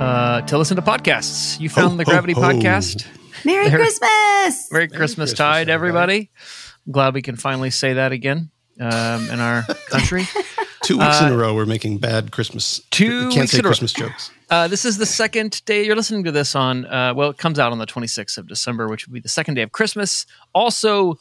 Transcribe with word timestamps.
uh, 0.00 0.42
to 0.42 0.58
listen 0.58 0.76
to 0.76 0.82
podcasts. 0.82 1.58
You 1.60 1.68
found 1.68 1.92
Ho, 1.92 1.96
the 1.96 2.04
Gravity 2.04 2.32
ho. 2.32 2.40
Podcast. 2.40 3.06
Merry 3.44 3.68
There- 3.68 3.78
Christmas! 3.78 4.68
Merry 4.72 4.88
Christmas 4.88 5.32
tide, 5.32 5.68
everybody. 5.68 6.30
I'm 6.86 6.92
glad 6.92 7.14
we 7.14 7.22
can 7.22 7.36
finally 7.36 7.70
say 7.70 7.94
that 7.94 8.12
again 8.12 8.50
um, 8.80 9.30
in 9.30 9.40
our 9.40 9.62
country. 9.90 10.24
Two 10.82 10.98
weeks 10.98 11.20
in 11.20 11.32
a 11.32 11.36
row, 11.36 11.54
we're 11.54 11.66
making 11.66 11.98
bad 11.98 12.30
Christmas. 12.32 12.80
Uh, 12.80 12.82
two 12.90 13.04
you 13.04 13.20
can't 13.28 13.34
weeks 13.40 13.50
say 13.52 13.58
in 13.58 13.64
a 13.64 13.68
row. 13.68 13.70
Christmas 13.70 13.92
jokes. 13.92 14.30
Uh, 14.50 14.68
this 14.68 14.84
is 14.84 14.96
the 14.98 15.06
second 15.06 15.62
day. 15.66 15.84
You're 15.84 15.96
listening 15.96 16.24
to 16.24 16.32
this 16.32 16.54
on, 16.54 16.86
uh, 16.86 17.12
well, 17.14 17.30
it 17.30 17.36
comes 17.38 17.58
out 17.58 17.72
on 17.72 17.78
the 17.78 17.86
26th 17.86 18.38
of 18.38 18.46
December, 18.48 18.88
which 18.88 19.06
would 19.06 19.12
be 19.12 19.20
the 19.20 19.28
second 19.28 19.54
day 19.54 19.62
of 19.62 19.72
Christmas. 19.72 20.24
Also, 20.54 21.18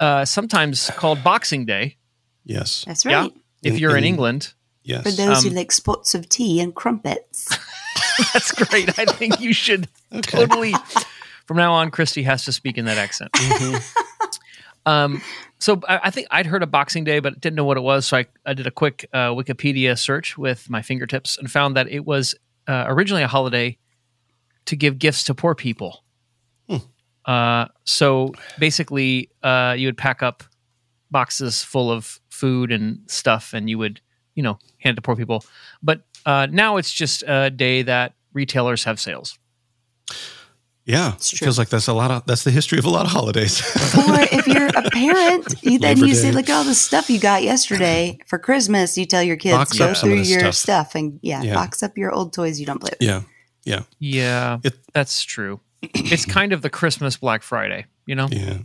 uh, 0.00 0.24
sometimes 0.24 0.90
called 0.96 1.22
Boxing 1.22 1.66
Day. 1.66 1.96
Yes. 2.44 2.84
That's 2.86 3.04
Yeah. 3.04 3.22
right. 3.22 3.32
If 3.62 3.74
In- 3.74 3.78
you're 3.80 3.92
in 3.96 3.98
in- 4.04 4.04
England, 4.04 4.54
Yes. 4.84 5.02
For 5.02 5.10
those 5.10 5.42
who 5.42 5.50
Um, 5.50 5.54
like 5.54 5.70
spots 5.70 6.14
of 6.14 6.30
tea 6.30 6.60
and 6.60 6.74
crumpets. 6.74 7.46
that's 8.32 8.52
great. 8.52 8.98
I 8.98 9.04
think 9.04 9.40
you 9.40 9.52
should 9.52 9.88
totally, 10.22 10.74
from 11.46 11.56
now 11.56 11.72
on, 11.74 11.90
Christy 11.90 12.22
has 12.24 12.44
to 12.44 12.52
speak 12.52 12.78
in 12.78 12.84
that 12.86 12.98
accent. 12.98 13.30
Um, 14.86 15.20
so 15.58 15.80
I, 15.86 16.00
I 16.04 16.10
think 16.10 16.28
I'd 16.30 16.46
heard 16.46 16.62
of 16.62 16.70
Boxing 16.70 17.04
Day, 17.04 17.20
but 17.20 17.40
didn't 17.40 17.56
know 17.56 17.64
what 17.64 17.76
it 17.76 17.82
was. 17.82 18.06
So 18.06 18.16
I, 18.16 18.26
I 18.46 18.54
did 18.54 18.66
a 18.66 18.70
quick 18.70 19.08
uh, 19.12 19.30
Wikipedia 19.30 19.98
search 19.98 20.38
with 20.38 20.70
my 20.70 20.80
fingertips 20.82 21.36
and 21.36 21.50
found 21.50 21.76
that 21.76 21.88
it 21.90 22.06
was 22.06 22.34
uh, 22.66 22.84
originally 22.86 23.22
a 23.22 23.28
holiday 23.28 23.76
to 24.66 24.76
give 24.76 24.98
gifts 24.98 25.24
to 25.24 25.34
poor 25.34 25.54
people. 25.54 26.04
Uh, 27.24 27.66
so 27.84 28.32
basically, 28.58 29.28
uh, 29.42 29.74
you 29.76 29.88
would 29.88 29.98
pack 29.98 30.22
up 30.22 30.42
boxes 31.10 31.62
full 31.62 31.90
of 31.90 32.20
food 32.30 32.72
and 32.72 33.00
stuff, 33.06 33.52
and 33.52 33.68
you 33.68 33.76
would, 33.76 34.00
you 34.34 34.42
know, 34.42 34.58
hand 34.78 34.94
it 34.94 34.96
to 34.96 35.02
poor 35.02 35.16
people. 35.16 35.44
But 35.82 36.07
uh, 36.28 36.46
now 36.50 36.76
it's 36.76 36.92
just 36.92 37.24
a 37.26 37.50
day 37.50 37.82
that 37.82 38.12
retailers 38.32 38.84
have 38.84 39.00
sales. 39.00 39.38
Yeah. 40.84 41.14
It 41.16 41.22
feels 41.22 41.58
like 41.58 41.68
that's 41.68 41.86
a 41.88 41.92
lot 41.92 42.10
of, 42.10 42.24
that's 42.24 42.44
the 42.44 42.50
history 42.50 42.78
of 42.78 42.86
a 42.86 42.90
lot 42.90 43.04
of 43.04 43.12
holidays. 43.12 43.60
or 43.98 44.20
if 44.32 44.46
you're 44.46 44.68
a 44.68 44.90
parent, 44.90 45.54
you, 45.62 45.78
then 45.78 45.96
Labor 45.96 46.06
you 46.06 46.14
say, 46.14 46.30
Day. 46.30 46.36
look 46.36 46.48
at 46.48 46.56
all 46.56 46.64
the 46.64 46.74
stuff 46.74 47.10
you 47.10 47.20
got 47.20 47.42
yesterday 47.42 48.18
for 48.26 48.38
Christmas. 48.38 48.96
You 48.96 49.04
tell 49.04 49.22
your 49.22 49.36
kids, 49.36 49.54
Box 49.56 49.78
go 49.78 49.88
up 49.88 49.96
some 49.96 50.10
of 50.10 50.16
through 50.18 50.24
your 50.24 50.40
stuff. 50.52 50.54
stuff. 50.54 50.94
and 50.94 51.20
yeah, 51.22 51.42
Yeah. 51.42 51.54
box 51.54 51.82
up 51.82 51.98
your 51.98 52.10
old 52.12 52.32
toys 52.32 52.58
you 52.58 52.64
don't 52.64 52.80
play 52.80 52.90
with. 52.98 53.06
yeah. 53.06 53.22
Yeah. 53.64 53.82
Yeah, 53.98 54.58
It- 54.64 54.78
that's 54.94 55.22
true. 55.24 55.60
it's 55.82 56.24
kind 56.24 56.52
of 56.54 56.62
the 56.62 56.70
Christmas 56.70 57.18
Black 57.18 57.42
Friday, 57.42 57.84
you 58.06 58.14
know? 58.14 58.28
Yeah. 58.30 58.58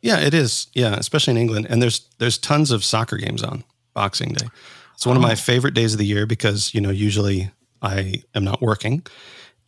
Yeah, 0.00 0.20
it 0.20 0.32
is. 0.34 0.68
Yeah, 0.74 0.94
especially 0.94 1.32
in 1.32 1.38
England. 1.38 1.66
And 1.70 1.82
there's 1.82 2.08
there's 2.18 2.38
tons 2.38 2.70
of 2.70 2.84
soccer 2.84 3.16
games 3.16 3.42
on 3.42 3.64
Boxing 3.94 4.32
Day. 4.34 4.46
It's 4.94 5.06
one 5.06 5.16
of 5.16 5.22
Oh. 5.24 5.26
my 5.26 5.34
favorite 5.34 5.74
days 5.74 5.92
of 5.92 5.98
the 5.98 6.06
year 6.06 6.26
because, 6.26 6.72
you 6.74 6.80
know, 6.80 6.90
usually 6.90 7.50
I 7.82 8.22
am 8.34 8.44
not 8.44 8.60
working 8.62 9.02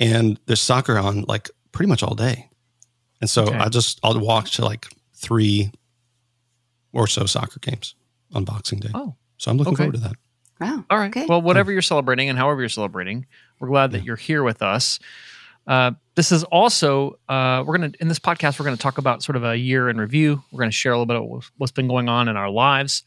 and 0.00 0.38
there's 0.46 0.60
soccer 0.60 0.98
on 0.98 1.22
like 1.28 1.50
pretty 1.72 1.88
much 1.88 2.02
all 2.02 2.14
day. 2.14 2.48
And 3.20 3.28
so 3.28 3.44
Okay. 3.44 3.56
I 3.58 3.68
just 3.68 3.98
I'll 4.02 4.18
watch 4.20 4.58
like 4.58 4.88
three 5.14 5.70
or 6.92 7.06
so 7.06 7.26
soccer 7.26 7.60
games 7.60 7.94
on 8.34 8.44
Boxing 8.44 8.78
Day. 8.80 8.90
Oh, 8.94 9.14
So 9.38 9.50
I'm 9.50 9.56
looking 9.58 9.74
okay. 9.74 9.84
forward 9.84 9.94
to 9.96 10.00
that. 10.00 10.16
Wow. 10.60 10.84
all 10.88 10.98
right. 10.98 11.08
Okay. 11.14 11.26
Well, 11.28 11.42
whatever 11.42 11.70
you're 11.70 11.82
celebrating 11.82 12.28
and 12.30 12.38
however 12.38 12.60
you're 12.62 12.68
celebrating, 12.70 13.26
we're 13.60 13.68
glad 13.68 13.90
that 13.92 14.04
you're 14.04 14.16
here 14.16 14.42
with 14.42 14.62
us. 14.62 14.98
Uh, 15.66 15.90
this 16.14 16.30
is 16.32 16.44
also 16.44 17.18
uh, 17.28 17.62
we're 17.66 17.76
gonna 17.76 17.92
in 18.00 18.08
this 18.08 18.18
podcast 18.20 18.58
we're 18.58 18.64
gonna 18.64 18.76
talk 18.76 18.96
about 18.98 19.22
sort 19.22 19.36
of 19.36 19.44
a 19.44 19.56
year 19.56 19.88
in 19.90 19.98
review. 19.98 20.42
We're 20.52 20.60
gonna 20.60 20.70
share 20.70 20.92
a 20.92 20.94
little 20.96 21.06
bit 21.06 21.16
of 21.16 21.24
what's- 21.24 21.50
what's 21.58 21.72
been 21.72 21.88
going 21.88 22.08
on 22.08 22.28
in 22.28 22.36
our 22.36 22.48
lives, 22.48 23.02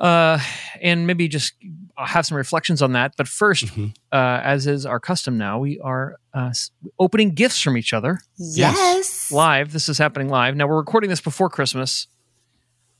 uh, 0.00 0.38
and 0.80 1.06
maybe 1.06 1.28
just 1.28 1.52
have 1.96 2.24
some 2.26 2.36
reflections 2.36 2.80
on 2.82 2.92
that. 2.92 3.12
But 3.16 3.26
1st 3.28 3.66
Mhm. 3.66 3.94
uh, 4.12 4.40
as 4.42 4.66
is 4.66 4.86
our 4.86 4.98
custom 4.98 5.36
now, 5.38 5.58
we 5.58 5.78
are 5.80 6.16
uh, 6.32 6.52
opening 6.98 7.34
gifts 7.34 7.60
from 7.60 7.76
each 7.76 7.92
other 7.92 8.20
yes. 8.38 9.30
live. 9.30 9.72
This 9.72 9.88
is 9.88 9.98
happening 9.98 10.28
live. 10.28 10.56
Now 10.56 10.66
we're 10.66 10.78
recording 10.78 11.10
this 11.10 11.20
before 11.20 11.50
Christmas 11.50 12.06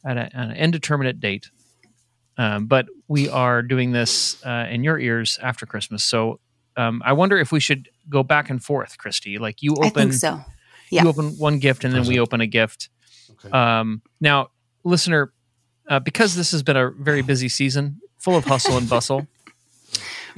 at 0.04 0.16
a, 0.16 0.30
an 0.36 0.52
indeterminate 0.52 1.20
date, 1.20 1.50
um, 2.36 2.66
but 2.66 2.86
we 3.08 3.28
are 3.28 3.62
doing 3.62 3.92
this 3.92 4.44
uh, 4.44 4.66
in 4.70 4.84
your 4.84 4.98
ears 4.98 5.38
after 5.42 5.66
Christmas. 5.66 6.04
So 6.04 6.40
um, 6.76 7.02
I 7.04 7.12
wonder 7.12 7.38
if 7.38 7.52
we 7.52 7.60
should 7.60 7.88
go 8.08 8.22
back 8.22 8.50
and 8.50 8.62
forth, 8.62 8.98
Christy. 8.98 9.38
Like 9.38 9.62
you 9.62 9.74
I 9.82 9.86
open, 9.88 9.92
think 9.92 10.12
so. 10.14 10.40
Yeah. 10.90 11.02
you 11.04 11.08
open 11.08 11.30
one 11.38 11.58
gift, 11.58 11.84
and 11.84 11.94
then 11.94 12.06
we 12.06 12.18
open 12.18 12.40
a 12.40 12.46
gift. 12.46 12.88
Okay. 13.44 13.50
Um, 13.50 14.02
now, 14.20 14.50
listener, 14.84 15.32
uh, 15.90 15.98
because 15.98 16.36
this 16.36 16.52
has 16.52 16.62
been 16.62 16.76
a 16.76 16.90
very 16.90 17.20
busy 17.20 17.48
season, 17.48 18.00
full 18.18 18.36
of 18.36 18.44
hustle 18.44 18.78
and 18.78 18.88
bustle. 18.88 19.26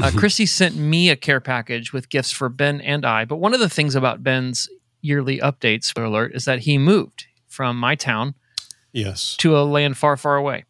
Uh, 0.00 0.10
Christy 0.16 0.46
sent 0.46 0.74
me 0.74 1.10
a 1.10 1.16
care 1.16 1.40
package 1.40 1.92
with 1.92 2.08
gifts 2.08 2.32
for 2.32 2.48
Ben 2.48 2.80
and 2.80 3.04
I. 3.04 3.24
But 3.26 3.36
one 3.36 3.52
of 3.54 3.60
the 3.60 3.68
things 3.68 3.94
about 3.94 4.22
Ben's 4.24 4.68
yearly 5.02 5.38
updates, 5.38 5.84
spoiler 5.84 6.06
alert, 6.06 6.32
is 6.34 6.46
that 6.46 6.60
he 6.60 6.78
moved 6.78 7.26
from 7.46 7.78
my 7.78 7.94
town 7.94 8.34
yes. 8.92 9.36
to 9.36 9.56
a 9.56 9.60
land 9.62 9.98
far, 9.98 10.16
far 10.16 10.36
away. 10.36 10.64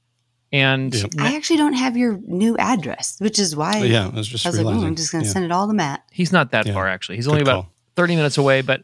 And 0.50 0.92
Yeah. 0.92 1.06
I 1.18 1.36
actually 1.36 1.56
don't 1.58 1.74
have 1.74 1.96
your 1.96 2.18
new 2.26 2.56
address, 2.58 3.16
which 3.20 3.38
is 3.38 3.54
why 3.56 3.80
But 3.80 3.88
yeah, 3.88 4.06
I 4.06 4.08
was 4.08 4.28
just 4.28 4.44
I 4.44 4.50
was 4.50 4.60
like, 4.60 4.66
oh, 4.66 4.84
I'm 4.84 4.96
just 4.96 5.12
going 5.12 5.22
to 5.22 5.28
yeah. 5.28 5.32
send 5.32 5.44
it 5.44 5.52
all 5.52 5.66
to 5.68 5.72
Matt. 5.72 6.02
he's 6.10 6.32
not 6.32 6.50
that 6.50 6.66
Yeah. 6.66 6.74
far, 6.74 6.88
actually. 6.88 7.16
He's 7.16 7.26
Good 7.26 7.32
only 7.32 7.42
about 7.42 7.64
call. 7.64 7.72
30 7.96 8.16
minutes 8.16 8.36
away, 8.36 8.60
but 8.62 8.82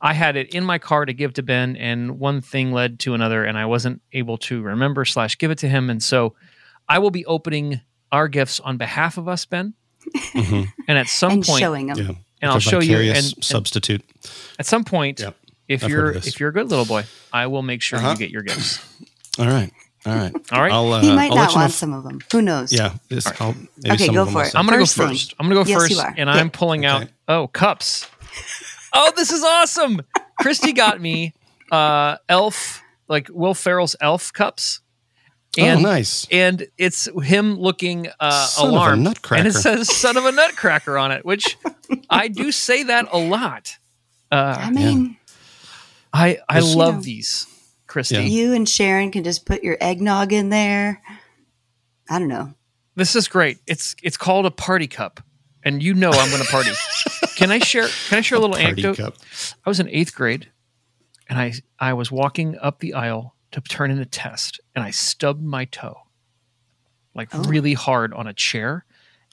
I 0.00 0.12
had 0.14 0.36
it 0.36 0.54
in 0.54 0.64
my 0.64 0.78
car 0.78 1.04
to 1.04 1.12
give 1.12 1.32
to 1.34 1.42
Ben, 1.42 1.74
and 1.76 2.18
one 2.20 2.40
thing 2.40 2.72
led 2.72 3.00
to 3.00 3.14
another, 3.14 3.44
and 3.44 3.58
I 3.58 3.66
wasn't 3.66 4.00
able 4.12 4.38
to 4.38 4.62
remember 4.62 5.04
slash 5.04 5.36
give 5.38 5.50
it 5.50 5.58
to 5.58 5.68
him. 5.68 5.90
And 5.90 6.02
so 6.02 6.34
I 6.88 6.98
will 7.00 7.10
be 7.10 7.26
opening 7.26 7.80
our 8.12 8.28
gifts 8.28 8.60
on 8.60 8.76
behalf 8.76 9.18
of 9.18 9.28
us, 9.28 9.44
Ben. 9.44 9.74
Mhm. 10.34 10.68
And 10.86 10.96
at 10.98 11.08
some 11.08 11.32
and 11.32 11.44
point, 11.44 11.58
showing 11.60 11.86
them. 11.88 11.98
Yeah. 11.98 12.12
and 12.40 12.50
I'll 12.52 12.58
a 12.58 12.60
show 12.60 12.78
you. 12.80 12.96
And, 12.96 13.06
vicarious 13.06 13.32
and 13.34 13.44
substitute. 13.44 14.02
at 14.58 14.64
some 14.66 14.84
point, 14.84 15.18
Yep. 15.20 15.36
if 15.66 15.82
I've 15.84 15.90
you're 15.90 16.10
if 16.12 16.38
you're 16.38 16.50
a 16.50 16.52
good 16.52 16.70
little 16.70 16.84
boy, 16.86 17.04
I 17.32 17.48
will 17.48 17.62
make 17.62 17.82
sure 17.82 17.98
Uh-huh. 17.98 18.10
you 18.12 18.16
get 18.16 18.30
your 18.30 18.42
gifts. 18.42 18.78
All 19.38 19.46
right. 19.46 19.70
All 20.06 20.14
right. 20.14 20.32
All 20.52 20.62
right. 20.62 20.72
I'll, 20.72 20.92
uh, 20.92 21.00
He 21.02 21.12
might 21.12 21.30
I'll 21.32 21.36
not 21.36 21.40
let 21.40 21.50
you 21.50 21.54
know 21.56 21.60
want 21.62 21.70
if- 21.72 21.76
some 21.76 21.92
of 21.92 22.04
them. 22.04 22.20
Who 22.32 22.40
knows? 22.40 22.72
Yeah. 22.72 22.94
This, 23.08 23.26
I'll, 23.40 23.54
maybe 23.82 23.94
Okay, 23.96 24.06
some 24.06 24.14
go 24.14 24.22
of 24.22 24.26
them 24.28 24.34
for 24.34 24.44
it. 24.46 24.54
I'm 24.54 24.64
gonna 24.64 24.78
First 24.78 24.96
go 24.96 25.02
thing. 25.08 25.12
first. 25.16 25.34
I'm 25.40 25.46
gonna 25.48 25.64
go 25.64 25.68
Yes, 25.68 25.78
first, 25.80 25.90
you 25.90 25.98
are. 25.98 26.14
and 26.16 26.30
Okay. 26.30 26.38
I'm 26.38 26.50
pulling 26.50 26.86
out 26.86 27.08
oh 27.26 27.48
cups. 27.48 28.06
Oh, 28.92 29.12
this 29.16 29.30
is 29.32 29.42
awesome! 29.42 30.00
Christy 30.40 30.72
got 30.72 31.00
me 31.00 31.34
uh 31.70 32.16
Elf, 32.28 32.82
like 33.08 33.28
Will 33.30 33.54
Ferrell's 33.54 33.94
Elf 34.00 34.32
cups, 34.32 34.80
And, 35.58 35.80
oh, 35.80 35.82
nice. 35.90 36.26
And 36.30 36.66
it's 36.78 37.08
him 37.22 37.58
looking 37.58 38.08
uh, 38.20 38.46
Son 38.46 38.66
of 38.68 38.72
a 38.72 38.76
alarmed, 38.76 39.04
nutcracker. 39.04 39.38
and 39.40 39.48
it 39.48 39.54
says 39.54 39.94
"son 39.94 40.16
of 40.16 40.24
a 40.24 40.32
nutcracker" 40.32 40.96
on 40.98 41.12
it, 41.12 41.24
which 41.24 41.56
I 42.10 42.28
do 42.28 42.52
say 42.52 42.84
that 42.84 43.08
a 43.12 43.18
lot. 43.18 43.76
Uh, 44.30 44.56
I 44.58 44.70
mean, 44.70 45.16
I 46.12 46.38
I 46.48 46.60
Well, 46.60 46.76
love 46.78 46.94
know. 46.96 47.00
these, 47.02 47.46
Christy. 47.86 48.16
Yeah. 48.16 48.20
you 48.22 48.52
and 48.54 48.68
Sharon 48.68 49.10
can 49.10 49.24
just 49.24 49.46
put 49.46 49.62
your 49.62 49.76
eggnog 49.80 50.32
in 50.32 50.50
there. 50.50 51.02
I 52.10 52.18
don't 52.18 52.28
know. 52.28 52.54
This 52.94 53.14
is 53.16 53.28
great. 53.28 53.58
It's 53.66 53.94
it's 54.02 54.16
called 54.16 54.44
a 54.46 54.50
party 54.50 54.86
cup, 54.86 55.20
and 55.68 55.82
you 55.82 55.92
know 55.94 56.10
I'm 56.10 56.30
going 56.30 56.42
to 56.42 56.48
party. 56.50 56.70
can 57.36 57.50
I 57.50 57.58
share? 57.58 57.86
Can 58.08 58.18
I 58.18 58.20
share 58.22 58.38
a 58.38 58.40
little 58.40 58.56
Party 58.56 58.82
anecdote? 58.82 58.96
cup. 58.96 59.14
I 59.64 59.68
was 59.68 59.78
in 59.78 59.88
eighth 59.90 60.14
grade, 60.14 60.50
and 61.28 61.38
I 61.38 61.52
I 61.78 61.92
was 61.92 62.10
walking 62.10 62.56
up 62.58 62.80
the 62.80 62.94
aisle 62.94 63.34
to 63.52 63.60
turn 63.60 63.90
in 63.90 63.98
a 63.98 64.04
test, 64.06 64.60
and 64.74 64.82
I 64.82 64.90
stubbed 64.90 65.42
my 65.42 65.66
toe, 65.66 65.98
like 67.14 67.28
Oh. 67.32 67.42
really 67.44 67.74
hard 67.74 68.12
on 68.14 68.26
a 68.26 68.32
chair, 68.32 68.84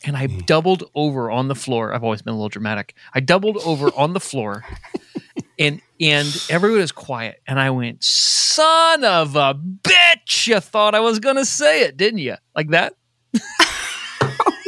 and 0.03 0.15
I 0.17 0.27
hmm. 0.27 0.39
doubled 0.39 0.83
over 0.93 1.31
on 1.31 1.47
the 1.47 1.55
floor. 1.55 1.93
I've 1.93 2.03
always 2.03 2.21
been 2.21 2.33
a 2.33 2.37
little 2.37 2.49
dramatic. 2.49 2.95
I 3.13 3.21
doubled 3.21 3.57
over 3.65 3.89
on 3.95 4.13
the 4.13 4.19
floor, 4.19 4.65
and 5.59 5.81
and 6.01 6.27
everyone 6.49 6.79
was 6.81 6.91
quiet, 6.91 7.41
and 7.47 7.59
I 7.59 7.69
went, 7.69 8.03
"Son 8.03 9.03
of 9.05 9.35
a 9.37 9.53
bitch! 9.55 10.47
You 10.47 10.59
thought 10.59 10.95
I 10.95 10.99
was 10.99 11.19
gonna 11.19 11.45
say 11.45 11.83
it, 11.83 11.95
didn't 11.97 12.19
you? 12.19 12.35
Like 12.55 12.69
that?" 12.69 12.95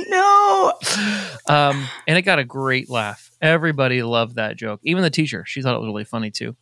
No. 0.09 0.73
Um, 1.47 1.87
and 2.07 2.17
it 2.17 2.23
got 2.23 2.39
a 2.39 2.43
great 2.43 2.89
laugh. 2.89 3.31
Everybody 3.41 4.03
loved 4.03 4.35
that 4.35 4.55
joke. 4.57 4.79
Even 4.83 5.03
the 5.03 5.09
teacher, 5.09 5.43
she 5.45 5.61
thought 5.61 5.75
it 5.75 5.79
was 5.79 5.87
really 5.87 6.03
funny 6.05 6.31
too. 6.31 6.55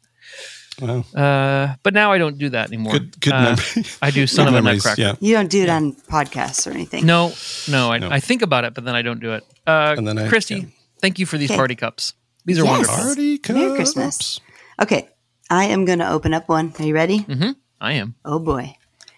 Wow. 0.82 1.06
Uh, 1.16 1.76
but 1.84 1.94
now 1.94 2.12
I 2.12 2.18
don't 2.18 2.38
do 2.38 2.50
that 2.50 2.68
anymore. 2.68 2.94
Good, 2.94 3.20
good 3.22 3.34
Uh. 3.34 3.56
I 4.02 4.12
do 4.12 4.22
Good 4.24 4.28
son 4.30 4.48
of 4.50 4.56
a 4.56 4.62
nutcracker. 4.62 5.00
Yeah. 5.02 5.16
You 5.22 5.34
don't 5.34 5.50
do 5.50 5.64
it 5.64 5.70
on 5.70 5.94
podcasts 5.94 6.68
or 6.68 6.72
anything. 6.72 7.06
No, 7.06 7.32
no, 7.70 7.92
I, 7.92 7.98
No. 8.00 8.10
I 8.10 8.20
think 8.20 8.42
about 8.42 8.66
it, 8.66 8.74
but 8.74 8.84
then 8.84 8.94
I 8.96 9.02
don't 9.02 9.22
do 9.22 9.34
it. 9.34 9.44
Uh, 9.66 9.96
And 9.98 10.06
then 10.08 10.18
I- 10.18 10.28
Christy, 10.28 10.56
yeah. 10.56 10.66
thank 11.02 11.18
you 11.18 11.26
for 11.26 11.38
these 11.38 11.50
Okay. 11.50 11.58
party 11.58 11.76
cups. 11.76 12.14
These 12.44 12.60
are 12.60 12.64
Yes. 12.66 12.72
wonderful. 12.72 12.96
Party 12.98 13.38
cups. 13.38 13.58
Merry 13.58 13.76
Christmas. 13.76 14.40
Okay. 14.82 15.08
I 15.50 15.66
am 15.66 15.86
going 15.86 16.00
to 16.00 16.10
open 16.10 16.34
up 16.34 16.50
one. 16.50 16.74
Are 16.80 16.84
you 16.86 16.94
ready? 16.94 17.20
Mm-hmm. 17.20 17.52
I 17.80 17.94
am. 17.94 18.16
Oh 18.26 18.40
boy. 18.40 18.76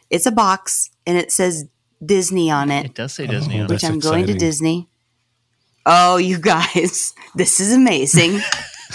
It's 0.09 0.25
a 0.25 0.31
box 0.31 0.89
and 1.07 1.17
it 1.17 1.31
says 1.31 1.65
Disney 2.05 2.51
on 2.51 2.69
it, 2.71 2.85
It 2.85 2.93
does 2.95 3.13
say 3.13 3.27
Disney. 3.27 3.55
Oh, 3.55 3.63
on 3.63 3.65
it. 3.65 3.69
which 3.73 3.83
I'm 3.83 3.99
going 3.99 4.25
to. 4.27 4.33
Disney. 4.33 4.87
Oh, 5.85 6.17
you 6.17 6.37
guys, 6.39 7.13
this 7.35 7.59
is 7.59 7.73
amazing. 7.73 8.39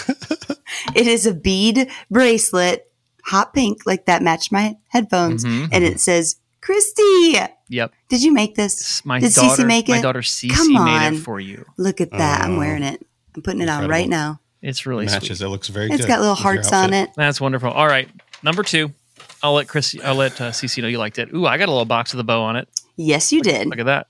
it 0.95 1.07
is 1.07 1.25
a 1.25 1.33
bead 1.33 1.89
bracelet, 2.09 2.91
hot 3.25 3.53
pink, 3.53 3.85
like 3.85 4.05
that 4.05 4.21
matched 4.21 4.51
my 4.51 4.77
headphones. 4.89 5.43
Mhm. 5.43 5.69
And 5.71 5.83
it 5.83 5.99
says, 5.99 6.37
Christy, 6.61 7.35
Yep. 7.69 7.91
did 8.09 8.23
you 8.23 8.31
make 8.31 8.55
this? 8.55 8.79
It's 8.79 9.05
My 9.05 9.19
Did 9.19 9.31
Cece 9.31 9.35
daughter, 9.49 9.65
make 9.65 9.87
my 9.89 9.97
it? 9.97 10.01
daughter 10.01 10.21
Cece 10.21 10.51
Come 10.51 10.73
made 10.73 10.79
on. 11.07 11.13
it 11.15 11.19
for 11.19 11.39
you. 11.39 11.65
Look 11.77 11.99
at 11.99 12.11
that. 12.11 12.41
I'm 12.41 12.55
Oh, 12.55 12.59
wearing 12.59 12.83
it. 12.83 13.05
I'm 13.35 13.41
putting 13.41 13.61
it 13.61 13.69
on 13.69 13.83
incredible. 13.83 13.89
right 13.91 14.09
now. 14.09 14.39
It's 14.61 14.85
really 14.85 15.05
Matches. 15.05 15.39
sweet. 15.39 15.45
It 15.45 15.49
looks 15.49 15.67
very 15.67 15.89
good. 15.89 15.99
It's 15.99 16.05
got 16.07 16.19
little 16.21 16.33
with 16.35 16.39
your 16.39 16.53
hearts 16.53 16.71
on 16.71 16.93
outfit. 16.93 17.09
it. 17.09 17.15
That's 17.17 17.41
wonderful. 17.41 17.69
All 17.71 17.87
right, 17.87 18.07
number 18.43 18.63
two. 18.63 18.93
I'll 19.41 19.53
let 19.55 19.67
Chris. 19.67 19.93
I'll 20.01 20.15
let 20.15 20.39
uh, 20.39 20.51
Cece 20.51 20.81
know 20.81 20.87
you 20.87 20.99
liked 20.99 21.19
it. 21.19 21.33
Ooh, 21.33 21.45
I 21.45 21.57
got 21.57 21.67
a 21.67 21.71
little 21.71 21.83
box 21.83 22.13
with 22.13 22.21
a 22.21 22.23
bow 22.23 22.43
on 22.43 22.55
it. 22.55 22.69
Yes, 22.95 23.31
you 23.31 23.41
did. 23.41 23.67
Look 23.67 23.79
at 23.79 23.85
that. 23.85 24.07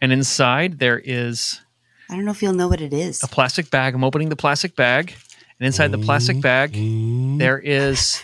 And 0.00 0.12
inside 0.12 0.78
there 0.78 0.98
is 0.98 1.60
I 2.10 2.16
don't 2.16 2.24
know 2.24 2.30
if 2.32 2.42
you'll 2.42 2.52
know 2.54 2.68
what 2.68 2.80
it 2.80 2.92
is. 2.92 3.22
a 3.22 3.28
plastic 3.28 3.70
bag. 3.70 3.94
I'm 3.94 4.04
opening 4.04 4.28
the 4.28 4.36
plastic 4.36 4.76
bag, 4.76 5.14
and 5.58 5.66
inside 5.66 5.92
the 5.92 5.98
plastic 5.98 6.40
bag 6.40 6.72
there 7.38 7.58
is 7.58 8.22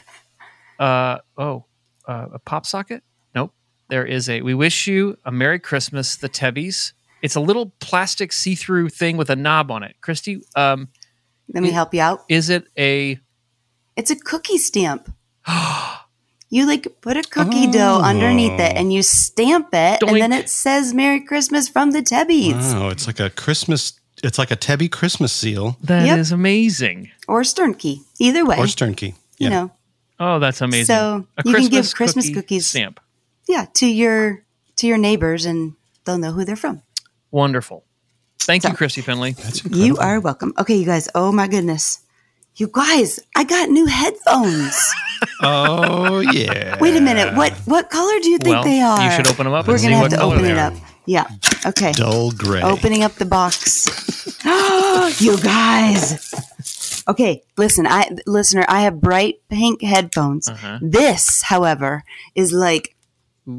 uh 0.78 1.18
oh 1.38 1.64
uh, 2.06 2.26
a 2.34 2.38
pop 2.38 2.66
socket. 2.66 3.02
Nope. 3.34 3.52
There 3.88 4.04
is 4.04 4.28
a. 4.28 4.42
We 4.42 4.54
wish 4.54 4.86
you 4.86 5.16
a 5.24 5.30
Merry 5.32 5.58
Christmas, 5.58 6.16
the 6.16 6.28
Tebbes. 6.28 6.92
It's 7.22 7.36
a 7.36 7.40
little 7.40 7.72
plastic 7.80 8.32
see-through 8.32 8.88
thing 8.88 9.16
with 9.18 9.28
a 9.28 9.36
knob 9.36 9.70
on 9.70 9.82
it. 9.82 9.94
Christy, 10.00 10.40
um, 10.56 10.88
Let 11.52 11.62
me 11.62 11.70
help 11.70 11.92
you 11.92 12.00
out. 12.00 12.24
is 12.28 12.48
it 12.48 12.64
a? 12.78 13.18
It's 13.96 14.10
a 14.10 14.16
cookie 14.16 14.58
stamp. 14.58 15.12
you 16.50 16.66
like 16.66 17.00
put 17.00 17.16
a 17.16 17.22
cookie 17.22 17.70
dough 17.70 17.98
oh. 18.00 18.04
underneath 18.04 18.58
it 18.60 18.76
and 18.76 18.92
you 18.92 19.02
stamp 19.02 19.68
it, 19.72 20.02
and 20.02 20.16
then 20.20 20.32
it 20.32 20.48
says 20.48 20.92
"Merry 20.92 21.20
Christmas" 21.20 21.68
from 21.68 21.92
the 21.92 22.02
Tebbes 22.02 22.52
Wow, 22.74 22.88
it's 22.88 23.06
like 23.06 23.20
a 23.20 23.30
Christmas. 23.30 23.94
It's 24.22 24.36
like 24.38 24.50
a 24.50 24.56
Tebbe 24.56 24.90
Christmas 24.90 25.32
seal 25.32 25.78
That 25.82 26.02
is 26.18 26.30
Yep. 26.30 26.34
amazing. 26.38 27.10
or 27.26 27.40
Sternke. 27.40 28.00
Either 28.18 28.44
way, 28.44 28.58
or 28.58 28.66
Sternke. 28.66 29.14
you 29.38 29.48
Yeah. 29.48 29.48
know, 29.48 29.70
Oh, 30.18 30.38
that's 30.38 30.60
amazing. 30.60 30.84
So, 30.84 31.26
a 31.38 31.42
you 31.46 31.54
can 31.54 31.68
give 31.68 31.94
Christmas 31.94 32.26
cookie 32.26 32.34
cookies. 32.34 32.66
stamp. 32.66 33.00
yeah, 33.48 33.64
to 33.74 33.86
your 33.86 34.42
to 34.76 34.86
your 34.86 34.98
neighbors, 34.98 35.46
and 35.46 35.72
they'll 36.04 36.18
know 36.18 36.32
who 36.32 36.44
they're 36.44 36.56
from. 36.56 36.82
Wonderful. 37.30 37.84
Thank 38.40 38.64
you, 38.64 38.74
Christy 38.74 39.00
Finley. 39.00 39.32
That's 39.32 39.64
You 39.64 39.96
are 39.98 40.18
welcome. 40.20 40.52
Okay, 40.58 40.74
you 40.76 40.84
guys. 40.84 41.08
Oh 41.14 41.30
my 41.32 41.46
goodness, 41.48 42.00
you 42.56 42.68
guys! 42.72 43.20
I 43.36 43.44
got 43.44 43.70
new 43.70 43.86
headphones. 43.86 44.78
Oh 45.42 46.20
yeah. 46.20 46.78
Wait 46.80 46.96
a 46.96 47.00
minute. 47.00 47.34
What 47.34 47.52
what 47.66 47.90
color 47.90 48.18
do 48.20 48.30
you 48.30 48.38
think 48.38 48.54
Well, 48.54 48.64
they 48.64 48.80
are? 48.80 49.02
you 49.04 49.10
should 49.10 49.26
open 49.28 49.44
them 49.44 49.52
up 49.52 49.66
We're 49.66 49.78
gonna 49.78 49.96
have 49.96 50.10
to 50.10 50.20
open 50.20 50.44
it 50.46 50.56
up. 50.56 50.72
Yeah. 51.04 51.26
Okay. 51.66 51.92
Dull 51.92 52.30
gray. 52.30 52.62
Opening 52.62 53.02
up 53.02 53.12
the 53.14 53.26
box. 53.26 53.86
you 55.20 55.36
guys. 55.42 56.32
Okay, 57.08 57.42
listen, 57.56 57.86
I 57.86 58.08
listener, 58.26 58.64
I 58.68 58.82
have 58.82 59.00
bright 59.00 59.40
pink 59.48 59.82
headphones. 59.82 60.48
Uh-huh. 60.48 60.78
This, 60.80 61.42
however, 61.42 62.04
is 62.34 62.52
like 62.52 62.94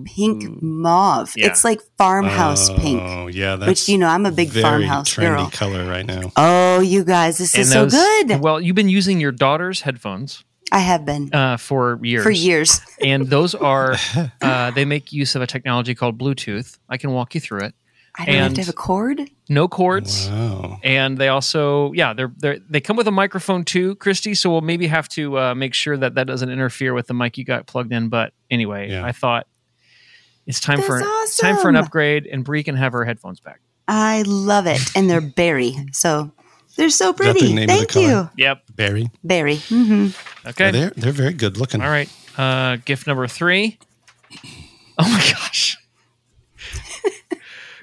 pink 0.06 0.62
mauve. 0.62 1.34
Yeah. 1.36 1.48
It's 1.48 1.64
like 1.64 1.80
farmhouse 1.98 2.70
pink. 2.70 3.02
Oh 3.02 3.28
yeah, 3.28 3.56
that's 3.56 3.68
Which 3.70 3.90
you 3.90 3.98
know, 3.98 4.08
I'm 4.08 4.26
a 4.26 4.32
big 4.32 4.50
very 4.50 4.64
farmhouse 4.64 5.14
trendy 5.14 5.38
girl. 5.38 5.50
color 5.52 5.86
right 5.86 6.06
now. 6.06 6.32
Oh, 6.36 6.80
you 6.80 7.04
guys, 7.04 7.38
this 7.38 7.56
is 7.56 7.72
so 7.72 7.88
good. 7.90 8.42
Well, 8.42 8.62
you've 8.62 8.76
been 8.76 8.90
using 8.90 9.20
your 9.20 9.32
daughter's 9.32 9.82
headphones 9.82 10.44
I 10.72 10.80
have 10.80 11.06
been 11.06 11.34
uh, 11.34 11.58
for 11.58 12.00
years. 12.02 12.24
for 12.24 12.32
years. 12.32 12.80
and 13.02 13.28
those 13.28 13.54
are 13.56 13.96
uh, 14.42 14.72
they 14.72 14.86
make 14.86 15.12
use 15.12 15.36
of 15.36 15.42
a 15.42 15.48
technology 15.48 15.94
called 15.96 16.18
Bluetooth. 16.18 16.78
I 16.90 16.98
can 16.98 17.12
walk 17.12 17.36
you 17.36 17.42
through 17.42 17.66
it. 17.66 17.74
I 18.18 18.26
don't 18.26 18.36
have 18.36 18.54
to 18.56 18.62
have 18.62 18.70
a 18.70 18.74
cord. 18.74 19.22
No 19.48 19.70
cords. 19.70 20.28
Wow. 20.30 20.80
And 20.84 21.18
they 21.18 21.30
also, 21.30 21.94
yeah, 21.94 22.14
they're 22.14 22.32
they 22.40 22.50
are 22.50 22.60
they 22.70 22.82
come 22.82 22.98
with 22.98 23.08
a 23.08 23.12
microphone 23.12 23.64
too, 23.64 23.96
Christy. 23.96 24.34
So 24.34 24.52
we'll 24.52 24.60
maybe 24.62 24.88
have 24.88 25.08
to 25.10 25.38
uh, 25.40 25.56
make 25.56 25.74
sure 25.74 25.96
that 25.96 26.16
that 26.16 26.28
doesn't 26.28 26.50
interfere 26.50 26.94
with 26.94 27.08
the 27.08 27.14
mic 27.14 27.38
you 27.38 27.46
got 27.46 27.68
plugged 27.68 27.94
in. 27.94 28.10
But 28.10 28.34
anyway, 28.50 28.90
Yeah. 28.92 29.06
I 29.06 29.14
thought 29.14 29.48
it's 30.48 30.60
time 30.60 30.82
for 30.82 31.00
That's 31.00 31.32
it's 31.32 31.38
time 31.40 31.58
for 31.58 31.70
an 31.70 31.76
upgrade, 31.76 32.26
and 32.28 32.44
Bree 32.44 32.64
can 32.64 32.76
have 32.76 32.94
her 32.94 33.06
headphones 33.06 33.40
back. 33.40 33.62
I 33.88 34.24
love 34.26 34.68
it, 34.68 34.80
and 34.96 35.10
they're 35.10 35.22
berry, 35.36 35.76
so 35.92 36.32
they're 36.78 36.90
so 36.90 37.12
that 37.14 37.18
the 37.18 37.24
pretty. 37.40 37.54
name 37.54 37.64
of 37.64 37.68
the 37.70 37.76
Thank 37.76 37.90
color? 37.90 38.30
you, 38.38 38.44
Yep. 38.44 38.62
Berry. 38.76 39.12
berry. 39.24 39.56
hmm 39.58 40.08
Okay. 40.46 40.72
They're 40.72 40.92
they're 40.96 41.12
very 41.12 41.34
good 41.34 41.58
looking. 41.58 41.82
All 41.82 41.90
right. 41.90 42.10
Uh, 42.38 42.78
gift 42.86 43.08
number 43.08 43.28
three. 43.28 43.78
Oh 44.98 45.10
my 45.10 45.20
gosh. 45.34 45.78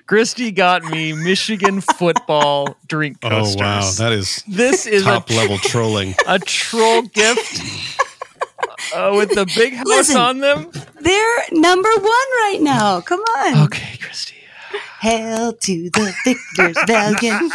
Christy 0.07 0.51
got 0.53 0.85
me 0.85 1.13
Michigan 1.13 1.83
football 1.83 2.77
drink 2.87 3.21
coasters. 3.21 3.57
Oh 3.61 3.65
wow, 3.65 3.91
that 3.99 4.13
is 4.13 4.43
this 4.49 4.87
is 4.87 5.05
top 5.05 5.29
a, 5.29 5.35
level 5.35 5.59
trolling. 5.63 6.15
a 6.27 6.39
troll 6.39 7.03
gift 7.03 7.98
uh, 8.95 9.13
with 9.17 9.31
the 9.31 9.47
big 9.57 9.75
house 9.75 9.87
Listen. 9.87 10.17
on 10.17 10.39
them. 10.39 10.71
They're 11.01 11.39
number 11.53 11.89
one 11.95 12.29
right 12.45 12.59
now. 12.61 13.01
Come 13.01 13.21
on. 13.21 13.65
Okay, 13.67 13.97
Christy. 13.99 14.35
Hail 15.01 15.53
to 15.53 15.91
the 15.91 16.13
victors 16.25 16.77
valiant. 16.87 17.53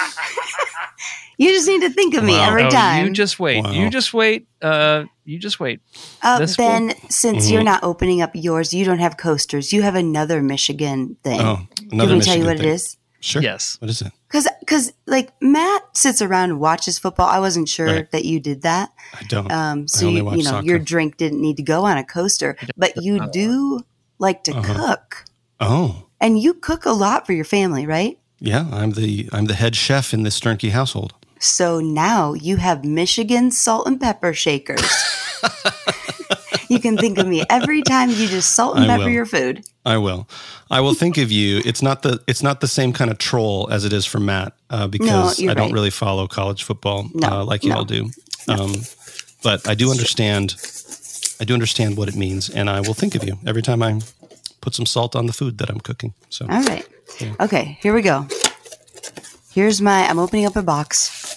you 1.37 1.49
just 1.49 1.67
need 1.67 1.81
to 1.81 1.89
think 1.89 2.13
of 2.15 2.23
me 2.23 2.33
Wow. 2.33 2.47
every 2.49 2.63
Oh, 2.65 2.69
time. 2.69 3.05
You 3.05 3.11
just 3.13 3.39
wait. 3.39 3.63
Wow. 3.63 3.71
You 3.71 3.89
just 3.89 4.13
wait. 4.13 4.47
Uh, 4.61 5.05
you 5.25 5.37
just 5.39 5.59
wait. 5.59 5.81
uh, 6.21 6.39
this 6.39 6.57
will- 6.57 6.91
since 7.09 7.45
Mm-hmm. 7.45 7.53
you're 7.53 7.63
not 7.63 7.83
opening 7.83 8.21
up 8.21 8.31
yours, 8.33 8.73
you 8.73 8.85
don't 8.85 8.99
have 8.99 9.17
coasters. 9.17 9.73
You 9.73 9.81
have 9.81 9.95
another 9.95 10.41
Michigan 10.41 11.17
thing. 11.23 11.41
Oh, 11.41 11.67
Can 11.75 11.89
another 11.93 12.15
we 12.15 12.21
tell 12.21 12.37
you 12.37 12.45
what 12.45 12.57
thing. 12.59 12.67
it 12.67 12.71
is? 12.73 12.97
Sure. 13.19 13.41
Yes. 13.41 13.77
What 13.79 13.89
is 13.89 14.01
it? 14.01 14.11
Because, 14.33 14.47
because 14.61 14.91
like 15.05 15.31
Matt 15.41 15.95
sits 15.95 16.19
around 16.19 16.49
and 16.49 16.59
watches 16.59 16.97
football. 16.97 17.27
I 17.29 17.37
wasn't 17.39 17.69
sure 17.69 17.85
Right. 17.85 18.09
that 18.11 18.25
you 18.25 18.39
did 18.39 18.63
that. 18.63 18.91
I 19.13 19.21
don't. 19.27 19.51
Um, 19.51 19.87
so 19.87 20.07
only 20.07 20.17
you, 20.21 20.25
watch 20.25 20.37
you 20.37 20.43
know 20.43 20.49
soccer. 20.49 20.65
your 20.65 20.79
drink 20.79 21.17
didn't 21.17 21.39
need 21.39 21.57
to 21.57 21.63
go 21.63 21.83
on 21.85 21.97
a 21.99 22.03
coaster, 22.03 22.57
but 22.75 22.97
you 22.97 23.29
do 23.31 23.81
like 24.17 24.43
to 24.45 24.51
Uh-huh. 24.57 24.73
cook, 24.87 25.25
oh, 25.59 26.05
and 26.19 26.39
you 26.39 26.55
cook 26.55 26.85
a 26.85 26.91
lot 26.93 27.27
for 27.27 27.33
your 27.33 27.45
family, 27.45 27.85
right? 27.85 28.17
yeah. 28.39 28.65
I'm 28.71 28.91
the 28.93 29.29
I'm 29.31 29.45
the 29.45 29.53
head 29.53 29.75
chef 29.75 30.13
in 30.15 30.23
the 30.23 30.31
Sternke 30.31 30.71
household. 30.71 31.13
So 31.39 31.79
now 31.79 32.33
you 32.33 32.57
have 32.57 32.83
Michigan 32.83 33.51
salt 33.51 33.85
and 33.85 34.01
pepper 34.01 34.33
shakers. 34.33 34.81
you 36.69 36.79
can 36.79 36.97
think 36.97 37.17
of 37.19 37.27
me 37.27 37.43
every 37.49 37.81
time 37.83 38.09
you 38.09 38.27
just 38.27 38.53
salt 38.53 38.77
and 38.77 38.85
I 38.85 38.87
pepper 38.97 39.03
will. 39.05 39.09
your 39.11 39.25
food. 39.25 39.63
I 39.85 39.97
will. 39.97 40.27
I 40.71 40.79
will 40.79 40.93
think 40.93 41.17
of 41.17 41.31
you. 41.31 41.61
It's 41.65 41.81
not 41.81 42.01
the 42.03 42.21
it's 42.27 42.41
not 42.41 42.61
the 42.61 42.67
same 42.67 42.93
kind 42.93 43.11
of 43.11 43.17
troll 43.17 43.67
as 43.71 43.83
it 43.85 43.91
is 43.93 44.05
for 44.05 44.19
Matt 44.19 44.53
uh, 44.69 44.87
because 44.87 45.39
you're 45.39 45.51
I 45.51 45.53
don't 45.53 45.67
right. 45.67 45.73
really 45.73 45.89
follow 45.89 46.27
college 46.27 46.63
football 46.63 47.09
No, 47.13 47.27
uh, 47.27 47.43
like 47.45 47.63
you 47.63 47.69
no. 47.71 47.77
all 47.77 47.85
do. 47.85 48.09
Um, 48.47 48.73
but 49.43 49.67
I 49.67 49.75
do 49.75 49.91
understand. 49.91 50.55
I 51.41 51.45
do 51.45 51.53
understand 51.53 51.97
what 51.97 52.07
it 52.07 52.15
means, 52.15 52.49
and 52.49 52.69
I 52.69 52.79
will 52.79 52.93
think 52.93 53.15
of 53.15 53.23
you 53.23 53.37
every 53.45 53.61
time 53.61 53.83
I 53.83 53.99
put 54.61 54.73
some 54.73 54.85
salt 54.85 55.15
on 55.15 55.25
the 55.25 55.33
food 55.33 55.57
that 55.57 55.69
I'm 55.69 55.79
cooking. 55.81 56.13
So 56.29 56.45
All 56.49 56.63
right. 56.63 56.87
Okay, 57.41 57.77
here 57.81 57.93
we 57.93 58.01
go. 58.01 58.27
Here's 59.51 59.81
my, 59.81 60.07
I'm 60.07 60.17
opening 60.19 60.45
up 60.45 60.55
a 60.55 60.61
box. 60.63 61.35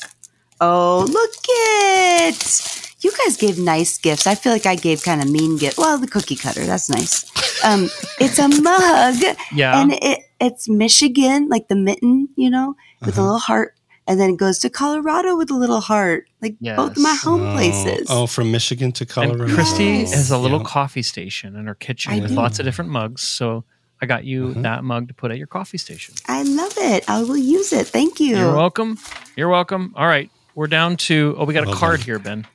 Oh, 0.61 1.05
look 1.11 1.35
it! 1.49 2.95
You 3.01 3.13
guys 3.25 3.37
gave 3.37 3.59
nice 3.59 3.99
gifts. 3.99 4.27
I 4.27 4.35
feel 4.35 4.53
like 4.53 4.65
I 4.67 4.75
gave 4.77 5.03
kind 5.03 5.21
of 5.21 5.31
mean 5.31 5.59
gift. 5.59 5.77
Well, 5.77 5.99
the 5.99 6.07
cookie 6.07 6.37
cutter, 6.37 6.65
that's 6.65 6.89
nice. 6.89 7.25
Um, 7.65 7.89
it's 8.21 8.39
a 8.39 8.49
mug. 8.49 9.37
Yeah. 9.53 9.81
And 9.81 9.93
it, 9.95 10.21
it's 10.41 10.69
Michigan, 10.69 11.49
like 11.49 11.69
the 11.69 11.77
mitten, 11.77 12.29
you 12.37 12.51
know, 12.51 12.75
with 13.01 13.15
Uh-huh. 13.19 13.23
a 13.23 13.25
little 13.25 13.39
heart. 13.39 13.75
And 14.09 14.21
then 14.21 14.31
it 14.31 14.37
goes 14.37 14.61
to 14.61 14.71
Colorado 14.71 15.37
with 15.37 15.51
a 15.51 15.55
little 15.57 15.81
heart, 15.81 16.29
like 16.41 16.57
both 16.61 16.97
my 16.97 17.15
home 17.15 17.43
Oh, 17.43 17.53
places. 17.55 18.07
Oh, 18.09 18.27
from 18.29 18.53
Michigan 18.53 18.93
to 18.93 19.05
And 19.05 19.11
Colorado. 19.11 19.53
Christy 19.53 19.85
Yes. 19.85 20.15
has 20.15 20.31
a 20.31 20.39
little 20.39 20.61
Yeah. 20.61 20.65
coffee 20.67 21.03
station 21.03 21.57
in 21.57 21.67
her 21.67 21.75
kitchen 21.75 22.13
I 22.13 22.21
with 22.21 22.29
do. 22.31 22.35
lots 22.37 22.59
of 22.61 22.65
different 22.65 22.91
mugs. 22.93 23.23
So 23.23 23.65
I 24.01 24.07
got 24.07 24.25
you 24.25 24.49
Mm-hmm. 24.49 24.63
that 24.63 24.85
mug 24.85 25.09
to 25.09 25.15
put 25.15 25.33
at 25.33 25.39
your 25.39 25.49
coffee 25.49 25.79
station. 25.79 26.15
I 26.29 26.43
love 26.45 26.75
it. 26.77 27.05
I 27.09 27.23
will 27.25 27.37
use 27.37 27.73
it. 27.73 27.89
Thank 27.89 28.21
you. 28.21 28.37
You're 28.37 28.55
welcome. 28.55 28.99
You're 29.37 29.49
welcome. 29.49 29.93
All 29.97 30.07
right. 30.07 30.31
We're 30.55 30.69
down 30.69 30.97
to, 31.09 31.35
oh, 31.39 31.45
we 31.45 31.53
got 31.55 31.67
a 31.69 31.73
card 31.73 32.01
here, 32.01 32.19
Ben. 32.21 32.47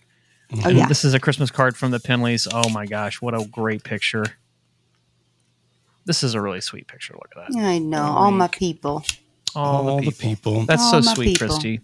Oh, 0.66 0.70
yeah. 0.70 0.86
This 0.88 1.04
is 1.04 1.14
a 1.14 1.20
Christmas 1.20 1.52
card 1.52 1.76
from 1.78 1.92
the 1.92 2.00
Finleys. 2.00 2.48
Oh 2.52 2.70
my 2.70 2.86
gosh, 2.86 3.22
what 3.22 3.34
a 3.34 3.46
great 3.46 3.84
picture. 3.84 4.26
This 6.06 6.24
is 6.24 6.34
a 6.34 6.42
really 6.42 6.62
sweet 6.62 6.88
picture. 6.88 7.14
Look 7.14 7.32
at 7.38 7.54
that. 7.54 7.60
I 7.60 7.78
know. 7.78 8.02
All 8.04 8.32
my 8.32 8.48
people. 8.48 9.04
All, 9.56 9.90
All 9.90 9.98
the 10.00 10.06
the 10.06 10.12
people. 10.12 10.30
people. 10.54 10.66
That's 10.66 10.82
All 10.82 11.02
so 11.02 11.10
my 11.10 11.14
sweet, 11.14 11.38
people. 11.38 11.48
Christy. 11.48 11.82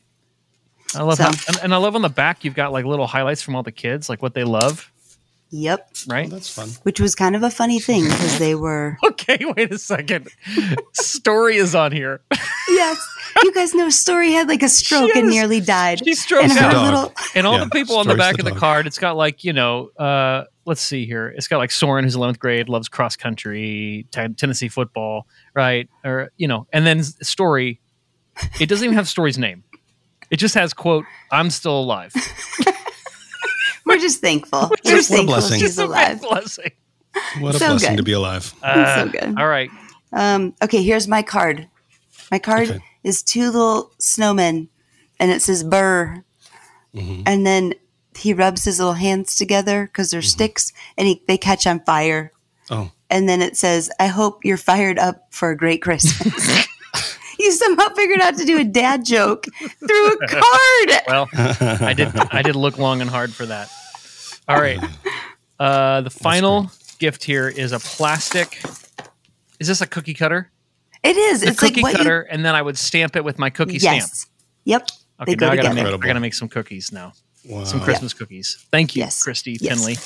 I 0.95 1.03
love 1.03 1.17
So- 1.17 1.23
how, 1.25 1.29
and, 1.49 1.57
and 1.63 1.73
I 1.73 1.77
love 1.77 1.95
on 1.95 2.01
the 2.01 2.09
back 2.09 2.43
you've 2.45 2.55
got 2.55 2.71
like 2.71 2.85
little 2.85 3.07
highlights 3.07 3.41
from 3.41 3.55
all 3.55 3.63
the 3.63 3.71
kids, 3.73 4.07
like 4.09 4.21
what 4.21 4.33
they 4.33 4.43
love, 4.45 4.89
Yep. 5.51 5.89
right? 6.07 6.29
That's 6.29 6.49
fun. 6.53 6.69
Which 6.83 6.99
was 7.01 7.13
kind 7.13 7.35
of 7.35 7.43
a 7.43 7.49
funny 7.51 7.79
thing 7.79 8.03
because 8.05 8.39
they 8.39 8.55
were. 8.55 8.97
Okay, 9.19 9.39
wait 9.57 9.71
a 9.73 9.77
second. 9.77 10.29
Story 10.93 11.57
is 11.57 11.75
on 11.75 11.91
here. 11.91 12.21
yes. 12.69 12.97
You 13.43 13.53
guys 13.53 13.73
know 13.73 13.89
Story 13.89 14.31
had 14.31 14.47
like 14.47 14.63
a 14.63 14.69
stroke 14.69 15.15
and 15.15 15.25
Yes. 15.27 15.33
nearly 15.33 15.59
died. 15.59 15.99
She 16.05 16.15
stroked 16.15 16.45
and 16.45 16.53
her 16.53 16.65
out. 16.65 16.71
Dog. 16.71 16.85
little. 16.85 17.13
And 17.35 17.45
all 17.47 17.57
Yeah, 17.57 17.65
the 17.65 17.69
people 17.71 17.97
on 17.97 18.07
the 18.07 18.13
Story's 18.13 18.17
back 18.19 18.35
the 18.37 18.41
of 18.41 18.45
the 18.45 18.51
dog. 18.51 18.59
card, 18.59 18.87
it's 18.87 18.97
got 18.99 19.17
like, 19.17 19.43
you 19.43 19.51
know, 19.53 19.89
uh, 19.99 20.45
let's 20.67 20.81
see 20.81 21.05
here. 21.05 21.29
It's 21.35 21.47
got 21.47 21.57
like 21.57 21.71
Soren, 21.71 22.03
who's 22.03 22.15
11th 22.15 22.37
grade, 22.39 22.69
loves 22.69 22.87
cross 22.89 23.15
country, 23.15 24.05
t- 24.11 24.27
Tennessee 24.35 24.67
football, 24.67 25.25
right? 25.55 25.89
Or, 26.03 26.31
you 26.37 26.47
know, 26.47 26.67
and 26.73 26.85
then 26.85 27.01
Story, 27.03 27.79
it 28.59 28.67
doesn't 28.67 28.83
even 28.83 28.95
have 28.95 29.07
Story's 29.07 29.37
name. 29.39 29.63
It 30.29 30.37
just 30.37 30.53
has, 30.55 30.73
quote, 30.73 31.05
I'm 31.31 31.49
still 31.49 31.79
alive. 31.79 32.13
We're 33.85 33.97
just 33.97 34.19
thankful. 34.21 34.59
What 34.67 34.81
We're 34.83 34.99
a 34.99 35.01
thankful 35.01 35.25
blessing. 35.25 35.59
she's 35.59 35.77
alive. 35.77 36.21
blessing. 36.21 36.71
What 37.39 37.55
a 37.55 37.59
So 37.59 37.67
blessing 37.69 37.91
good. 37.91 37.97
to 37.97 38.03
be 38.03 38.11
alive. 38.11 38.53
Uh, 38.61 39.05
so 39.05 39.09
good. 39.11 39.39
All 39.39 39.47
right. 39.47 39.69
Um, 40.11 40.53
okay, 40.61 40.83
here's 40.83 41.07
my 41.07 41.21
card. 41.21 41.67
My 42.29 42.39
card 42.39 42.69
Okay. 42.69 42.79
is 43.03 43.23
two 43.23 43.45
little 43.45 43.91
snowmen, 44.01 44.67
and 45.19 45.31
it 45.31 45.41
says 45.41 45.63
"Burr," 45.63 46.23
Mm-hmm. 46.93 47.23
and 47.25 47.45
then 47.45 47.73
he 48.17 48.33
rubs 48.33 48.65
his 48.65 48.79
little 48.79 48.93
hands 48.93 49.35
together 49.35 49.85
because 49.85 50.11
they're 50.11 50.21
sticks, 50.21 50.73
and 50.97 51.07
he, 51.07 51.23
they 51.27 51.37
catch 51.37 51.67
on 51.67 51.79
fire. 51.81 52.31
Oh, 52.69 52.91
And 53.09 53.29
then 53.29 53.41
it 53.41 53.55
says, 53.55 53.89
"I 53.99 54.07
hope 54.07 54.43
you're 54.43 54.57
fired 54.57 54.99
up 54.99 55.27
for 55.31 55.51
a 55.51 55.57
great 55.57 55.81
Christmas." 55.81 56.67
you 57.39 57.51
somehow 57.51 57.89
figured 57.89 58.21
out 58.21 58.37
to 58.37 58.45
do 58.45 58.59
a 58.59 58.63
dad 58.63 59.05
joke 59.05 59.45
through 59.45 60.07
a 60.13 60.17
card. 60.27 61.01
Well, 61.07 61.27
I 61.33 61.93
did. 61.95 62.15
I 62.31 62.41
did 62.41 62.55
look 62.55 62.77
long 62.77 63.01
and 63.01 63.09
hard 63.09 63.33
for 63.33 63.45
that. 63.45 63.69
All 64.47 64.59
right. 64.59 64.79
Uh, 65.59 66.01
the 66.01 66.09
final 66.09 66.71
gift 66.99 67.23
here 67.23 67.47
is 67.47 67.71
a 67.71 67.79
plastic. 67.79 68.61
Is 69.59 69.67
this 69.67 69.81
a 69.81 69.87
cookie 69.87 70.13
cutter? 70.13 70.51
It 71.03 71.15
is. 71.15 71.41
The 71.41 71.47
it's 71.47 71.61
like 71.61 71.73
cookie 71.73 71.83
what 71.83 71.95
cutter, 71.95 72.21
and 72.21 72.43
then 72.43 72.55
I 72.55 72.61
would 72.61 72.77
stamp 72.77 73.15
it 73.15 73.23
with 73.23 73.39
my 73.39 73.49
cookie 73.49 73.73
you. 73.73 73.79
stamp. 73.79 74.01
Yes. 74.01 74.27
Yep. 74.65 74.89
Okay, 75.21 75.31
they 75.31 75.35
go 75.35 75.47
now 75.47 75.51
I 75.53 75.55
gotta, 75.55 75.73
make, 75.73 75.85
I 75.85 75.97
gotta, 75.97 76.19
make 76.19 76.33
some 76.33 76.47
cookies 76.47 76.91
now. 76.91 77.13
Wow. 77.47 77.63
Some 77.63 77.81
Christmas 77.81 78.13
cookies. 78.13 78.65
Thank 78.71 78.95
you, 78.95 79.01
Yes. 79.01 79.23
Christy 79.23 79.57
Yes. 79.59 79.73
Finley. 79.77 79.97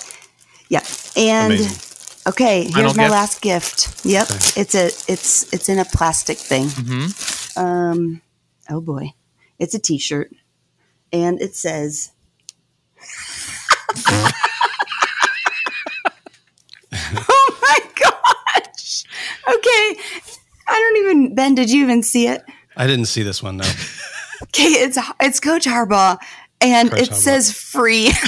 Yeah. 0.70 0.84
And 1.18 1.54
Amazing. 1.54 2.24
okay, 2.28 2.62
here's 2.64 2.74
Final 2.74 2.94
my 2.94 3.04
gift? 3.04 3.12
last 3.12 3.42
gift. 3.42 4.06
Yep. 4.06 4.28
It's 4.58 4.76
a 4.76 4.86
it's 5.12 5.52
it's 5.54 5.70
in 5.70 5.80
a 5.80 5.86
plastic 5.86 6.38
thing. 6.38 6.66
Mm-hmm. 6.68 7.60
Um 7.60 8.22
oh 8.70 8.82
boy. 8.82 9.14
It's 9.60 9.74
a 9.76 9.80
t-shirt. 9.80 10.32
And 11.14 11.42
it 11.42 11.56
says 11.56 12.12
Oh 16.94 17.58
my 17.62 17.78
gosh. 17.96 19.04
Okay. 19.48 20.00
I 20.68 20.78
don't 20.80 20.98
even 21.06 21.36
Ben, 21.36 21.56
did 21.56 21.70
you 21.70 21.84
even 21.84 22.04
see 22.04 22.28
it? 22.28 22.44
I 22.76 22.88
didn't 22.88 23.06
see 23.06 23.24
this 23.24 23.42
one. 23.44 23.58
No. 23.58 23.66
Okay, 24.44 24.64
it's 24.64 24.98
it's 25.20 25.40
Coach 25.40 25.66
Harbaugh 25.66 26.18
and 26.62 26.89
Coach 26.91 27.01
it 27.01 27.10
Harbaugh. 27.10 27.13
says 27.15 27.51
free. 27.51 28.12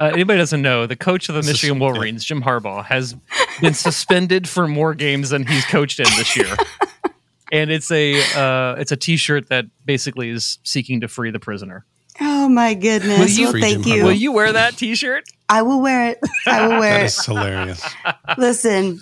Uh, 0.00 0.06
anybody 0.06 0.36
doesn't 0.36 0.62
know 0.62 0.84
the 0.84 0.96
coach 0.96 1.28
of 1.28 1.36
the 1.36 1.40
This 1.42 1.46
is- 1.50 1.52
Michigan 1.54 1.78
Wolverines, 1.78 2.24
Jim 2.24 2.42
Harbaugh, 2.42 2.84
has 2.84 3.14
been 3.60 3.74
suspended 3.74 4.48
for 4.48 4.66
more 4.66 4.94
games 4.94 5.30
than 5.30 5.46
he's 5.46 5.64
coached 5.66 6.00
in 6.00 6.06
this 6.16 6.36
year. 6.36 6.56
and 7.52 7.70
it's 7.70 7.88
a 7.92 8.20
uh, 8.34 8.74
it's 8.80 8.90
a 8.90 8.96
T-shirt 8.96 9.48
that 9.50 9.66
basically 9.84 10.30
is 10.30 10.58
seeking 10.64 11.02
to 11.02 11.08
free 11.08 11.30
the 11.30 11.38
prisoner. 11.38 11.84
oh 12.20 12.48
my 12.48 12.74
goodness. 12.74 13.38
you- 13.38 13.44
well, 13.52 13.60
thank 13.60 13.84
Jim 13.84 13.96
you. 13.98 14.04
Will 14.04 14.12
you 14.12 14.32
wear 14.32 14.52
that 14.52 14.76
T-shirt? 14.76 15.22
I 15.48 15.62
will 15.62 15.80
wear 15.80 16.08
it. 16.10 16.18
I 16.48 16.66
will 16.66 16.80
wear 16.80 16.94
That 16.94 17.02
it. 17.02 17.04
is 17.04 17.24
hilarious. 17.24 17.84
Listen, 18.38 18.98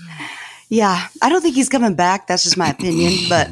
yeah, 0.68 1.06
I 1.22 1.30
don't 1.30 1.40
think 1.40 1.54
he's 1.54 1.70
coming 1.70 1.94
back. 1.94 2.26
That's 2.26 2.42
just 2.42 2.58
my 2.58 2.68
opinion, 2.68 3.12
but 3.30 3.48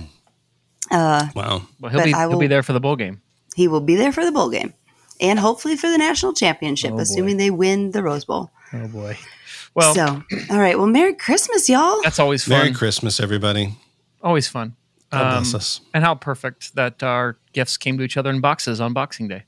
uh, 0.90 1.28
Wow. 1.34 1.62
Well, 1.80 1.90
he'll 1.92 2.00
But 2.00 2.04
be 2.04 2.12
I 2.12 2.28
he'll 2.28 2.38
be 2.38 2.46
there 2.46 2.62
for 2.62 2.74
the 2.74 2.80
bowl 2.80 2.96
game. 2.96 3.22
He 3.58 3.68
will 3.68 3.80
be 3.80 3.96
there 3.96 4.12
for 4.12 4.24
the 4.24 4.32
bowl 4.32 4.48
game 4.50 4.72
and 5.20 5.38
hopefully 5.38 5.76
for 5.76 5.88
the 5.90 5.98
national 5.98 6.32
championship, 6.32 6.92
Oh, 6.92 6.96
boy. 6.96 7.02
assuming 7.02 7.36
they 7.36 7.50
win 7.50 7.90
the 7.90 8.02
Rose 8.02 8.24
Bowl. 8.24 8.50
Oh 8.72 8.86
boy. 8.88 9.18
Well, 9.74 9.94
so, 9.94 10.22
all 10.50 10.58
right. 10.58 10.76
Well, 10.78 10.86
Merry 10.86 11.14
Christmas, 11.14 11.68
y'all. 11.68 12.00
that's 12.02 12.18
always 12.18 12.44
fun. 12.44 12.58
Merry 12.58 12.72
Christmas, 12.72 13.20
everybody. 13.20 13.76
always 14.22 14.48
fun. 14.48 14.74
God 15.10 15.22
Um, 15.22 15.42
bless 15.42 15.54
us. 15.54 15.80
And 15.94 16.04
how 16.04 16.14
perfect 16.14 16.74
that 16.76 17.02
our 17.02 17.36
gifts 17.52 17.76
came 17.76 17.96
to 17.98 18.04
each 18.04 18.16
other 18.16 18.30
in 18.30 18.40
boxes 18.40 18.80
on 18.80 18.92
Boxing 18.92 19.26
Day. 19.28 19.42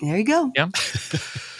There 0.00 0.16
you 0.18 0.24
go. 0.24 0.50
Yeah. 0.54 0.68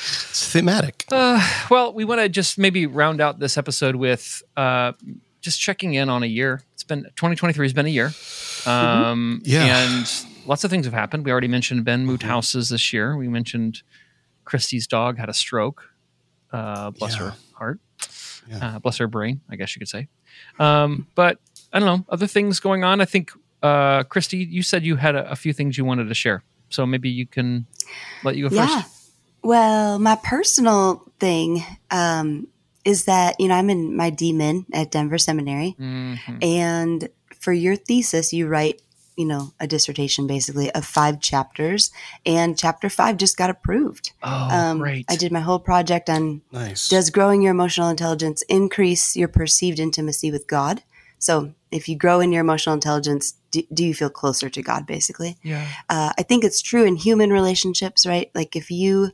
It's 0.07 0.51
thematic. 0.53 1.05
Uh, 1.11 1.41
well, 1.71 1.95
we 1.95 2.05
want 2.05 2.21
to 2.21 2.29
just 2.29 2.59
maybe 2.59 2.87
round 2.87 3.21
out 3.23 3.39
this 3.39 3.57
episode 3.57 3.97
with 3.97 4.43
uh, 4.57 4.93
just 5.41 5.59
checking 5.61 5.95
in 5.95 6.09
on 6.11 6.23
a 6.23 6.27
year. 6.27 6.61
It's 6.75 6.85
been 6.85 7.05
2023 7.17 7.65
has 7.65 7.73
been 7.73 7.87
a 7.87 7.89
year. 7.89 8.13
Um, 8.67 9.41
Yeah. 9.45 9.65
And 9.65 10.07
lots 10.47 10.65
of 10.65 10.71
things 10.71 10.85
have 10.87 10.95
happened. 10.95 11.25
We 11.25 11.31
already 11.33 11.49
mentioned 11.49 11.85
Ben 11.85 12.05
moved 12.07 12.23
houses 12.23 12.69
this 12.69 12.93
year. 12.93 13.17
We 13.17 13.29
mentioned 13.29 13.83
Christy's 14.45 14.87
dog 14.87 15.19
had 15.19 15.29
a 15.29 15.35
stroke. 15.35 15.91
Uh, 16.53 16.91
bless 16.91 17.13
Yeah. 17.15 17.19
her 17.31 17.35
heart. 17.55 17.81
Yeah. 18.49 18.59
Uh, 18.77 18.79
bless 18.79 18.99
her 18.99 19.07
brain, 19.09 19.41
I 19.51 19.57
guess 19.57 19.75
you 19.75 19.81
could 19.81 19.89
say. 19.89 20.09
Um, 20.59 21.07
but 21.15 21.39
I 21.73 21.79
don't 21.81 21.87
know, 21.87 22.05
other 22.09 22.27
things 22.27 22.61
going 22.61 22.85
on. 22.85 23.01
I 23.01 23.05
think, 23.07 23.33
uh, 23.63 24.03
Christy, 24.05 24.39
you 24.39 24.63
said 24.63 24.85
you 24.85 24.97
had 24.97 25.15
a, 25.17 25.31
a 25.31 25.37
few 25.37 25.53
things 25.53 25.79
you 25.79 25.85
wanted 25.85 26.09
to 26.09 26.15
share. 26.15 26.43
So 26.69 26.85
maybe 26.87 27.09
you 27.09 27.27
can 27.27 27.67
let 28.23 28.37
you 28.37 28.49
go 28.49 28.55
Yeah. 28.57 28.83
first. 28.83 29.13
Well, 29.43 29.99
my 29.99 30.17
personal 30.23 31.03
thing 31.21 31.63
um, 31.91 32.49
is 32.85 33.05
that, 33.07 33.37
you 33.41 33.49
know, 33.49 33.55
I'm 33.55 33.71
in 33.71 33.97
my 33.97 34.11
DMin 34.11 34.67
at 34.73 34.91
Denver 34.91 35.19
Seminary. 35.19 35.75
Mhm. 35.81 36.43
And 36.45 37.09
for 37.41 37.53
your 37.53 37.77
thesis, 37.77 38.33
you 38.33 38.47
write, 38.47 38.81
you 39.17 39.25
know, 39.25 39.53
a 39.61 39.67
dissertation 39.67 40.27
basically 40.27 40.71
of 40.73 40.85
five 40.85 41.21
chapters. 41.21 41.91
And 42.27 42.59
chapter 42.59 42.89
five 42.89 43.17
just 43.17 43.37
got 43.37 43.51
approved. 43.51 44.13
Oh, 44.23 44.77
great. 44.79 45.07
Um, 45.09 45.15
I 45.15 45.17
did 45.17 45.33
my 45.33 45.41
whole 45.41 45.61
project 45.61 46.11
on 46.11 46.43
Nice. 46.51 46.89
does 46.89 47.11
growing 47.11 47.43
your 47.43 47.53
emotional 47.53 47.89
intelligence 47.89 48.43
increase 48.49 49.17
your 49.17 49.29
perceived 49.29 49.79
intimacy 49.79 50.31
with 50.31 50.47
God? 50.47 50.83
So 51.19 51.55
if 51.71 51.89
you 51.89 51.97
grow 51.97 52.21
in 52.21 52.33
your 52.33 52.41
emotional 52.41 52.75
intelligence, 52.75 53.35
do, 53.51 53.63
do 53.73 53.85
you 53.85 53.95
feel 53.95 54.11
closer 54.11 54.51
to 54.51 54.63
God, 54.63 54.87
basically? 54.87 55.39
Yeah. 55.43 55.67
uh, 55.89 56.13
I 56.19 56.23
think 56.23 56.45
it's 56.45 56.61
true 56.61 56.85
in 56.85 56.97
human 56.97 57.31
relationships, 57.31 58.05
right? 58.07 58.31
Like 58.35 58.57
if 58.57 58.71
you 58.71 59.11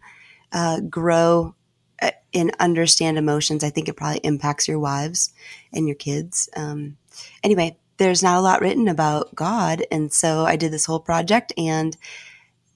uh, 0.53 0.81
grow 0.81 1.55
uh, 2.03 2.11
and 2.35 2.53
understand 2.59 3.19
emotions, 3.19 3.63
I 3.63 3.71
think 3.71 3.89
it 3.89 3.97
probably 3.97 4.21
impacts 4.25 4.67
your 4.67 4.79
wives 4.79 5.33
and 5.73 5.87
your 5.87 5.95
kids. 5.95 6.49
Um, 6.57 6.97
anyway, 7.45 7.77
there's 8.01 8.23
not 8.23 8.39
a 8.39 8.41
lot 8.41 8.63
written 8.63 8.89
about 8.89 9.35
God, 9.35 9.85
and 9.93 10.11
so 10.13 10.45
I 10.47 10.57
did 10.57 10.73
this 10.73 10.87
whole 10.87 11.01
project, 11.01 11.53
and 11.59 11.97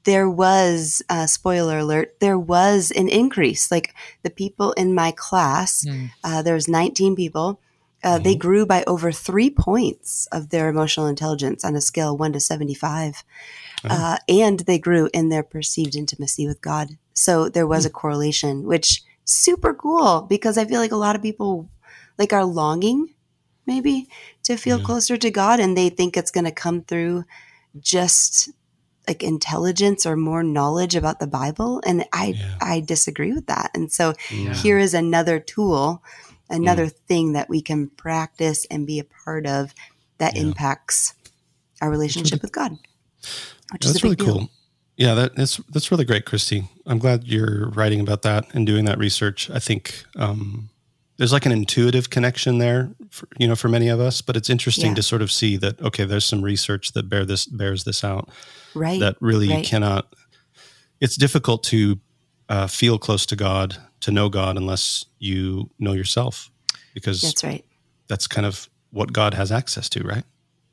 there 0.04 0.28
was 0.28 1.02
uh, 1.08 1.26
spoiler 1.26 1.78
alert 1.78 2.14
there 2.20 2.38
was 2.38 2.92
an 2.94 3.08
increase. 3.08 3.70
Like 3.70 3.94
the 4.22 4.28
people 4.30 4.72
in 4.72 4.94
my 4.94 5.10
class 5.12 5.84
Mm. 5.84 6.10
uh, 6.22 6.42
there 6.42 6.54
was 6.54 6.68
19 6.68 7.16
people. 7.16 7.58
Uh, 8.02 8.18
they 8.18 8.34
grew 8.36 8.66
by 8.66 8.84
over 8.86 9.10
three 9.10 9.48
points 9.48 10.28
of 10.30 10.50
their 10.50 10.68
emotional 10.68 11.06
intelligence 11.06 11.64
on 11.64 11.74
a 11.74 11.80
scale 11.80 12.12
of 12.12 12.20
1 12.20 12.34
to 12.34 12.40
75 12.40 13.24
uh, 13.84 14.18
and 14.28 14.60
they 14.60 14.78
grew 14.78 15.08
in 15.14 15.30
their 15.30 15.42
perceived 15.42 15.96
intimacy 15.96 16.46
with 16.46 16.60
god. 16.60 16.98
So 17.14 17.48
there 17.48 17.66
was 17.66 17.86
a 17.86 17.90
correlation 18.02 18.64
which 18.64 19.02
super 19.24 19.72
cool 19.72 20.20
because 20.28 20.58
i 20.58 20.66
feel 20.66 20.80
like 20.84 20.92
a 20.92 20.96
lot 21.06 21.16
of 21.16 21.22
people 21.22 21.70
like 22.18 22.34
are 22.34 22.44
longing 22.44 23.14
maybe 23.66 24.06
to 24.44 24.56
feel 24.56 24.78
Yeah. 24.78 24.84
closer 24.84 25.16
to 25.16 25.30
God 25.30 25.60
and 25.60 25.76
they 25.76 25.88
think 25.90 26.16
it's 26.16 26.30
going 26.30 26.44
to 26.44 26.52
come 26.52 26.82
through 26.82 27.24
just 27.80 28.50
like 29.06 29.22
intelligence 29.22 30.06
or 30.06 30.16
more 30.16 30.42
knowledge 30.42 30.94
about 30.96 31.20
the 31.20 31.26
Bible 31.26 31.82
and 31.84 32.04
I 32.12 32.34
Yeah. 32.38 32.54
I 32.60 32.80
disagree 32.80 33.32
with 33.32 33.46
that. 33.46 33.70
And 33.74 33.92
so 33.92 34.14
Yeah. 34.30 34.54
here 34.54 34.78
is 34.78 34.94
another 34.94 35.38
tool, 35.38 36.02
Mm. 36.50 36.56
another 36.56 36.88
thing 36.88 37.32
that 37.32 37.48
we 37.50 37.60
can 37.60 37.88
practice 37.88 38.66
and 38.70 38.86
be 38.86 38.98
a 38.98 39.04
part 39.04 39.46
of 39.46 39.74
that 40.18 40.36
impacts 40.36 41.14
our 41.82 41.90
relationship 41.90 42.40
with 42.40 42.52
God. 42.52 42.78
That's 43.80 44.02
really 44.02 44.16
deal. 44.16 44.26
cool. 44.26 44.50
Yeah, 44.96 45.14
that, 45.14 45.34
that's 45.34 45.56
that's 45.70 45.90
really 45.90 46.04
great, 46.04 46.24
Christy. 46.24 46.68
I'm 46.86 46.98
glad 46.98 47.24
you're 47.24 47.68
writing 47.70 47.98
about 48.00 48.22
that 48.22 48.46
and 48.54 48.64
doing 48.66 48.84
that 48.84 48.96
research. 48.98 49.50
I 49.50 49.58
think 49.58 50.04
um, 50.16 50.70
there's 51.16 51.32
like 51.32 51.46
an 51.46 51.52
intuitive 51.52 52.10
connection 52.10 52.58
there, 52.58 52.90
for, 53.10 53.28
you 53.38 53.46
know, 53.46 53.54
for 53.56 53.68
many 53.68 53.88
of 53.88 54.00
us. 54.00 54.20
But 54.20 54.36
it's 54.36 54.50
interesting 54.50 54.90
Yeah. 54.90 54.94
to 54.96 55.02
sort 55.02 55.22
of 55.22 55.30
see 55.30 55.56
that 55.58 55.80
okay, 55.80 56.04
there's 56.04 56.24
some 56.24 56.42
research 56.42 56.92
that 56.92 57.08
bear 57.08 57.24
this 57.24 57.46
bears 57.46 57.84
this 57.84 58.02
out. 58.04 58.28
Right. 58.74 59.00
That 59.00 59.16
really 59.20 59.46
you 59.48 59.54
right. 59.54 59.64
cannot. 59.64 60.12
It's 61.00 61.16
difficult 61.16 61.62
to 61.64 61.98
uh, 62.48 62.66
feel 62.66 62.98
close 62.98 63.26
to 63.26 63.36
God, 63.36 63.76
to 64.00 64.10
know 64.10 64.28
God, 64.28 64.56
unless 64.56 65.04
you 65.18 65.70
know 65.78 65.92
yourself, 65.92 66.50
because 66.94 67.22
That's 67.22 67.44
right. 67.44 67.64
that's 68.08 68.26
kind 68.26 68.46
of 68.46 68.68
what 68.90 69.12
God 69.12 69.34
has 69.34 69.50
access 69.52 69.88
to, 69.90 70.02
right? 70.04 70.24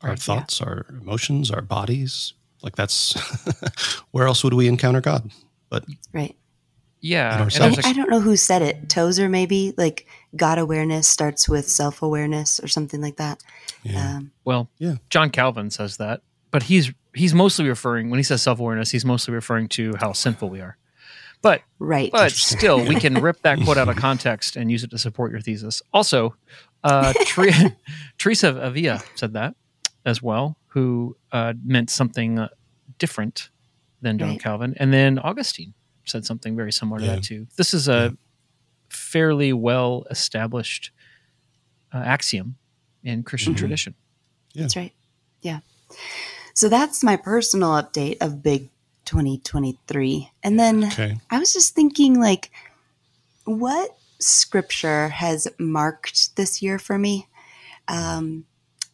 Our 0.02 0.10
Right, 0.10 0.18
yeah. 0.20 0.36
thoughts, 0.36 0.62
our 0.62 0.86
emotions, 1.02 1.52
our 1.52 1.62
bodies. 1.62 2.34
Like 2.64 2.76
that's 2.76 3.14
where 4.12 4.28
else 4.28 4.44
would 4.44 4.54
we 4.54 4.68
encounter 4.68 5.02
God? 5.02 5.32
But 5.70 5.86
Right. 6.14 6.36
Yeah. 7.02 7.26
And 7.26 7.34
and 7.34 7.42
ourselves. 7.44 7.76
there's 7.76 7.86
I, 7.86 7.90
a- 7.90 7.92
I 7.92 7.96
don't 7.96 8.10
know 8.10 8.20
who 8.22 8.36
said 8.38 8.62
it. 8.62 8.88
Tozer, 8.90 9.28
maybe 9.28 9.74
like 9.78 10.06
God 10.36 10.58
awareness 10.60 11.08
starts 11.08 11.50
with 11.50 11.68
self 11.70 12.02
awareness 12.02 12.60
or 12.60 12.68
something 12.68 13.02
like 13.02 13.18
that. 13.18 13.42
yeah, 13.84 14.18
Um, 14.18 14.32
Well, 14.46 14.70
Yeah. 14.78 14.96
John 15.10 15.30
Calvin 15.32 15.70
says 15.72 15.98
that, 15.98 16.22
but 16.52 16.64
he's 16.64 16.92
he's 17.14 17.34
mostly 17.34 17.68
referring 17.68 18.10
when 18.10 18.20
he 18.20 18.24
says 18.24 18.42
self 18.42 18.60
awareness, 18.60 18.92
he's 18.92 19.04
mostly 19.06 19.34
referring 19.34 19.68
to 19.70 19.94
how 20.00 20.14
sinful 20.14 20.50
we 20.50 20.62
are. 20.62 20.78
But 21.42 21.64
right. 21.80 22.12
but 22.12 22.32
still, 22.54 22.86
we 22.86 22.96
can 22.96 23.16
rip 23.16 23.42
that 23.42 23.60
quote 23.62 23.78
out 23.78 23.90
of 23.90 23.96
context 23.96 24.56
and 24.56 24.70
use 24.72 24.84
it 24.84 24.92
to 24.92 24.98
support 25.00 25.32
your 25.32 25.42
thesis. 25.42 25.82
Also, 25.92 26.36
uh, 26.84 27.14
Tre- 27.26 27.76
Teresa 28.20 28.50
of 28.50 28.58
Avila 28.58 29.02
said 29.16 29.34
that 29.34 29.56
as 30.06 30.22
well, 30.22 30.56
who 30.68 31.18
uh, 31.32 31.54
meant 31.66 31.90
something 31.90 32.38
uh, 32.38 32.50
different 33.00 33.50
than 34.04 34.20
John 34.20 34.30
Right. 34.30 34.40
Calvin, 34.40 34.76
and 34.78 34.94
then 34.94 35.18
Augustine 35.18 35.74
said 36.06 36.26
something 36.26 36.56
very 36.56 36.72
similar 36.72 37.00
to 37.00 37.06
Yeah. 37.06 37.16
that 37.16 37.24
too. 37.24 37.48
This 37.58 37.74
is 37.74 37.88
a 37.88 38.16
fairly 38.90 39.54
well 39.54 40.06
established 40.10 40.92
uh, 41.94 41.98
axiom 41.98 42.56
in 43.04 43.24
Christian 43.24 43.54
Mhm. 43.54 43.58
tradition. 43.58 43.96
That's 44.56 44.76
right. 44.76 44.94
Yeah. 45.42 45.60
So 46.54 46.70
that's 46.70 47.04
my 47.04 47.18
personal 47.18 47.72
update 47.72 48.18
of 48.22 48.42
Big 48.44 48.70
2023. 49.06 50.32
And 50.44 50.60
then 50.60 50.86
okay. 50.86 51.18
I 51.30 51.40
was 51.40 51.52
just 51.54 51.74
thinking, 51.76 52.20
like, 52.20 52.52
what 53.46 53.98
scripture 54.20 55.10
has 55.10 55.48
marked 55.58 56.36
this 56.36 56.62
year 56.62 56.78
for 56.80 56.98
me? 56.98 57.28
Um, 57.88 58.46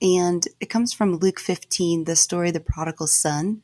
and 0.01 0.47
it 0.59 0.67
comes 0.69 0.93
from 0.93 1.17
Luke 1.17 1.39
15, 1.39 2.05
the 2.05 2.15
story 2.15 2.47
of 2.49 2.53
the 2.53 2.59
prodigal 2.59 3.07
son. 3.07 3.61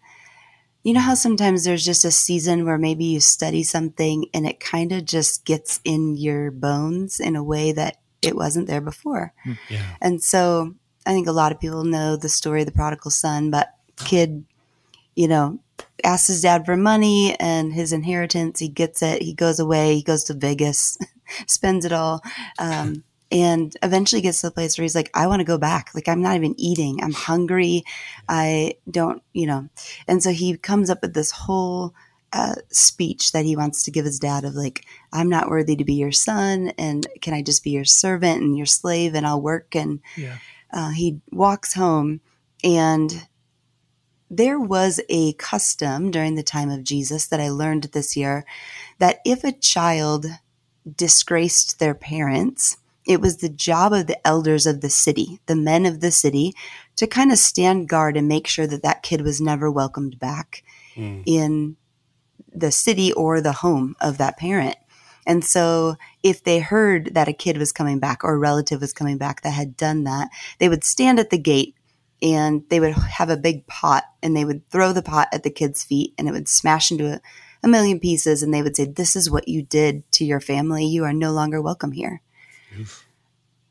You 0.83 0.93
know 0.93 0.99
how 0.99 1.15
sometimes 1.15 1.63
there's 1.63 1.85
just 1.85 2.05
a 2.05 2.11
season 2.11 2.65
where 2.65 2.77
maybe 2.77 3.05
you 3.05 3.19
study 3.19 3.63
something 3.63 4.25
and 4.33 4.45
it 4.45 4.59
kind 4.59 4.91
of 4.91 5.05
just 5.05 5.45
gets 5.45 5.79
in 5.85 6.17
your 6.17 6.51
bones 6.51 7.19
in 7.19 7.35
a 7.35 7.43
way 7.43 7.71
that 7.71 8.01
it 8.21 8.35
wasn't 8.35 8.67
there 8.67 8.81
before. 8.81 9.33
Yeah. 9.69 9.95
And 10.01 10.21
so 10.21 10.75
I 11.05 11.13
think 11.13 11.27
a 11.27 11.33
lot 11.33 11.51
of 11.51 11.59
people 11.59 11.83
know 11.83 12.15
the 12.15 12.29
story 12.29 12.61
of 12.61 12.65
the 12.65 12.73
prodigal 12.73 13.11
son, 13.11 13.49
but 13.49 13.73
kid, 13.97 14.45
you 15.15 15.27
know, 15.27 15.59
asks 16.03 16.27
his 16.27 16.41
dad 16.41 16.65
for 16.65 16.75
money 16.75 17.35
and 17.39 17.73
his 17.73 17.93
inheritance. 17.93 18.59
He 18.59 18.67
gets 18.67 19.01
it. 19.01 19.21
He 19.21 19.33
goes 19.33 19.59
away. 19.59 19.95
He 19.95 20.03
goes 20.03 20.23
to 20.25 20.33
Vegas, 20.33 20.97
spends 21.47 21.85
it 21.85 21.91
all. 21.91 22.21
Um, 22.59 23.03
and 23.33 23.75
eventually 23.81 24.21
gets 24.21 24.41
to 24.41 24.47
the 24.47 24.51
place 24.51 24.77
where 24.77 24.83
he's 24.83 24.93
like, 24.93 25.09
I 25.15 25.25
want 25.25 25.39
to 25.39 25.43
go 25.45 25.57
back. 25.57 25.89
Like, 25.95 26.07
I'm 26.07 26.21
not 26.21 26.35
even 26.35 26.53
eating. 26.59 27.03
I'm 27.03 27.13
hungry. 27.13 27.83
I 28.29 28.75
don't, 28.89 29.23
you 29.33 29.47
know. 29.47 29.69
And 30.07 30.21
so 30.21 30.29
he 30.29 30.55
comes 30.55 30.91
up 30.91 31.01
with 31.01 31.15
this 31.15 31.31
whole 31.31 31.95
uh, 32.31 32.53
speech 32.71 33.31
that 33.31 33.43
he 33.43 33.55
wants 33.55 33.81
to 33.83 33.91
give 33.91 34.05
his 34.05 34.19
dad 34.19 34.45
of 34.45 34.53
like, 34.53 34.85
I'm 35.11 35.29
not 35.29 35.49
worthy 35.49 35.75
to 35.75 35.83
be 35.83 35.95
your 35.95 36.11
son. 36.11 36.73
And 36.77 37.07
can 37.21 37.33
I 37.33 37.41
just 37.41 37.63
be 37.63 37.71
your 37.71 37.85
servant 37.85 38.43
and 38.43 38.55
your 38.55 38.67
slave 38.67 39.15
and 39.15 39.25
I'll 39.25 39.41
work? 39.41 39.75
And 39.75 40.01
Yeah. 40.15 40.37
uh, 40.71 40.91
he 40.91 41.19
walks 41.31 41.73
home 41.73 42.21
and 42.63 43.27
there 44.29 44.59
was 44.59 44.99
a 45.09 45.33
custom 45.33 46.11
during 46.11 46.35
the 46.35 46.43
time 46.43 46.69
of 46.69 46.83
Jesus 46.83 47.27
that 47.27 47.39
I 47.39 47.49
learned 47.49 47.85
this 47.85 48.15
year 48.15 48.45
that 48.99 49.19
if 49.25 49.43
a 49.43 49.51
child 49.51 50.27
disgraced 50.95 51.79
their 51.79 51.95
parents, 51.95 52.77
it 53.05 53.19
was 53.21 53.37
the 53.37 53.49
job 53.49 53.93
of 53.93 54.07
the 54.07 54.27
elders 54.27 54.65
of 54.65 54.81
the 54.81 54.89
city, 54.89 55.39
the 55.45 55.55
men 55.55 55.85
of 55.85 55.99
the 55.99 56.11
city, 56.11 56.53
to 56.95 57.07
kind 57.07 57.31
of 57.31 57.37
stand 57.37 57.89
guard 57.89 58.15
and 58.15 58.27
make 58.27 58.47
sure 58.47 58.67
that 58.67 58.83
that 58.83 59.03
kid 59.03 59.21
was 59.21 59.41
never 59.41 59.69
welcomed 59.71 60.19
back 60.19 60.63
Mm. 60.95 61.23
in 61.25 61.75
the 62.53 62.71
city 62.71 63.11
or 63.13 63.41
the 63.41 63.51
home 63.51 63.95
of 63.99 64.19
that 64.19 64.37
parent. 64.37 64.75
And 65.25 65.43
so, 65.43 65.95
if 66.21 66.43
they 66.43 66.59
heard 66.59 67.15
that 67.15 67.27
a 67.27 67.33
kid 67.33 67.57
was 67.57 67.71
coming 67.71 67.97
back 67.99 68.23
or 68.23 68.33
a 68.33 68.37
relative 68.37 68.81
was 68.81 68.93
coming 68.93 69.17
back 69.17 69.41
that 69.41 69.51
had 69.51 69.75
done 69.75 70.03
that, 70.03 70.29
they 70.59 70.69
would 70.69 70.83
stand 70.83 71.17
at 71.19 71.29
the 71.29 71.37
gate 71.37 71.75
and 72.21 72.63
they 72.69 72.79
would 72.79 72.93
have 72.93 73.29
a 73.29 73.37
big 73.37 73.65
pot 73.67 74.03
and 74.21 74.35
they 74.35 74.45
would 74.45 74.69
throw 74.69 74.93
the 74.93 75.01
pot 75.01 75.29
at 75.31 75.43
the 75.43 75.49
kid's 75.49 75.83
feet 75.83 76.13
and 76.17 76.27
it 76.27 76.31
would 76.31 76.47
smash 76.47 76.91
into 76.91 77.11
a, 77.13 77.21
a 77.63 77.67
million 77.67 77.99
pieces. 77.99 78.43
And 78.43 78.53
they 78.53 78.61
would 78.61 78.75
say, 78.75 78.85
This 78.85 79.15
is 79.15 79.31
what 79.31 79.47
you 79.47 79.63
did 79.63 80.09
to 80.13 80.25
your 80.25 80.39
family. 80.41 80.85
You 80.85 81.05
are 81.05 81.13
no 81.13 81.31
longer 81.31 81.61
welcome 81.61 81.93
here. 81.93 82.21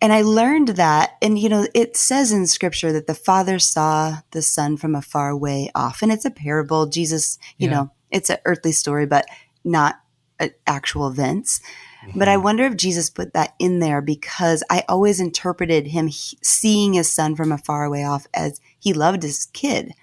And 0.00 0.12
I 0.12 0.22
learned 0.22 0.68
that, 0.68 1.16
and 1.22 1.38
you 1.38 1.48
know, 1.48 1.66
it 1.74 1.96
says 1.96 2.32
in 2.32 2.46
scripture 2.48 2.92
that 2.92 3.06
the 3.06 3.14
father 3.14 3.60
saw 3.60 4.18
the 4.32 4.42
son 4.42 4.76
from 4.76 4.96
a 4.96 5.02
far 5.02 5.36
way 5.36 5.70
off. 5.76 6.02
And 6.02 6.10
it's 6.10 6.24
a 6.24 6.30
parable. 6.30 6.86
Jesus, 6.86 7.38
you 7.56 7.68
Yeah. 7.68 7.74
know, 7.74 7.90
it's 8.10 8.28
an 8.28 8.38
earthly 8.44 8.72
story, 8.72 9.06
but 9.06 9.26
not 9.64 10.00
uh, 10.40 10.48
actual 10.66 11.06
events. 11.06 11.60
But 12.16 12.26
I 12.26 12.36
wonder 12.36 12.64
if 12.64 12.76
Jesus 12.76 13.10
put 13.10 13.32
that 13.34 13.54
in 13.60 13.78
there 13.78 14.02
because 14.02 14.64
I 14.68 14.84
always 14.88 15.20
interpreted 15.20 15.86
him 15.86 16.08
he- 16.08 16.36
seeing 16.42 16.94
his 16.94 17.10
son 17.12 17.36
from 17.36 17.52
a 17.52 17.58
far 17.58 17.88
way 17.88 18.04
off 18.04 18.26
as 18.34 18.60
he 18.78 18.92
loved 18.92 19.22
his 19.22 19.46
kid 19.52 19.94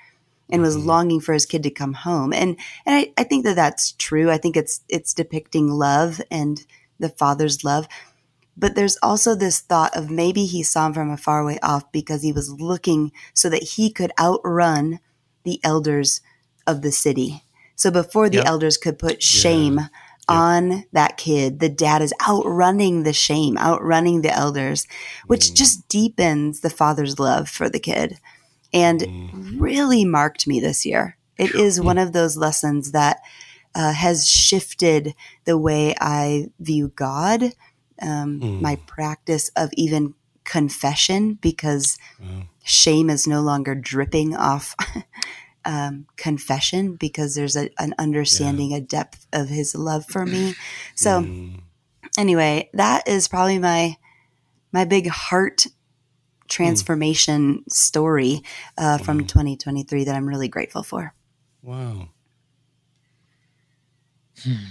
and 0.49 0.61
was 0.61 0.77
longing 0.77 1.19
for 1.19 1.33
his 1.33 1.45
kid 1.45 1.61
to 1.63 1.69
come 1.69 1.93
home. 1.93 2.31
And 2.31 2.55
and 2.85 2.95
I, 2.95 3.11
I 3.17 3.23
think 3.23 3.43
that 3.43 3.57
that's 3.57 3.91
true. 3.91 4.31
I 4.31 4.37
think 4.37 4.55
it's 4.55 4.79
it's 4.87 5.13
depicting 5.13 5.67
love 5.69 6.21
and 6.31 6.65
the 6.99 7.09
father's 7.09 7.63
love. 7.65 7.87
But 8.59 8.75
there's 8.75 8.97
also 9.01 9.35
this 9.35 9.61
thought 9.61 9.95
of 9.95 10.11
maybe 10.11 10.45
he 10.45 10.63
saw 10.63 10.87
him 10.87 10.93
from 10.93 11.11
a 11.11 11.17
far 11.17 11.45
way 11.45 11.59
off 11.63 11.89
because 11.91 12.21
he 12.21 12.33
was 12.33 12.51
looking 12.51 13.11
so 13.33 13.49
that 13.49 13.63
he 13.63 13.89
could 13.89 14.11
outrun 14.19 14.99
the 15.43 15.59
elders 15.63 16.21
of 16.67 16.81
the 16.81 16.91
city. 16.91 17.43
So 17.75 17.89
before 17.89 18.29
the 18.29 18.37
Yep. 18.37 18.45
elders 18.45 18.77
could 18.77 18.99
put 18.99 19.23
shame 19.23 19.79
on 20.27 20.83
that 20.91 21.15
kid, 21.15 21.59
the 21.59 21.69
dad 21.69 22.01
is 22.01 22.13
outrunning 22.27 23.03
the 23.03 23.13
shame, 23.13 23.57
outrunning 23.57 24.21
the 24.21 24.31
elders, 24.31 24.85
which 25.27 25.53
just 25.53 25.87
deepens 25.87 26.59
the 26.59 26.69
father's 26.69 27.17
love 27.17 27.49
for 27.49 27.69
the 27.69 27.79
kid. 27.79 28.19
And 28.73 29.07
really 29.33 30.05
marked 30.05 30.45
me 30.45 30.59
this 30.59 30.85
year. 30.85 31.17
It 31.37 31.55
is 31.55 31.81
one 31.81 31.97
of 31.97 32.11
those 32.11 32.35
lessons 32.35 32.91
that 32.91 33.19
uh, 33.73 33.93
has 33.93 34.27
shifted 34.27 35.15
the 35.45 35.57
way 35.57 35.95
I 35.99 36.47
view 36.59 36.91
God, 36.95 37.53
um, 38.01 38.39
my 38.61 38.75
practice 38.87 39.49
of 39.55 39.69
even 39.73 40.13
confession, 40.43 41.35
because 41.35 41.97
shame 42.63 43.09
is 43.09 43.27
no 43.27 43.41
longer 43.41 43.75
dripping 43.75 44.35
off 44.35 44.75
um, 45.65 46.07
confession 46.17 46.95
because 46.95 47.35
there's 47.35 47.55
a, 47.55 47.69
an 47.79 47.93
understanding, 47.97 48.73
a 48.73 48.81
depth 48.81 49.27
of 49.33 49.49
His 49.49 49.75
love 49.75 50.05
for 50.05 50.25
me. 50.25 50.55
So, 50.95 51.25
anyway, 52.17 52.69
that 52.73 53.07
is 53.07 53.27
probably 53.27 53.57
my 53.59 53.97
my 54.71 54.85
big 54.85 55.07
heart 55.07 55.65
transformation 56.49 57.63
story 57.69 58.41
uh, 58.77 58.97
from 58.97 59.25
2023 59.25 60.03
that 60.03 60.15
I'm 60.15 60.27
really 60.27 60.47
grateful 60.47 60.83
for. 60.83 61.13
Wow. 61.61 62.09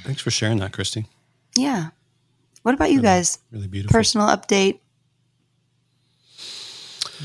Thanks 0.04 0.20
for 0.20 0.30
sharing 0.30 0.58
that, 0.58 0.72
Christy. 0.72 1.06
Yeah. 1.56 1.90
What 2.68 2.74
about 2.74 2.92
you 2.92 3.00
guys? 3.00 3.38
Really 3.50 3.66
beautiful. 3.66 3.94
Personal 3.96 4.26
update, 4.26 4.80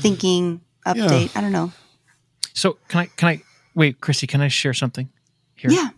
thinking 0.00 0.62
update. 0.86 1.36
I 1.36 1.42
don't 1.42 1.52
know. 1.52 1.70
So 2.54 2.78
can 2.88 3.00
I 3.00 3.06
can 3.18 3.28
I 3.28 3.42
wait, 3.74 4.00
Christy? 4.00 4.26
Can 4.26 4.40
I 4.40 4.48
share 4.48 4.72
something 4.72 5.10
here? 5.54 5.70
Yeah. 5.70 5.90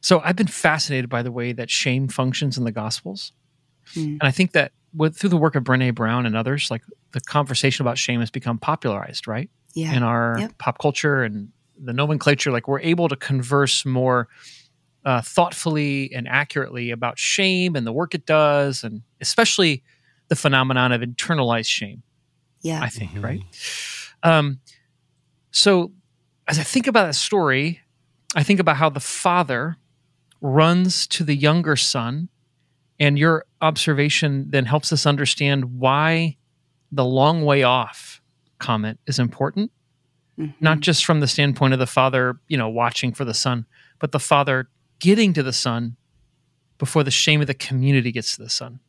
So 0.00 0.22
I've 0.24 0.36
been 0.36 0.46
fascinated 0.46 1.10
by 1.10 1.22
the 1.22 1.30
way 1.30 1.52
that 1.52 1.68
shame 1.68 2.08
functions 2.08 2.56
in 2.56 2.64
the 2.64 2.72
Gospels. 2.72 3.32
Mm. 3.94 4.12
And 4.12 4.22
I 4.22 4.30
think 4.30 4.52
that 4.52 4.72
with 4.94 5.18
through 5.18 5.28
the 5.28 5.36
work 5.36 5.54
of 5.54 5.62
Brene 5.64 5.94
Brown 5.94 6.24
and 6.24 6.34
others, 6.34 6.70
like 6.70 6.80
the 7.12 7.20
conversation 7.20 7.82
about 7.82 7.98
shame 7.98 8.20
has 8.20 8.30
become 8.30 8.56
popularized, 8.56 9.28
right? 9.28 9.50
Yeah. 9.74 9.92
In 9.92 10.02
our 10.02 10.36
Yep. 10.38 10.56
pop 10.56 10.78
culture 10.78 11.24
and 11.24 11.50
the 11.78 11.92
nomenclature, 11.92 12.50
like 12.50 12.68
we're 12.68 12.80
able 12.80 13.06
to 13.10 13.16
converse 13.16 13.84
more 13.84 14.28
uh, 15.04 15.20
thoughtfully 15.22 16.12
and 16.14 16.28
accurately 16.28 16.90
about 16.90 17.18
shame 17.18 17.74
and 17.76 17.86
the 17.86 17.92
work 17.92 18.14
it 18.14 18.26
does, 18.26 18.84
and 18.84 19.02
especially 19.20 19.82
the 20.28 20.36
phenomenon 20.36 20.92
of 20.92 21.00
internalized 21.00 21.66
shame. 21.68 22.02
yeah. 22.62 22.80
I 22.82 22.88
think, 22.88 23.10
right? 23.16 23.40
Um, 24.22 24.60
so 25.50 25.92
as 26.46 26.58
I 26.58 26.62
think 26.62 26.86
about 26.86 27.06
that 27.06 27.14
story, 27.14 27.80
I 28.36 28.42
think 28.42 28.60
about 28.60 28.76
how 28.76 28.90
the 28.90 29.00
father 29.00 29.76
runs 30.40 31.06
to 31.08 31.24
the 31.24 31.34
younger 31.34 31.76
son, 31.76 32.28
and 32.98 33.18
your 33.18 33.44
observation 33.62 34.50
then 34.50 34.66
helps 34.66 34.92
us 34.92 35.06
understand 35.06 35.78
why 35.78 36.36
the 36.92 37.04
long 37.04 37.44
way 37.44 37.62
off 37.62 38.20
comment 38.58 38.98
is 39.06 39.18
important, 39.18 39.70
Mhm. 40.38 40.54
not 40.60 40.80
just 40.80 41.04
from 41.04 41.20
the 41.20 41.26
standpoint 41.26 41.72
of 41.72 41.78
the 41.78 41.86
father, 41.86 42.38
you 42.48 42.56
know, 42.58 42.68
watching 42.68 43.12
for 43.12 43.24
the 43.24 43.34
son, 43.34 43.64
but 43.98 44.12
the 44.12 44.20
father 44.20 44.68
getting 45.00 45.32
to 45.32 45.42
the 45.42 45.52
son 45.52 45.96
before 46.78 47.02
the 47.02 47.10
shame 47.10 47.40
of 47.40 47.46
the 47.46 47.54
community 47.54 48.12
gets 48.12 48.36
to 48.36 48.42
the 48.42 48.48
son 48.50 48.80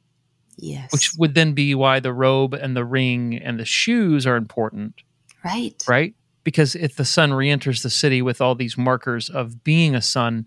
Yes. 0.57 0.91
which 0.91 1.11
would 1.17 1.33
then 1.33 1.53
be 1.53 1.73
why 1.73 1.99
the 1.99 2.13
robe 2.13 2.53
and 2.53 2.77
the 2.77 2.85
ring 2.85 3.35
and 3.35 3.59
the 3.59 3.65
shoes 3.65 4.27
are 4.27 4.35
important, 4.35 5.01
right. 5.43 5.83
right? 5.87 6.13
Because 6.43 6.75
if 6.75 6.95
the 6.95 7.05
son 7.05 7.33
re-enters 7.33 7.81
the 7.81 7.89
city 7.89 8.21
with 8.21 8.41
all 8.41 8.53
these 8.53 8.77
markers 8.77 9.29
of 9.29 9.63
being 9.63 9.95
a 9.95 10.01
son, 10.01 10.45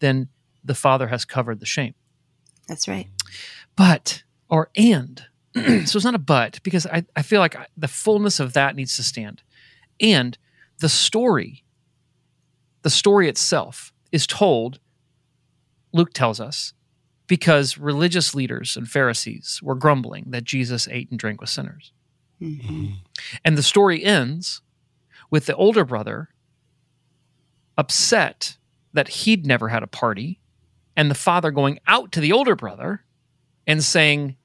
then 0.00 0.28
the 0.64 0.74
father 0.74 1.08
has 1.08 1.24
covered 1.24 1.60
the 1.60 1.66
shame. 1.66 1.94
That's 2.68 2.86
right. 2.86 3.08
But 3.76 4.24
or 4.48 4.70
and 4.76 5.24
so 5.54 5.62
it's 5.62 6.04
not 6.04 6.14
a 6.14 6.18
but 6.18 6.62
because 6.62 6.86
I, 6.86 7.04
I 7.14 7.22
feel 7.22 7.40
like 7.40 7.56
I, 7.56 7.66
the 7.76 7.88
fullness 7.88 8.40
of 8.40 8.52
that 8.54 8.76
needs 8.76 8.96
to 8.96 9.02
stand. 9.02 9.42
And 10.00 10.36
the 10.80 10.88
story, 10.88 11.64
the 12.82 12.90
story 12.90 13.28
itself 13.28 13.92
is 14.12 14.26
told, 14.26 14.80
Luke 15.92 16.12
tells 16.12 16.40
us, 16.40 16.72
because 17.26 17.78
religious 17.78 18.34
leaders 18.34 18.76
and 18.76 18.88
Pharisees 18.88 19.60
were 19.62 19.74
grumbling 19.74 20.26
that 20.28 20.44
Jesus 20.44 20.86
ate 20.88 21.10
and 21.10 21.18
drank 21.18 21.40
with 21.40 21.50
sinners. 21.50 21.92
hmm 22.38 22.86
And 23.44 23.58
the 23.58 23.62
story 23.62 24.04
ends 24.04 24.62
with 25.30 25.46
the 25.46 25.56
older 25.56 25.84
brother 25.84 26.28
upset 27.76 28.56
that 28.92 29.08
he'd 29.08 29.46
never 29.46 29.68
had 29.68 29.82
a 29.82 29.88
party, 29.88 30.40
and 30.96 31.10
the 31.10 31.14
father 31.14 31.50
going 31.50 31.78
out 31.86 32.12
to 32.12 32.20
the 32.20 32.32
older 32.32 32.56
brother 32.56 33.04
and 33.66 33.82
saying, 33.82 34.36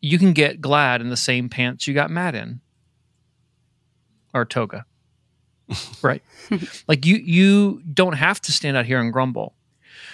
You 0.00 0.18
can 0.18 0.32
get 0.32 0.60
glad 0.60 1.00
in 1.00 1.10
the 1.10 1.16
same 1.16 1.48
pants 1.48 1.86
you 1.86 1.94
got 1.94 2.10
mad 2.10 2.34
in. 2.34 2.60
Or 4.34 4.44
toga. 4.44 4.86
right. 6.02 6.22
like 6.88 7.06
you 7.06 7.16
you 7.16 7.82
don't 7.92 8.14
have 8.14 8.40
to 8.40 8.52
stand 8.52 8.76
out 8.76 8.86
here 8.86 9.00
and 9.00 9.12
grumble. 9.12 9.54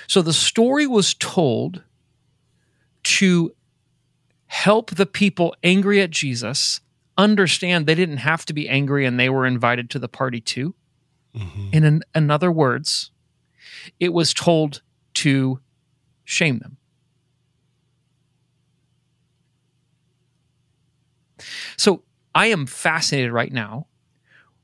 So 0.09 0.23
the 0.23 0.33
story 0.33 0.87
was 0.87 1.15
told 1.15 1.83
to 3.05 3.53
help 4.47 4.91
the 4.91 5.07
people 5.07 5.55
angry 5.63 6.01
at 6.01 6.11
Jesus 6.11 6.81
understand 7.19 7.87
they 7.87 7.95
didn't 7.95 8.17
have 8.19 8.47
to 8.47 8.55
be 8.55 8.69
angry 8.69 9.05
and 9.05 9.21
they 9.21 9.29
were 9.29 9.47
invited 9.47 9.91
to 9.91 9.99
the 9.99 10.09
party 10.09 10.41
too. 10.41 10.75
Mhm. 11.35 11.73
In, 11.75 11.85
an, 11.85 12.03
in 12.15 12.31
other 12.31 12.51
words, 12.51 13.11
it 14.01 14.13
was 14.13 14.33
told 14.33 14.81
to 15.15 15.61
shame 16.25 16.59
them. 16.59 16.79
So 21.77 22.03
I 22.35 22.47
am 22.47 22.67
fascinated 22.67 23.33
right 23.33 23.53
now 23.53 23.87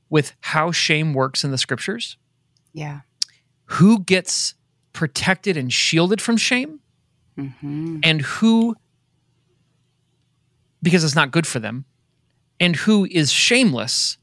with 0.09 0.33
how 0.41 0.71
shame 0.71 1.13
works 1.13 1.43
in 1.43 1.51
the 1.51 1.57
scriptures, 1.57 2.17
Yeah. 2.73 3.01
who 3.65 3.99
gets 4.03 4.55
protected 4.95 5.57
and 5.57 5.71
shielded 5.71 6.21
from 6.21 6.37
shame, 6.37 6.79
hmm 7.37 7.99
and 8.03 8.21
who, 8.21 8.75
because 10.81 11.03
it's 11.03 11.15
not 11.15 11.31
good 11.31 11.45
for 11.45 11.59
them, 11.59 11.85
and 12.59 12.75
who 12.75 13.05
is 13.11 13.31
shameless 13.31 14.17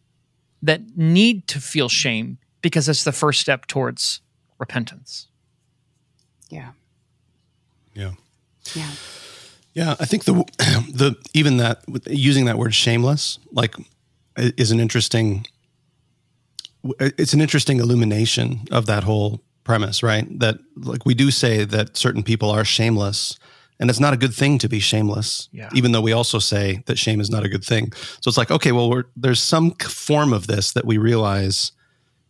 that 0.63 0.97
need 0.97 1.47
to 1.49 1.61
feel 1.61 1.89
shame 1.89 2.39
because 2.63 2.89
it's 2.89 3.05
the 3.05 3.13
first 3.13 3.41
step 3.41 3.67
towards 3.67 4.21
repentance. 4.59 5.29
Yeah. 6.49 6.71
Yeah. 7.95 8.13
Yeah. 8.75 8.91
Yeah, 9.75 9.97
I 9.99 10.05
think 10.05 10.25
the 10.25 10.35
the 10.93 11.17
even 11.35 11.57
that 11.59 11.83
using 12.07 12.45
that 12.47 12.59
word 12.59 12.75
shameless 12.75 13.39
like 13.53 13.75
is 14.37 14.71
an 14.71 14.81
interesting 14.81 15.47
it's 16.99 17.33
an 17.33 17.41
interesting 17.41 17.79
illumination 17.81 18.63
of 18.71 18.87
that 18.87 19.05
whole 19.05 19.41
premise, 19.65 20.03
right? 20.03 20.27
That 20.41 20.59
like 20.77 21.05
we 21.07 21.15
do 21.15 21.31
say 21.31 21.65
that 21.65 21.97
certain 21.97 22.23
people 22.23 22.51
are 22.51 22.65
shameless 22.65 23.39
and 23.81 23.91
it's 23.91 24.01
not 24.01 24.13
a 24.13 24.17
good 24.17 24.35
thing 24.35 24.59
to 24.59 24.69
be 24.69 24.79
shameless, 24.79 25.49
Yeah. 25.53 25.69
even 25.75 25.93
though 25.93 26.01
we 26.01 26.13
also 26.13 26.39
say 26.39 26.83
that 26.87 26.99
shame 26.99 27.21
is 27.21 27.31
not 27.31 27.45
a 27.45 27.49
good 27.49 27.65
thing. 27.65 27.93
So 28.21 28.29
it's 28.29 28.37
like, 28.39 28.51
okay, 28.51 28.71
well, 28.71 28.89
we're, 28.89 29.05
there's 29.17 29.41
some 29.43 29.73
form 29.73 30.33
of 30.33 30.47
this 30.47 30.73
that 30.73 30.85
we 30.85 30.99
realize 30.99 31.73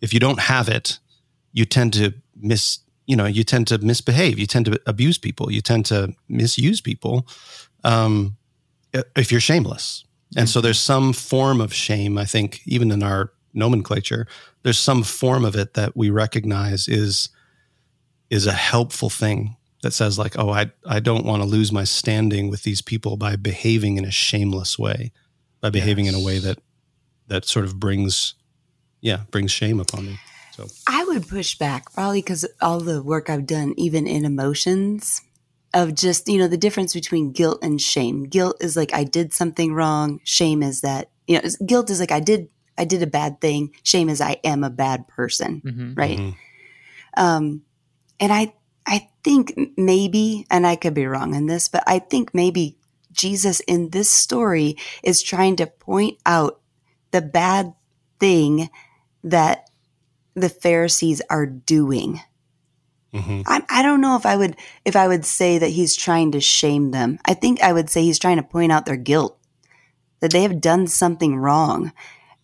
if 0.00 0.14
you 0.14 0.20
don't 0.20 0.40
have 0.40 0.68
it, 0.68 0.98
you 1.52 1.64
tend 1.66 1.92
to 1.94 2.14
miss, 2.40 2.78
you 3.06 3.16
know, 3.16 3.26
you 3.26 3.44
tend 3.44 3.66
to 3.68 3.78
misbehave, 3.78 4.38
you 4.38 4.46
tend 4.46 4.64
to 4.66 4.80
abuse 4.86 5.18
people, 5.18 5.52
you 5.52 5.60
tend 5.60 5.84
to 5.86 6.14
misuse 6.28 6.80
people 6.80 7.26
um, 7.84 8.36
if 9.16 9.30
you're 9.30 9.40
shameless. 9.40 10.04
And 10.36 10.48
so 10.48 10.62
there's 10.62 10.80
some 10.80 11.12
form 11.12 11.60
of 11.60 11.74
shame, 11.74 12.16
I 12.16 12.24
think, 12.24 12.62
even 12.64 12.90
in 12.90 13.02
our 13.02 13.30
nomenclature, 13.52 14.26
there's 14.62 14.78
some 14.78 15.02
form 15.02 15.44
of 15.44 15.56
it 15.56 15.74
that 15.74 15.96
we 15.96 16.10
recognize 16.10 16.88
is 16.88 17.28
is 18.30 18.46
a 18.46 18.52
helpful 18.52 19.10
thing 19.10 19.56
that 19.82 19.92
says 19.92 20.18
like, 20.18 20.38
oh, 20.38 20.50
I 20.50 20.70
I 20.86 21.00
don't 21.00 21.26
want 21.26 21.42
to 21.42 21.48
lose 21.48 21.72
my 21.72 21.84
standing 21.84 22.50
with 22.50 22.62
these 22.62 22.82
people 22.82 23.16
by 23.16 23.36
behaving 23.36 23.96
in 23.96 24.04
a 24.04 24.10
shameless 24.10 24.78
way, 24.78 25.12
by 25.60 25.70
behaving 25.70 26.06
in 26.06 26.14
a 26.14 26.20
way 26.20 26.38
that 26.38 26.58
that 27.28 27.44
sort 27.44 27.64
of 27.64 27.78
brings, 27.78 28.34
yeah, 29.00 29.22
brings 29.30 29.50
shame 29.50 29.80
upon 29.80 30.06
me. 30.06 30.18
So 30.52 30.66
I 30.86 31.04
would 31.04 31.28
push 31.28 31.56
back 31.56 31.92
probably 31.94 32.20
because 32.20 32.46
all 32.60 32.80
the 32.80 33.02
work 33.02 33.30
I've 33.30 33.46
done, 33.46 33.74
even 33.76 34.06
in 34.06 34.24
emotions, 34.24 35.22
of 35.74 35.94
just, 35.94 36.28
you 36.28 36.38
know, 36.38 36.48
the 36.48 36.56
difference 36.56 36.92
between 36.92 37.32
guilt 37.32 37.58
and 37.62 37.80
shame. 37.80 38.24
Guilt 38.24 38.56
is 38.60 38.76
like, 38.76 38.92
I 38.92 39.04
did 39.04 39.32
something 39.32 39.72
wrong. 39.72 40.20
Shame 40.24 40.62
is 40.62 40.82
that, 40.82 41.10
you 41.26 41.40
know, 41.40 41.48
guilt 41.64 41.90
is 41.90 42.00
like, 42.00 42.12
I 42.12 42.20
did, 42.20 42.48
I 42.78 42.84
did 42.84 43.02
a 43.02 43.06
bad 43.06 43.40
thing. 43.40 43.74
Shame 43.82 44.08
is 44.08 44.20
I 44.20 44.38
am 44.44 44.64
a 44.64 44.70
bad 44.70 45.08
person. 45.08 45.62
Mhm. 45.64 45.96
Right. 45.96 46.18
Mhm. 46.18 46.34
Um, 47.16 47.62
and 48.18 48.32
I, 48.32 48.54
I 48.86 49.08
think 49.22 49.54
maybe, 49.76 50.46
and 50.50 50.66
I 50.66 50.76
could 50.76 50.94
be 50.94 51.06
wrong 51.06 51.34
in 51.34 51.46
this, 51.46 51.68
but 51.68 51.84
I 51.86 51.98
think 51.98 52.34
maybe 52.34 52.76
Jesus 53.12 53.60
in 53.60 53.90
this 53.90 54.10
story 54.10 54.76
is 55.02 55.22
trying 55.22 55.56
to 55.56 55.66
point 55.66 56.18
out 56.24 56.60
the 57.10 57.20
bad 57.20 57.74
thing 58.18 58.70
that 59.22 59.68
the 60.34 60.48
Pharisees 60.48 61.20
are 61.28 61.46
doing. 61.46 62.20
Mhm. 63.12 63.42
I, 63.46 63.62
I 63.68 63.82
don't 63.82 64.00
know 64.00 64.16
if 64.16 64.24
I 64.24 64.36
would 64.36 64.56
if 64.86 64.96
I 64.96 65.06
would 65.06 65.26
say 65.26 65.58
that 65.58 65.68
he's 65.68 65.94
trying 65.94 66.32
to 66.32 66.40
shame 66.40 66.92
them. 66.92 67.18
I 67.26 67.34
think 67.34 67.62
I 67.62 67.72
would 67.74 67.90
say 67.90 68.02
he's 68.02 68.18
trying 68.18 68.38
to 68.38 68.42
point 68.42 68.72
out 68.72 68.86
their 68.86 68.96
guilt, 68.96 69.38
that 70.20 70.32
they 70.32 70.42
have 70.42 70.62
done 70.62 70.86
something 70.86 71.36
wrong, 71.36 71.92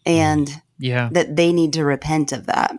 and 0.09 0.63
Yeah. 0.79 1.09
that 1.13 1.37
they 1.37 1.53
need 1.53 1.73
to 1.75 1.85
repent 1.85 2.33
of 2.33 2.47
that. 2.47 2.77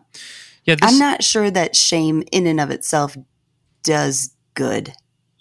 Yeah. 0.65 0.75
This, 0.75 0.91
I'm 0.91 0.99
not 0.99 1.23
sure 1.23 1.49
that 1.51 1.75
shame 1.75 2.23
in 2.31 2.45
and 2.47 2.59
of 2.59 2.69
itself 2.71 3.15
does 3.83 4.31
good. 4.55 4.93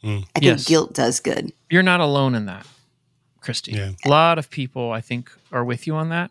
Mm. 0.05 0.21
I 0.37 0.39
think 0.41 0.45
Yes. 0.45 0.65
guilt 0.67 0.95
does 0.95 1.19
good. 1.21 1.53
you're 1.71 1.83
not 1.83 2.01
alone 2.01 2.35
in 2.35 2.47
that, 2.47 2.67
Christy. 3.41 3.73
Yeah. 3.73 3.91
A 4.05 4.09
lot 4.09 4.39
of 4.39 4.49
people, 4.51 4.93
I 4.93 5.01
think, 5.01 5.31
are 5.51 5.65
with 5.65 5.87
you 5.87 5.95
on 5.97 6.09
that. 6.11 6.31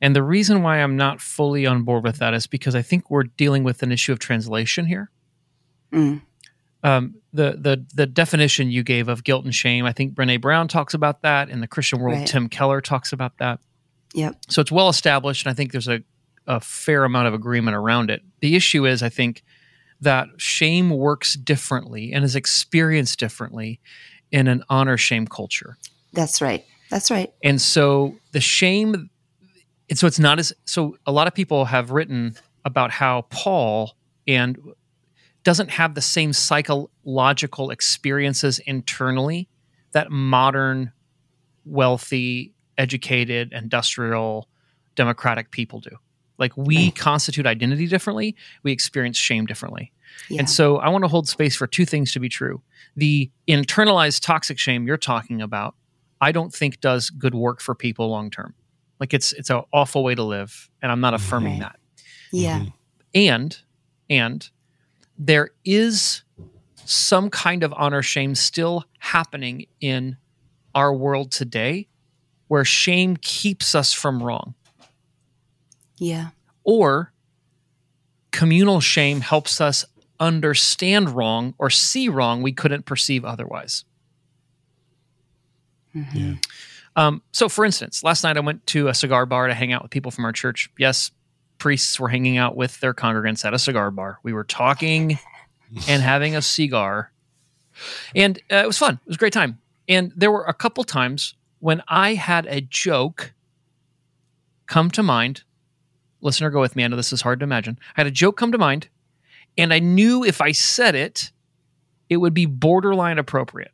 And 0.00 0.14
the 0.16 0.22
reason 0.22 0.62
why 0.62 0.78
I'm 0.78 0.96
not 0.96 1.20
fully 1.20 1.66
on 1.66 1.82
board 1.82 2.04
with 2.04 2.18
that 2.18 2.34
is 2.34 2.46
because 2.46 2.74
I 2.74 2.82
think 2.82 3.10
we're 3.10 3.24
dealing 3.24 3.64
with 3.64 3.82
an 3.82 3.92
issue 3.92 4.12
of 4.12 4.18
translation 4.18 4.86
here. 4.86 5.10
Mm. 5.92 6.22
Um, 6.84 7.14
the 7.32 7.56
the 7.60 7.84
the 7.94 8.06
definition 8.06 8.70
you 8.70 8.82
gave 8.82 9.08
of 9.08 9.22
guilt 9.24 9.44
and 9.44 9.54
shame, 9.54 9.84
I 9.84 9.92
think 9.92 10.14
Brene 10.14 10.40
Brown 10.40 10.66
talks 10.68 10.94
about 10.94 11.22
that. 11.22 11.48
In 11.50 11.60
the 11.60 11.68
Christian 11.68 12.00
world, 12.00 12.18
Right. 12.18 12.26
Tim 12.26 12.48
Keller 12.48 12.80
talks 12.80 13.12
about 13.12 13.38
that. 13.38 13.60
Yep. 14.14 14.36
So 14.48 14.60
it's 14.60 14.72
well 14.72 14.88
established, 14.88 15.46
and 15.46 15.50
I 15.50 15.54
think 15.54 15.72
there's 15.72 15.88
a, 15.88 16.02
a 16.46 16.60
fair 16.60 17.04
amount 17.04 17.28
of 17.28 17.34
agreement 17.34 17.76
around 17.76 18.10
it. 18.10 18.22
The 18.40 18.56
issue 18.56 18.86
is, 18.86 19.02
I 19.02 19.08
think, 19.08 19.42
that 20.00 20.28
shame 20.36 20.90
works 20.90 21.34
differently 21.34 22.12
and 22.12 22.24
is 22.24 22.36
experienced 22.36 23.18
differently 23.18 23.80
in 24.30 24.48
an 24.48 24.64
honor 24.68 24.96
shame 24.96 25.26
culture. 25.26 25.76
That's 26.12 26.42
right. 26.42 26.64
That's 26.90 27.10
right. 27.10 27.32
And 27.42 27.60
so 27.60 28.16
the 28.32 28.40
shame, 28.40 29.08
and 29.88 29.98
so 29.98 30.06
it's 30.06 30.18
not 30.18 30.38
as, 30.38 30.52
so 30.64 30.96
a 31.06 31.12
lot 31.12 31.26
of 31.26 31.34
people 31.34 31.64
have 31.66 31.90
written 31.90 32.36
about 32.64 32.90
how 32.90 33.22
Paul 33.30 33.96
and 34.26 34.58
doesn't 35.42 35.70
have 35.70 35.94
the 35.94 36.00
same 36.02 36.32
psychological 36.32 37.70
experiences 37.70 38.58
internally 38.60 39.48
that 39.92 40.10
modern, 40.10 40.92
wealthy, 41.64 42.52
educated, 42.82 43.52
industrial, 43.52 44.48
democratic 44.96 45.52
people 45.52 45.78
do. 45.80 45.96
Like 46.38 46.56
we 46.56 46.90
constitute 46.90 47.46
identity 47.46 47.86
differently, 47.86 48.34
we 48.64 48.72
experience 48.72 49.16
shame 49.16 49.46
differently. 49.46 49.92
Yeah. 50.28 50.40
And 50.40 50.50
so 50.50 50.78
I 50.78 50.88
want 50.88 51.04
to 51.04 51.08
hold 51.08 51.28
space 51.28 51.54
for 51.54 51.68
two 51.68 51.84
things 51.86 52.12
to 52.12 52.20
be 52.20 52.28
true. 52.28 52.60
The 52.96 53.30
internalized 53.46 54.22
toxic 54.22 54.58
shame 54.58 54.84
you're 54.86 54.96
talking 54.96 55.40
about, 55.40 55.76
I 56.20 56.32
don't 56.32 56.52
think 56.52 56.80
does 56.80 57.10
good 57.10 57.34
work 57.34 57.60
for 57.60 57.74
people 57.76 58.10
long 58.10 58.30
term. 58.30 58.54
Like 58.98 59.14
it's 59.14 59.32
it's 59.32 59.50
an 59.50 59.62
awful 59.72 60.02
way 60.02 60.14
to 60.16 60.22
live, 60.24 60.68
and 60.82 60.90
I'm 60.90 61.00
not 61.00 61.14
affirming 61.14 61.60
Right. 61.60 61.72
that. 61.72 61.76
yeah. 62.32 62.58
Mm-hmm. 62.60 62.68
And 63.14 63.58
and 64.10 64.50
there 65.18 65.50
is 65.64 66.22
some 66.84 67.30
kind 67.30 67.62
of 67.62 67.72
honor 67.76 68.02
shame 68.02 68.34
still 68.34 68.84
happening 68.98 69.66
in 69.80 70.16
our 70.74 70.92
world 70.92 71.30
today 71.30 71.86
where 72.52 72.66
shame 72.66 73.16
keeps 73.16 73.74
us 73.74 73.94
from 73.94 74.22
wrong 74.22 74.54
Yeah. 75.96 76.32
or 76.64 77.14
communal 78.30 78.78
shame 78.78 79.22
helps 79.22 79.58
us 79.58 79.86
understand 80.20 81.08
wrong 81.08 81.54
or 81.56 81.70
see 81.70 82.10
wrong 82.10 82.42
we 82.42 82.52
couldn't 82.52 82.84
perceive 82.84 83.24
otherwise. 83.24 83.86
Mhm. 85.96 86.44
Um, 86.94 87.22
so, 87.32 87.48
for 87.48 87.64
instance, 87.64 88.02
last 88.02 88.22
night 88.22 88.36
I 88.36 88.40
went 88.40 88.66
to 88.66 88.88
a 88.88 88.92
cigar 88.94 89.24
bar 89.24 89.46
to 89.46 89.54
hang 89.54 89.72
out 89.72 89.80
with 89.82 89.90
people 89.90 90.10
from 90.10 90.26
our 90.26 90.32
church. 90.32 90.68
Yes, 90.76 91.10
priests 91.56 91.98
were 91.98 92.10
hanging 92.10 92.36
out 92.36 92.54
with 92.54 92.78
their 92.80 92.92
congregants 92.92 93.46
at 93.46 93.54
a 93.54 93.58
cigar 93.58 93.90
bar. 93.90 94.18
We 94.22 94.34
were 94.34 94.44
talking 94.44 95.18
and 95.88 96.02
having 96.12 96.36
a 96.36 96.42
cigar, 96.42 97.12
and 98.14 98.38
uh, 98.52 98.56
it 98.56 98.66
was 98.66 98.76
fun. 98.76 98.96
It 99.06 99.08
was 99.08 99.16
a 99.16 99.18
great 99.18 99.32
time. 99.32 99.58
And 99.88 100.12
there 100.14 100.30
were 100.30 100.44
a 100.44 100.52
couple 100.52 100.84
times 100.84 101.32
when 101.62 101.80
I 101.86 102.14
had 102.14 102.46
a 102.46 102.60
joke 102.60 103.34
come 104.66 104.90
to 104.90 105.02
mind. 105.02 105.44
Listener, 106.20 106.50
go 106.50 106.60
with 106.60 106.74
me. 106.74 106.82
I 106.82 106.88
know 106.88 106.96
this 106.96 107.12
is 107.12 107.22
hard 107.22 107.38
to 107.38 107.44
imagine. 107.44 107.78
I 107.96 108.00
had 108.00 108.08
a 108.08 108.10
joke 108.10 108.36
come 108.36 108.50
to 108.50 108.58
mind, 108.58 108.88
and 109.56 109.72
I 109.72 109.78
knew 109.78 110.24
if 110.24 110.40
I 110.40 110.50
said 110.50 110.96
it, 110.96 111.30
it 112.08 112.16
would 112.16 112.34
be 112.34 112.46
borderline 112.46 113.16
appropriate. 113.16 113.70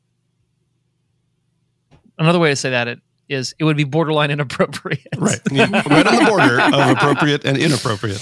Another 2.19 2.39
way 2.39 2.51
to 2.51 2.57
say 2.57 2.69
that 2.71 2.89
it 2.89 3.01
is 3.27 3.55
it 3.59 3.65
would 3.65 3.77
be 3.79 3.85
borderline 3.85 4.31
inappropriate. 4.31 5.09
Right. 5.19 5.41
Yeah. 5.51 5.71
right 5.71 6.07
on 6.07 6.17
the 6.17 6.27
border 6.29 6.61
of 6.61 6.91
appropriate 6.95 7.47
and 7.47 7.57
inappropriate. 7.57 8.21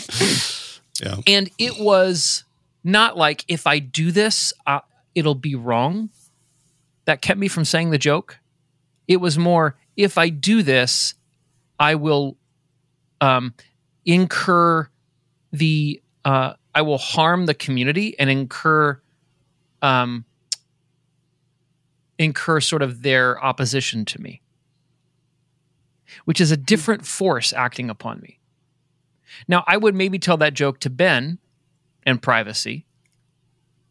Yeah. 1.03 1.17
And 1.27 1.51
it 1.59 1.81
was 1.81 2.45
not 2.85 3.17
like 3.17 3.45
if 3.49 3.67
I 3.67 3.81
do 3.81 4.13
this, 4.13 4.53
uh, 4.65 4.81
it'll 5.17 5.35
be 5.35 5.57
wrong. 5.57 6.11
That 7.07 7.21
kept 7.21 7.41
me 7.41 7.49
from 7.49 7.65
saying 7.65 7.91
the 7.91 7.99
joke. 7.99 8.39
It 9.09 9.19
was 9.19 9.39
more 9.39 9.77
if 9.97 10.19
I 10.19 10.29
do 10.29 10.63
this, 10.63 11.15
I 11.79 11.95
will 11.95 12.37
um, 13.21 13.55
incur 14.05 14.89
the 15.53 16.03
uh, 16.25 16.55
I 16.75 16.83
will 16.83 16.99
harm 16.99 17.47
the 17.47 17.55
community 17.55 18.19
and 18.19 18.29
incur 18.29 19.01
um, 19.81 20.25
incur 22.19 22.61
sort 22.61 22.83
of 22.83 23.03
their 23.03 23.43
opposition 23.43 24.05
to 24.07 24.21
me, 24.21 24.43
which 26.25 26.41
is 26.41 26.51
a 26.51 26.57
different 26.57 27.07
force 27.07 27.53
acting 27.53 27.89
upon 27.89 28.21
me. 28.21 28.39
Now, 29.49 29.65
I 29.67 29.77
would 29.77 29.95
maybe 29.95 30.19
tell 30.19 30.37
that 30.39 30.55
joke 30.55 30.81
to 30.81 30.91
Ben 30.91 31.39
in 32.07 32.19
privacy, 32.19 32.87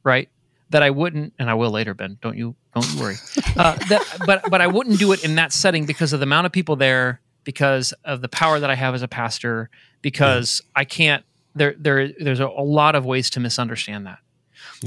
right? 0.04 0.30
That 0.70 0.82
I 0.82 0.90
wouldn't, 0.90 1.34
and 1.38 1.50
I 1.50 1.54
will 1.54 1.70
later, 1.72 1.94
Ben. 1.94 2.18
Don't 2.22 2.38
you 2.38 2.56
don't 2.76 2.94
you 2.94 3.00
worry. 3.00 3.16
Uh, 3.58 3.76
that, 3.90 4.18
but 4.26 4.44
but 4.52 4.62
I 4.62 4.68
wouldn't 4.68 5.00
do 5.00 5.12
it 5.14 5.24
in 5.24 5.36
that 5.36 5.52
setting 5.54 5.86
because 5.86 6.14
of 6.14 6.20
the 6.20 6.26
amount 6.26 6.46
of 6.46 6.52
people 6.52 6.76
there, 6.76 7.22
because 7.44 7.94
of 8.04 8.22
the 8.22 8.28
power 8.30 8.60
that 8.60 8.70
I 8.70 8.76
have 8.76 8.94
as 8.94 9.02
a 9.02 9.08
pastor, 9.08 9.70
because 10.02 10.62
I 10.76 10.84
can't. 10.86 11.24
There 11.56 11.74
there 11.80 12.10
there's 12.20 12.42
a, 12.42 12.48
a 12.48 12.64
lot 12.64 12.96
of 12.96 13.06
ways 13.06 13.30
to 13.32 13.40
misunderstand 13.40 14.06
that. 14.06 14.20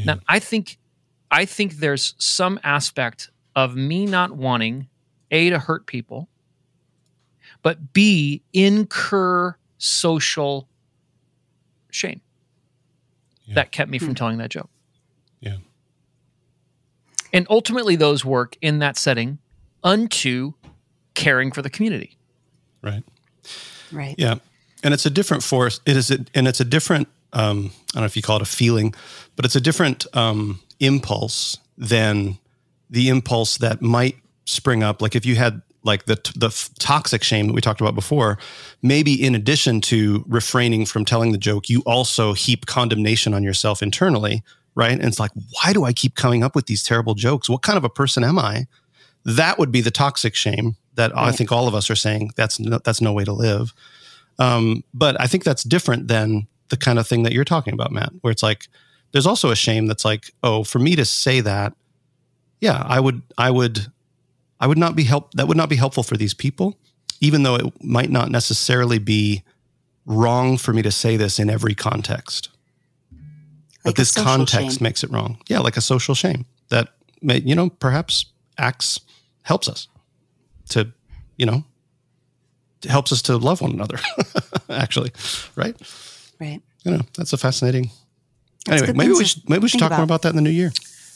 Now, 0.05 0.18
I 0.29 0.38
think 0.38 0.77
I 1.31 1.44
think 1.46 1.77
there's 1.77 2.14
some 2.18 2.61
aspect 2.62 3.31
of 3.57 3.74
me 3.74 4.05
not 4.07 4.33
wanting 4.33 4.88
a 5.31 5.51
to 5.51 5.59
hurt 5.59 5.87
people, 5.87 6.29
but 7.62 7.92
b 7.94 8.42
incur 8.53 9.57
social 9.79 10.68
shame 11.90 12.20
Yeah. 13.46 13.55
that 13.55 13.72
kept 13.72 13.90
me 13.90 13.98
from 13.98 14.14
telling 14.14 14.38
that 14.38 14.51
joke. 14.51 14.68
Yeah. 15.40 15.57
And 17.33 17.47
ultimately, 17.51 17.97
those 17.97 18.25
work 18.25 18.57
in 18.61 18.79
that 18.79 18.97
setting 18.97 19.38
unto 19.85 20.55
caring 21.14 21.53
for 21.53 21.62
the 21.62 21.71
community. 21.71 22.17
Right. 22.83 23.03
Right. 23.93 24.14
Yeah, 24.19 24.37
and 24.83 24.95
it's 24.95 25.07
a 25.07 25.11
different 25.11 25.43
force. 25.43 25.81
It 25.87 25.97
is, 25.97 26.11
a, 26.11 26.19
and 26.35 26.47
it's 26.47 26.61
a 26.61 26.64
different. 26.64 27.09
Um, 27.33 27.71
I 27.91 27.95
don't 27.95 28.03
know 28.03 28.07
if 28.07 28.17
you 28.17 28.23
call 28.23 28.37
it 28.37 28.43
a 28.43 28.47
feeling, 28.47 28.95
but 29.37 29.45
it's 29.45 29.57
a 29.57 29.61
different 29.61 30.07
um, 30.14 30.61
impulse 30.81 31.59
than 31.77 32.38
the 32.91 33.09
impulse 33.09 33.59
that 33.59 33.83
might 33.83 34.17
spring 34.45 34.83
up. 34.83 35.03
Like 35.03 35.14
if 35.14 35.27
you 35.27 35.37
had 35.37 35.62
like 35.85 36.07
the 36.07 36.17
the 36.37 36.51
toxic 36.79 37.23
shame 37.23 37.47
that 37.47 37.53
we 37.53 37.61
talked 37.61 37.81
about 37.81 37.95
before, 37.95 38.38
maybe 38.83 39.12
in 39.14 39.35
addition 39.35 39.81
to 39.83 40.25
refraining 40.27 40.87
from 40.87 41.05
telling 41.05 41.33
the 41.33 41.38
joke, 41.38 41.69
you 41.69 41.83
also 41.87 42.33
heap 42.33 42.67
condemnation 42.67 43.35
on 43.35 43.43
yourself 43.43 43.83
internally, 43.83 44.43
right? 44.79 44.93
And 44.93 45.05
it's 45.05 45.19
like, 45.19 45.33
why 45.51 45.73
do 45.73 45.85
I 45.85 45.93
keep 45.93 46.14
coming 46.14 46.45
up 46.45 46.55
with 46.55 46.67
these 46.67 46.85
terrible 46.85 47.14
jokes? 47.14 47.51
What 47.51 47.62
kind 47.62 47.77
of 47.77 47.83
a 47.83 47.91
person 47.91 48.23
am 48.23 48.38
I? 48.38 48.69
That 49.25 49.59
would 49.59 49.73
be 49.73 49.81
the 49.81 49.91
toxic 49.91 50.37
shame 50.37 50.77
that 50.95 51.17
I 51.17 51.33
think 51.33 51.51
all 51.51 51.67
of 51.67 51.75
us 51.75 51.91
are 51.91 51.97
saying 51.97 52.31
that's 52.37 52.61
no, 52.61 52.79
that's 52.85 53.01
no 53.01 53.12
way 53.12 53.25
to 53.25 53.33
live. 53.33 53.75
Um, 54.38 54.85
but 54.95 55.21
I 55.21 55.27
think 55.27 55.43
that's 55.43 55.64
different 55.64 56.07
than 56.07 56.47
the 56.69 56.77
kind 56.77 56.99
of 56.99 57.09
thing 57.09 57.25
that 57.25 57.33
you're 57.33 57.45
talking 57.45 57.75
about, 57.75 57.91
Matt, 57.91 58.12
where 58.21 58.31
it's 58.31 58.43
like 58.43 58.69
there's 59.11 59.27
also 59.27 59.51
a 59.51 59.57
shame 59.57 59.87
that's 59.87 60.05
like, 60.05 60.31
oh, 60.45 60.62
for 60.62 60.79
me 60.79 60.95
to 60.95 61.05
say 61.05 61.41
that, 61.41 61.75
yeah, 62.61 62.83
I 62.87 63.01
would, 63.01 63.23
I 63.37 63.51
would, 63.51 63.87
I 64.61 64.69
would 64.69 64.79
not 64.79 64.95
be 64.95 65.05
help. 65.05 65.33
That 65.35 65.49
would 65.49 65.57
not 65.57 65.69
be 65.69 65.77
helpful 65.77 66.05
for 66.05 66.17
these 66.17 66.35
people, 66.35 66.79
even 67.21 67.43
though 67.43 67.57
it 67.57 67.85
might 67.85 68.11
not 68.11 68.31
necessarily 68.31 68.99
be 68.99 69.43
wrong 70.07 70.57
for 70.57 70.73
me 70.73 70.83
to 70.83 70.91
say 70.91 71.17
this 71.17 71.41
in 71.41 71.51
every 71.51 71.75
context. 71.75 72.51
But 73.85 73.91
Like 73.91 73.97
this 73.97 74.14
context 74.14 74.79
shame. 74.79 74.83
makes 74.83 75.03
it 75.05 75.11
wrong. 75.11 75.38
Yeah, 75.49 75.61
like 75.61 75.77
a 75.77 75.81
social 75.81 76.14
shame 76.14 76.45
that 76.69 76.88
may, 77.23 77.38
you 77.41 77.55
know, 77.55 77.71
perhaps 77.71 78.27
acts 78.59 79.01
helps 79.43 79.69
us 79.69 79.88
to, 80.71 80.93
you 81.37 81.47
know, 81.47 81.64
helps 82.88 83.12
us 83.12 83.23
to 83.23 83.37
love 83.37 83.61
one 83.61 83.73
another. 83.73 83.99
actually, 84.71 85.11
right? 85.57 85.77
Right. 86.41 86.61
You 86.85 86.93
know, 86.93 87.01
that's 87.17 87.33
a 87.33 87.37
fascinating. 87.38 87.91
That's 88.67 88.83
anyway, 88.83 88.97
maybe 88.97 89.12
we 89.14 89.25
should 89.25 89.49
maybe 89.49 89.62
we 89.62 89.69
should 89.69 89.81
think 89.81 89.91
talk 89.91 89.99
more 89.99 90.05
about. 90.05 90.21
about 90.21 90.23
that 90.23 90.31
in 90.31 90.37
the 90.37 90.43
new 90.43 90.51
year. 90.51 90.73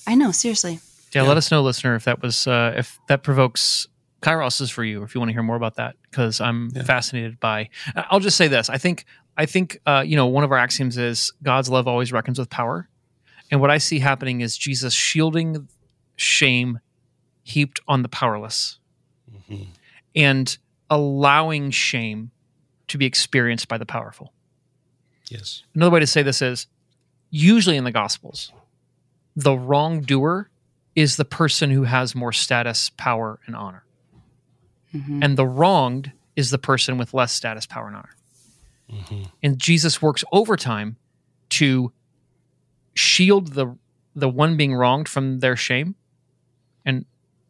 I 0.06 0.14
know. 0.14 0.32
Seriously. 0.32 0.80
Yeah, 1.14 1.22
Yeah. 1.22 1.28
let 1.28 1.36
us 1.36 1.50
know, 1.50 1.62
listener, 1.62 1.94
if 1.94 2.04
that 2.04 2.22
was 2.22 2.46
uh, 2.46 2.74
if 2.76 2.98
that 3.08 3.22
provokes 3.22 3.86
Kairos 4.22 4.60
is 4.60 4.70
for 4.70 4.84
you, 4.84 5.02
or 5.02 5.04
if 5.04 5.14
you 5.14 5.20
want 5.20 5.28
to 5.30 5.32
hear 5.32 5.42
more 5.42 5.56
about 5.56 5.76
that, 5.76 5.96
because 6.10 6.40
I'm 6.40 6.70
Yeah. 6.74 6.84
fascinated 6.84 7.38
by. 7.40 7.68
I'll 8.10 8.20
just 8.20 8.36
say 8.36 8.48
this: 8.48 8.70
I 8.70 8.78
think 8.78 9.04
I 9.36 9.46
think 9.46 9.80
uh, 9.86 10.02
you 10.06 10.16
know 10.16 10.26
one 10.26 10.44
of 10.44 10.52
our 10.52 10.58
axioms 10.58 10.98
is 10.98 11.32
God's 11.42 11.68
love 11.70 11.88
always 11.88 12.12
reckons 12.12 12.38
with 12.38 12.50
power, 12.50 12.88
and 13.50 13.60
what 13.60 13.70
I 13.70 13.78
see 13.78 13.98
happening 13.98 14.40
is 14.40 14.56
Jesus 14.56 14.92
shielding 14.94 15.68
shame 16.16 16.80
heaped 17.42 17.80
on 17.88 18.02
the 18.02 18.08
powerless, 18.08 18.78
and 20.14 20.56
allowing 20.90 21.70
shame 21.70 22.30
to 22.88 22.98
be 22.98 23.06
experienced 23.06 23.68
by 23.68 23.78
the 23.78 23.86
powerful. 23.86 24.32
Yes. 25.28 25.62
Another 25.74 25.90
way 25.90 26.00
to 26.00 26.06
say 26.06 26.22
this 26.22 26.42
is 26.42 26.66
usually 27.30 27.76
in 27.78 27.84
the 27.84 27.90
Gospels, 27.92 28.52
the 29.34 29.54
wrongdoer 29.54 30.50
is 30.94 31.16
the 31.16 31.24
person 31.24 31.70
who 31.70 31.84
has 31.84 32.14
more 32.14 32.32
status, 32.32 32.90
power, 32.90 33.40
and 33.46 33.56
honor. 33.56 33.84
Mhm. 34.94 35.24
And 35.24 35.38
the 35.38 35.46
wronged 35.46 36.12
is 36.36 36.50
the 36.50 36.58
person 36.58 36.98
with 36.98 37.14
less 37.14 37.32
status, 37.32 37.64
power, 37.64 37.86
and 37.86 37.96
honor. 37.96 38.14
And 39.42 39.58
Jesus 39.58 40.02
works 40.02 40.24
overtime 40.32 40.96
to 41.50 41.92
shield 42.94 43.54
the 43.54 43.76
the 44.14 44.28
one 44.28 44.56
being 44.58 44.74
wronged 44.74 45.08
from 45.08 45.40
their 45.40 45.56
shame 45.56 45.94
and 46.84 47.06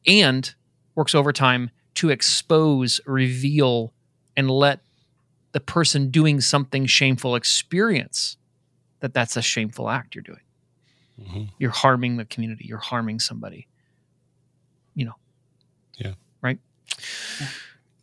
and 0.07 0.55
works 0.95 1.15
overtime 1.15 1.71
to 1.95 2.11
expose, 2.11 3.01
reveal, 3.07 3.93
and 4.37 4.51
let 4.51 4.81
the 5.53 5.61
person 5.61 6.11
doing 6.11 6.41
something 6.41 6.87
shameful 6.87 7.35
experience 7.35 8.37
that 9.01 9.13
that's 9.13 9.37
a 9.37 9.43
shameful 9.43 9.91
act 9.91 10.15
you're 10.15 10.23
doing. 10.23 10.41
Mhm. 11.21 11.51
You're 11.59 11.71
harming 11.71 12.17
the 12.17 12.25
community. 12.25 12.65
You're 12.67 12.79
harming 12.79 13.19
somebody. 13.21 13.67
You 14.95 15.07
know. 15.07 15.15
Yeah. 15.99 16.15
Right. 16.41 16.59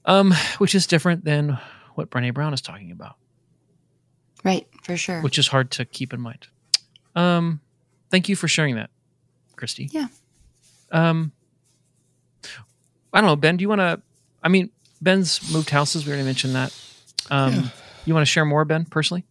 Um, 0.05 0.33
which 0.57 0.75
is 0.75 0.85
different 0.87 1.23
than 1.23 1.57
what 1.95 2.09
Brene 2.09 2.33
Brown 2.33 2.53
is 2.53 2.61
talking 2.61 2.91
about, 2.91 3.15
Right. 4.43 4.67
For 4.83 4.95
sure. 4.97 5.21
which 5.21 5.37
is 5.37 5.47
hard 5.47 5.71
to 5.71 5.85
keep 5.85 6.13
in 6.13 6.21
mind. 6.21 6.47
Um, 7.15 7.59
thank 8.09 8.29
you 8.29 8.35
for 8.35 8.47
sharing 8.47 8.75
that, 8.75 8.89
Christy. 9.55 9.89
Yeah. 9.91 10.07
Um, 10.91 11.31
I 13.13 13.21
don't 13.21 13.27
know, 13.27 13.35
Ben. 13.35 13.57
Do 13.57 13.61
you 13.63 13.69
want 13.69 13.79
to? 13.81 14.01
I 14.41 14.47
mean, 14.47 14.69
Ben's 15.01 15.51
moved 15.51 15.69
houses. 15.69 16.05
We 16.05 16.11
already 16.11 16.25
mentioned 16.25 16.55
that. 16.55 16.73
Um, 17.29 17.53
Yeah. 17.53 17.63
You 18.05 18.13
want 18.15 18.25
to 18.25 18.31
share 18.31 18.45
more, 18.45 18.65
Ben, 18.65 18.85
personally? 18.85 19.23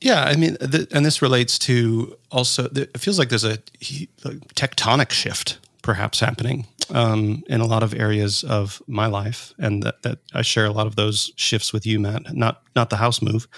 Yeah, 0.00 0.22
I 0.24 0.36
mean, 0.36 0.56
th- 0.58 0.88
and 0.92 1.04
this 1.04 1.22
relates 1.22 1.58
to 1.60 2.16
also. 2.30 2.68
th- 2.68 2.90
It 2.94 2.98
feels 3.00 3.18
like 3.18 3.30
there's 3.30 3.44
a 3.44 3.58
he- 3.80 4.08
like, 4.24 4.36
tectonic 4.54 5.10
shift 5.10 5.58
perhaps 5.82 6.20
happening 6.20 6.66
um, 6.90 7.42
in 7.48 7.60
a 7.60 7.66
lot 7.66 7.82
of 7.82 7.94
areas 7.94 8.44
of 8.44 8.82
my 8.86 9.06
life, 9.06 9.52
and 9.58 9.82
that, 9.82 10.02
that 10.02 10.18
I 10.32 10.42
share 10.42 10.66
a 10.66 10.72
lot 10.72 10.86
of 10.86 10.96
those 10.96 11.32
shifts 11.36 11.72
with 11.72 11.86
you, 11.86 12.00
Matt. 12.00 12.34
Not 12.34 12.62
not 12.74 12.90
the 12.90 12.96
house 12.96 13.22
move. 13.22 13.48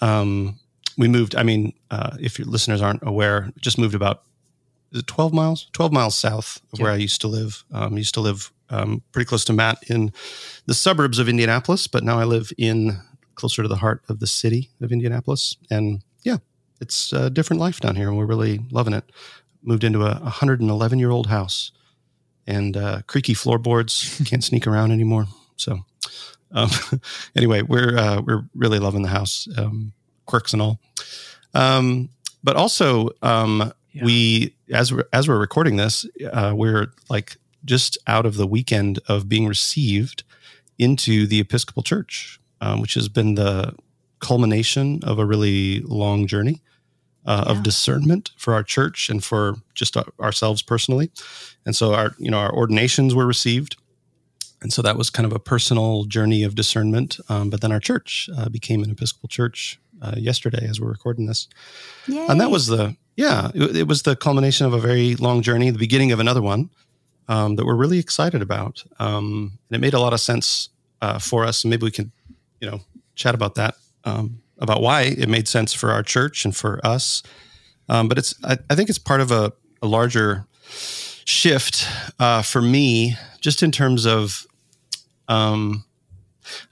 Um, 0.00 0.58
we 0.98 1.08
moved. 1.08 1.34
I 1.36 1.42
mean, 1.42 1.72
uh, 1.90 2.16
if 2.20 2.38
your 2.38 2.48
listeners 2.48 2.82
aren't 2.82 3.02
aware, 3.06 3.52
just 3.60 3.78
moved 3.78 3.94
about 3.94 4.22
is 4.92 5.00
it 5.00 5.06
12 5.06 5.32
miles 5.32 5.68
12 5.72 5.92
miles 5.92 6.14
south 6.14 6.60
of 6.72 6.80
where 6.80 6.92
i 6.92 6.96
used 6.96 7.20
to 7.20 7.28
live 7.28 7.64
um, 7.72 7.96
used 7.96 8.14
to 8.14 8.20
live 8.20 8.52
um, 8.70 9.02
pretty 9.12 9.26
close 9.26 9.44
to 9.44 9.52
matt 9.52 9.78
in 9.88 10.12
the 10.66 10.74
suburbs 10.74 11.18
of 11.18 11.28
indianapolis 11.28 11.86
but 11.86 12.04
now 12.04 12.18
i 12.18 12.24
live 12.24 12.52
in 12.58 13.00
closer 13.34 13.62
to 13.62 13.68
the 13.68 13.76
heart 13.76 14.02
of 14.08 14.20
the 14.20 14.26
city 14.26 14.70
of 14.80 14.92
indianapolis 14.92 15.56
and 15.70 16.02
yeah 16.22 16.36
it's 16.80 17.12
a 17.12 17.30
different 17.30 17.60
life 17.60 17.80
down 17.80 17.96
here 17.96 18.08
and 18.08 18.18
we're 18.18 18.26
really 18.26 18.60
loving 18.70 18.94
it 18.94 19.10
moved 19.62 19.84
into 19.84 20.02
a 20.02 20.14
111 20.20 20.98
year 20.98 21.10
old 21.10 21.28
house 21.28 21.72
and 22.46 22.76
uh, 22.76 23.02
creaky 23.06 23.34
floorboards 23.34 24.20
can't 24.24 24.42
sneak 24.44 24.66
around 24.66 24.92
anymore. 24.92 25.26
So 25.56 25.80
um, 26.52 26.70
anyway 27.36 27.62
we're 27.62 27.96
uh, 27.96 28.20
we're 28.20 28.44
really 28.54 28.78
loving 28.78 29.02
the 29.02 29.08
house 29.08 29.48
um, 29.56 29.92
quirks 30.26 30.52
and 30.52 30.62
all. 30.62 30.80
Um, 31.54 32.08
but 32.42 32.56
also 32.56 33.10
um, 33.22 33.72
Yeah. 33.92 34.04
we 34.04 34.54
as 34.72 34.92
we're, 34.92 35.04
as 35.12 35.28
we're 35.28 35.38
recording 35.38 35.76
this 35.76 36.06
uh, 36.32 36.52
we're 36.56 36.92
like 37.10 37.36
just 37.64 37.98
out 38.06 38.26
of 38.26 38.36
the 38.36 38.46
weekend 38.46 38.98
of 39.06 39.28
being 39.28 39.46
received 39.46 40.24
into 40.78 41.26
the 41.26 41.38
episcopal 41.40 41.82
church 41.82 42.40
um, 42.60 42.80
which 42.80 42.94
has 42.94 43.08
been 43.08 43.34
the 43.34 43.74
culmination 44.18 45.00
of 45.04 45.18
a 45.18 45.26
really 45.26 45.80
long 45.80 46.26
journey 46.26 46.62
uh, 47.26 47.44
Yeah. 47.46 47.52
of 47.52 47.62
discernment 47.62 48.30
for 48.36 48.52
our 48.54 48.62
church 48.64 49.08
and 49.10 49.22
for 49.22 49.56
just 49.74 49.96
our, 49.96 50.04
ourselves 50.20 50.62
personally. 50.62 51.10
And 51.64 51.74
so 51.76 51.94
our 51.94 52.14
you 52.18 52.30
know 52.30 52.38
our 52.38 52.52
ordinations 52.52 53.14
were 53.14 53.26
received. 53.26 53.76
And 54.62 54.72
so 54.72 54.80
that 54.82 54.96
was 54.96 55.10
kind 55.10 55.26
of 55.26 55.32
a 55.32 55.40
personal 55.40 56.04
journey 56.04 56.44
of 56.44 56.54
discernment 56.54 57.18
um, 57.28 57.50
but 57.50 57.60
then 57.60 57.72
our 57.72 57.80
church 57.80 58.28
uh, 58.36 58.48
became 58.48 58.84
an 58.84 58.90
episcopal 58.90 59.28
church 59.28 59.78
uh, 60.00 60.14
yesterday 60.16 60.66
as 60.68 60.80
we're 60.80 60.90
recording 60.90 61.26
this. 61.26 61.48
Yay. 62.06 62.26
and 62.28 62.40
that 62.40 62.50
was 62.50 62.66
the 62.66 62.96
yeah 63.16 63.50
it, 63.54 63.76
it 63.76 63.88
was 63.88 64.02
the 64.02 64.14
culmination 64.16 64.66
of 64.66 64.72
a 64.72 64.78
very 64.80 65.16
long 65.16 65.42
journey 65.42 65.70
the 65.70 65.78
beginning 65.78 66.12
of 66.12 66.20
another 66.20 66.42
one 66.42 66.70
um, 67.28 67.56
that 67.56 67.64
we're 67.66 67.76
really 67.76 67.98
excited 67.98 68.42
about. 68.42 68.84
Um, 68.98 69.58
and 69.70 69.76
it 69.76 69.80
made 69.80 69.94
a 69.94 70.00
lot 70.00 70.12
of 70.12 70.20
sense 70.20 70.68
uh, 71.00 71.18
for 71.18 71.44
us. 71.44 71.64
And 71.64 71.70
maybe 71.70 71.84
we 71.84 71.90
can 71.90 72.12
you 72.60 72.70
know 72.70 72.80
chat 73.14 73.34
about 73.34 73.54
that 73.56 73.74
um, 74.04 74.41
about 74.62 74.80
why 74.80 75.02
it 75.02 75.28
made 75.28 75.46
sense 75.46 75.74
for 75.74 75.90
our 75.90 76.02
church 76.02 76.44
and 76.44 76.56
for 76.56 76.84
us 76.84 77.22
um, 77.88 78.08
but 78.08 78.16
it's 78.16 78.34
I, 78.42 78.58
I 78.70 78.74
think 78.74 78.88
it's 78.88 78.98
part 78.98 79.20
of 79.20 79.30
a, 79.30 79.52
a 79.82 79.86
larger 79.86 80.46
shift 81.24 81.86
uh, 82.18 82.42
for 82.42 82.62
me 82.62 83.16
just 83.40 83.62
in 83.62 83.70
terms 83.70 84.06
of 84.06 84.46
um, 85.28 85.84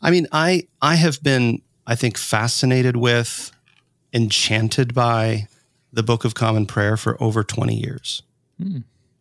i 0.00 0.10
mean 0.10 0.26
i 0.32 0.66
i 0.80 0.94
have 0.94 1.22
been 1.22 1.60
i 1.86 1.94
think 1.94 2.16
fascinated 2.16 2.96
with 2.96 3.52
enchanted 4.12 4.94
by 4.94 5.48
the 5.92 6.02
Book 6.02 6.24
of 6.24 6.34
Common 6.34 6.66
Prayer 6.66 6.96
for 6.96 7.20
over 7.22 7.42
20 7.42 7.74
years. 7.74 8.22
Hmm. 8.60 8.78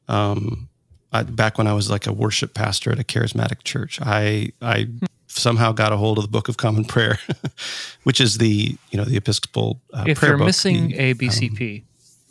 Um, 0.07 0.69
I, 1.11 1.23
back 1.23 1.57
when 1.57 1.67
I 1.67 1.73
was 1.73 1.89
like 1.89 2.07
a 2.07 2.13
worship 2.13 2.53
pastor 2.53 2.91
at 2.91 2.99
a 2.99 3.03
charismatic 3.03 3.63
church, 3.63 3.99
I 4.01 4.51
I 4.61 4.87
somehow 5.39 5.71
got 5.71 5.91
a 5.91 5.97
hold 5.97 6.17
of 6.17 6.23
the 6.25 6.29
Book 6.29 6.47
of 6.49 6.57
Common 6.57 6.85
Prayer, 6.85 7.17
which 8.03 8.19
is 8.21 8.37
the 8.37 8.75
you 8.91 8.97
know 8.97 9.05
the 9.05 9.17
Episcopal 9.17 9.79
uh, 9.93 10.05
if 10.07 10.19
prayer 10.19 10.31
you're 10.31 10.37
book, 10.39 10.47
missing 10.47 10.89
the, 10.89 10.99
a 11.01 11.11
um, 11.11 11.17
BCP, 11.17 11.83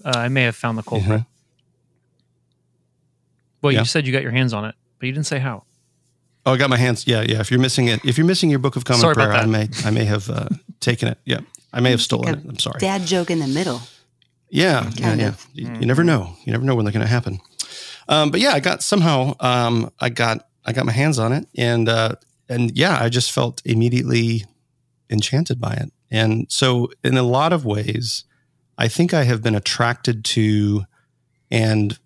uh, 0.04 0.12
I 0.16 0.28
may 0.28 0.42
have 0.42 0.56
found 0.56 0.78
the 0.78 0.82
culprit. 0.82 1.20
Mhm. 1.20 1.26
Well, 3.62 3.72
Yeah. 3.72 3.80
you 3.80 3.84
said 3.86 4.06
you 4.06 4.12
got 4.12 4.22
your 4.22 4.32
hands 4.32 4.52
on 4.52 4.64
it, 4.64 4.74
but 4.98 5.06
you 5.06 5.12
didn't 5.12 5.26
say 5.26 5.38
how. 5.38 5.64
Oh, 6.46 6.52
I 6.52 6.56
got 6.56 6.70
my 6.70 6.76
hands. 6.78 7.06
Yeah, 7.06 7.22
yeah. 7.22 7.40
If 7.40 7.50
you're 7.50 7.60
missing 7.60 7.88
it, 7.88 8.04
if 8.04 8.16
you're 8.16 8.26
missing 8.26 8.48
your 8.50 8.58
Book 8.60 8.76
of 8.76 8.84
Common 8.84 9.00
Sorry 9.00 9.14
Prayer, 9.14 9.32
I 9.32 9.46
may 9.46 9.68
I 9.84 9.90
may 9.90 10.04
have 10.04 10.30
uh, 10.30 10.48
taken 10.80 11.08
it. 11.08 11.18
Yeah, 11.24 11.40
I 11.72 11.80
may 11.80 11.90
have 11.90 12.00
stolen 12.00 12.26
Like 12.34 12.44
it. 12.44 12.48
I'm 12.48 12.58
sorry. 12.58 12.78
Dad 12.80 13.02
joke 13.06 13.30
in 13.30 13.40
the 13.40 13.46
middle. 13.48 13.82
Yeah, 14.50 14.84
yeah, 14.96 15.08
Kind 15.08 15.20
yeah. 15.20 15.28
of. 15.28 15.46
You, 15.52 15.66
you 15.80 15.86
never 15.86 16.02
know. 16.04 16.34
You 16.44 16.52
never 16.52 16.64
know 16.64 16.74
when 16.74 16.86
they're 16.86 16.92
going 16.92 17.04
to 17.04 17.10
happen. 17.12 17.40
Um, 18.08 18.30
but 18.30 18.40
yeah, 18.40 18.52
I 18.52 18.60
got 18.60 18.82
somehow 18.82 19.34
um, 19.40 19.90
I 20.00 20.08
got 20.08 20.46
I 20.64 20.72
got 20.72 20.86
my 20.86 20.92
hands 20.92 21.18
on 21.18 21.32
it, 21.32 21.46
and 21.56 21.86
uh, 21.88 22.14
and 22.48 22.76
yeah, 22.76 22.98
I 23.00 23.08
just 23.08 23.32
felt 23.32 23.62
immediately 23.64 24.44
enchanted 25.10 25.60
by 25.60 25.74
it. 25.74 25.92
And 26.10 26.46
so, 26.50 26.90
in 27.04 27.16
a 27.16 27.22
lot 27.22 27.52
of 27.52 27.64
ways, 27.64 28.24
I 28.76 28.88
think 28.88 29.12
I 29.12 29.24
have 29.24 29.42
been 29.42 29.54
attracted 29.54 30.24
to 30.26 30.84
and 31.50 31.98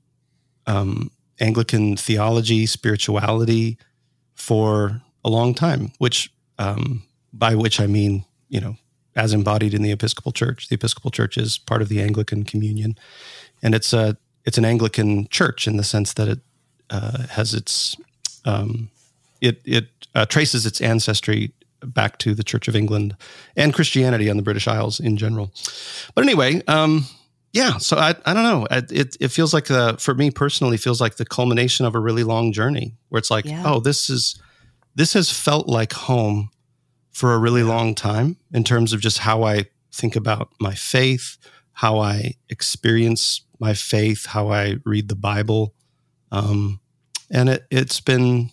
um, 0.66 1.11
Anglican 1.40 1.96
theology, 1.96 2.66
spirituality 2.66 3.78
for 4.35 5.02
a 5.24 5.31
long 5.31 5.55
time. 5.55 5.92
Which 5.98 6.33
um, 6.59 7.05
by 7.33 7.55
which 7.55 7.81
I 7.81 7.87
mean, 7.87 8.24
you 8.48 8.61
know, 8.61 8.76
as 9.16 9.33
embodied 9.33 9.74
in 9.74 9.83
the 9.83 9.92
Episcopal 9.92 10.33
Church. 10.33 10.68
The 10.68 10.74
Episcopal 10.74 11.11
Church 11.11 11.37
is 11.37 11.59
part 11.59 11.83
of 11.83 11.88
the 11.88 12.00
Anglican 12.00 12.44
Communion, 12.44 12.96
and 13.62 13.74
it's 13.74 13.92
a 13.92 14.16
it's 14.44 14.59
an 14.59 14.64
Anglican 14.64 15.28
church 15.28 15.68
in 15.68 15.76
the 15.76 15.85
sense 15.85 16.12
that 16.14 16.28
it 16.28 16.40
uh, 16.90 17.26
has 17.28 17.55
its 17.55 17.96
um, 18.44 18.90
it 19.42 19.61
it 19.64 19.88
uh, 20.14 20.24
traces 20.26 20.64
its 20.66 20.81
ancestry 20.81 21.52
back 21.85 22.18
to 22.18 22.35
the 22.35 22.44
Church 22.44 22.68
of 22.68 22.76
England 22.76 23.16
and 23.57 23.74
Christianity 23.74 24.31
on 24.31 24.37
the 24.37 24.42
British 24.42 24.68
Isles 24.68 25.00
in 25.00 25.16
general. 25.16 25.50
But 26.14 26.24
anyway, 26.24 26.62
um, 26.68 27.07
yeah. 27.52 27.78
So 27.78 27.96
I 27.96 28.14
I 28.24 28.33
don't 28.35 28.44
know. 28.44 28.66
I- 28.70 28.87
It 28.90 29.16
it 29.20 29.28
feels 29.33 29.52
like 29.55 29.66
the 29.66 29.96
for 29.98 30.14
me 30.14 30.31
personally 30.31 30.76
feels 30.78 31.00
like 31.00 31.16
the 31.16 31.26
culmination 31.26 31.87
of 31.87 31.94
a 31.94 32.00
really 32.00 32.24
long 32.24 32.52
journey 32.52 32.94
where 33.11 33.18
it's 33.18 33.31
like 33.31 33.44
Yeah. 33.48 33.62
oh 33.66 33.81
this 33.81 34.09
is 34.11 34.40
this 34.94 35.12
has 35.14 35.31
felt 35.31 35.66
like 35.68 35.92
home 35.92 36.48
for 37.12 37.35
a 37.35 37.38
really 37.38 37.62
long 37.64 37.94
time 37.94 38.37
in 38.55 38.64
terms 38.64 38.92
of 38.92 39.00
just 39.00 39.18
how 39.18 39.42
I 39.42 39.64
think 39.92 40.16
about 40.16 40.48
my 40.61 40.74
faith, 40.74 41.37
how 41.72 41.98
I 41.98 42.35
experience 42.48 43.42
my 43.59 43.74
faith, 43.74 44.26
how 44.26 44.50
I 44.52 44.76
read 44.85 45.09
the 45.09 45.14
Bible, 45.16 45.74
um, 46.31 46.81
and 47.31 47.48
it 47.48 47.66
it's 47.70 48.00
been, 48.00 48.50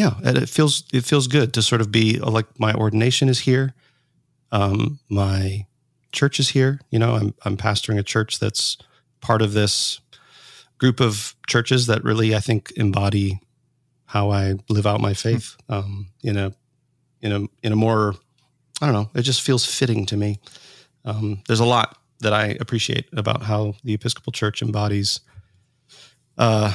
yeah, 0.00 0.14
it 0.22 0.48
feels 0.48 0.84
it 0.94 1.04
feels 1.04 1.26
good 1.26 1.52
to 1.52 1.60
sort 1.60 1.82
of 1.82 1.92
be 1.92 2.18
like 2.18 2.46
my 2.58 2.72
ordination 2.72 3.28
is 3.28 3.40
here, 3.40 3.74
um, 4.50 4.98
my 5.10 5.66
church 6.10 6.40
is 6.40 6.48
here. 6.48 6.80
You 6.90 6.98
know, 6.98 7.16
I'm 7.16 7.34
I'm 7.44 7.58
pastoring 7.58 7.98
a 7.98 8.02
church 8.02 8.38
that's 8.38 8.78
part 9.20 9.42
of 9.42 9.52
this 9.52 10.00
group 10.78 11.00
of 11.00 11.34
churches 11.46 11.86
that 11.88 12.02
really 12.02 12.34
I 12.34 12.40
think 12.40 12.72
embody 12.76 13.40
how 14.06 14.30
I 14.30 14.54
live 14.70 14.86
out 14.86 15.02
my 15.02 15.12
faith 15.12 15.54
um, 15.68 16.08
in 16.22 16.38
a 16.38 16.54
in 17.20 17.32
a 17.32 17.40
in 17.62 17.72
a 17.72 17.76
more 17.76 18.14
I 18.80 18.86
don't 18.86 18.94
know. 18.94 19.10
It 19.14 19.22
just 19.22 19.42
feels 19.42 19.66
fitting 19.66 20.06
to 20.06 20.16
me. 20.16 20.40
Um, 21.04 21.42
there's 21.46 21.60
a 21.60 21.66
lot 21.66 21.98
that 22.20 22.32
I 22.32 22.56
appreciate 22.58 23.06
about 23.12 23.42
how 23.42 23.74
the 23.84 23.92
Episcopal 23.92 24.32
Church 24.32 24.62
embodies 24.62 25.20
uh, 26.38 26.74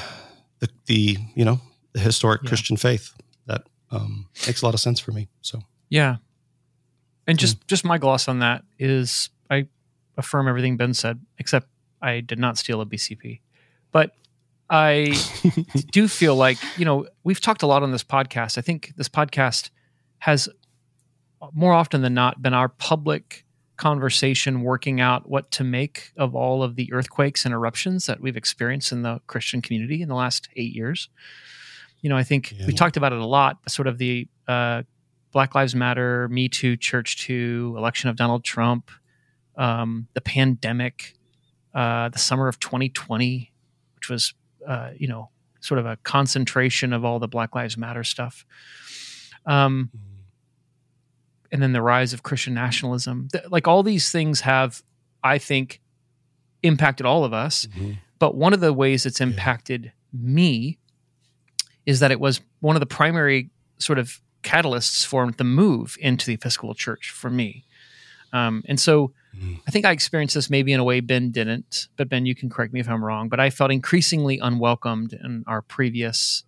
the 0.59 0.69
the 0.85 1.17
you 1.33 1.43
know 1.43 1.59
the 1.95 2.01
historic 2.01 2.41
Yeah. 2.43 2.49
Christian 2.49 2.75
faith 2.77 3.13
that 3.47 3.63
um, 3.89 4.27
makes 4.45 4.61
a 4.61 4.65
lot 4.65 4.73
of 4.73 4.81
sense 4.81 4.99
for 4.99 5.11
me. 5.13 5.29
So 5.41 5.61
Yeah. 5.89 6.17
And 7.25 7.39
just 7.39 7.65
just 7.67 7.85
my 7.85 7.97
gloss 7.97 8.27
on 8.27 8.39
that 8.39 8.63
is 8.77 9.29
I 9.49 9.67
affirm 10.17 10.47
everything 10.47 10.77
Ben 10.77 10.93
said, 10.93 11.21
except 11.39 11.67
I 12.01 12.19
did 12.19 12.37
not 12.37 12.57
steal 12.57 12.81
a 12.81 12.85
BCP. 12.85 13.39
But 13.91 14.11
I 14.69 15.15
do 15.91 16.07
feel 16.07 16.35
like, 16.35 16.57
you 16.77 16.85
know, 16.85 17.07
we've 17.23 17.39
talked 17.39 17.63
a 17.63 17.67
lot 17.67 17.81
on 17.81 17.91
this 17.91 18.03
podcast. 18.03 18.57
I 18.57 18.61
think 18.61 18.93
this 18.97 19.09
podcast 19.09 19.69
has 20.19 20.49
more 21.53 21.73
often 21.73 22.01
than 22.01 22.13
not 22.13 22.41
been 22.41 22.53
our 22.53 22.69
public 22.69 23.45
conversation 23.77 24.61
working 24.61 25.01
out 25.01 25.29
what 25.29 25.51
to 25.51 25.63
make 25.63 26.11
of 26.17 26.35
all 26.35 26.63
of 26.63 26.75
the 26.75 26.91
earthquakes 26.93 27.45
and 27.45 27.53
eruptions 27.53 28.05
that 28.05 28.21
we've 28.21 28.37
experienced 28.37 28.91
in 28.91 29.01
the 29.01 29.19
Christian 29.27 29.61
community 29.61 30.01
in 30.01 30.09
the 30.09 30.15
last 30.15 30.47
eight 30.55 30.73
years. 30.73 31.09
You 32.05 32.09
know, 32.09 32.17
I 32.17 32.23
think 32.23 32.51
Yeah. 32.51 32.67
we 32.67 32.73
talked 32.73 32.97
about 32.97 33.13
it 33.13 33.19
a 33.19 33.25
lot, 33.25 33.57
sort 33.67 33.87
of 33.87 33.97
the 33.97 34.27
uh, 34.47 34.83
Black 35.31 35.55
Lives 35.55 35.73
Matter, 35.73 36.29
Me 36.29 36.47
Too, 36.47 36.77
Church 36.77 37.17
Too, 37.17 37.73
election 37.75 38.11
of 38.11 38.15
Donald 38.15 38.43
Trump, 38.43 38.91
um, 39.57 40.07
the 40.13 40.21
pandemic, 40.21 41.15
uh, 41.73 42.09
the 42.09 42.19
summer 42.19 42.47
of 42.47 42.59
2020, 42.59 43.51
which 43.95 44.07
was, 44.07 44.35
uh, 44.67 44.91
you 44.95 45.07
know, 45.07 45.31
sort 45.61 45.79
of 45.79 45.87
a 45.87 45.97
concentration 46.03 46.93
of 46.93 47.03
all 47.03 47.17
the 47.17 47.27
Black 47.27 47.55
Lives 47.55 47.75
Matter 47.75 48.03
stuff. 48.03 48.45
Um, 49.47 49.89
and 51.51 51.59
then 51.59 51.73
the 51.73 51.81
rise 51.81 52.13
of 52.13 52.21
Christian 52.21 52.53
nationalism. 52.53 53.29
Th- 53.31 53.45
Like 53.49 53.67
all 53.67 53.81
these 53.81 54.11
things 54.11 54.41
have, 54.41 54.83
I 55.23 55.39
think 55.39 55.81
impacted 56.61 57.07
all 57.07 57.23
of 57.23 57.33
us. 57.33 57.65
Mm-hmm. 57.65 57.93
But 58.19 58.35
one 58.35 58.53
of 58.53 58.59
the 58.59 58.73
ways 58.73 59.07
it's 59.07 59.19
impacted 59.21 59.91
me 60.13 60.77
is 61.85 61.99
that 61.99 62.11
it 62.11 62.19
was 62.19 62.41
one 62.59 62.75
of 62.75 62.79
the 62.79 62.85
primary 62.85 63.49
sort 63.77 63.99
of 63.99 64.21
catalysts 64.43 65.05
for 65.05 65.31
the 65.31 65.43
move 65.43 65.97
into 65.99 66.25
the 66.25 66.33
Episcopal 66.33 66.73
Church 66.75 67.09
for 67.09 67.29
me. 67.29 67.65
Um, 68.33 68.63
and 68.67 68.79
so 68.79 69.11
Mm-hmm. 69.35 69.55
I 69.67 69.71
think 69.71 69.83
I 69.85 69.91
experienced 69.91 70.33
this 70.35 70.49
maybe 70.49 70.71
in 70.71 70.79
a 70.79 70.83
way 70.85 71.01
Ben 71.01 71.29
didn't, 71.29 71.89
but 71.97 72.07
Ben, 72.07 72.25
you 72.25 72.33
can 72.33 72.49
correct 72.49 72.71
me 72.71 72.79
if 72.79 72.87
I'm 72.87 73.03
wrong. 73.03 73.27
But 73.27 73.41
I 73.41 73.49
felt 73.49 73.69
increasingly 73.69 74.39
unwelcomed 74.39 75.11
in 75.11 75.43
our 75.45 75.61
previous 75.61 76.45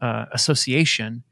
uh, 0.00 0.24
association, 0.32 1.22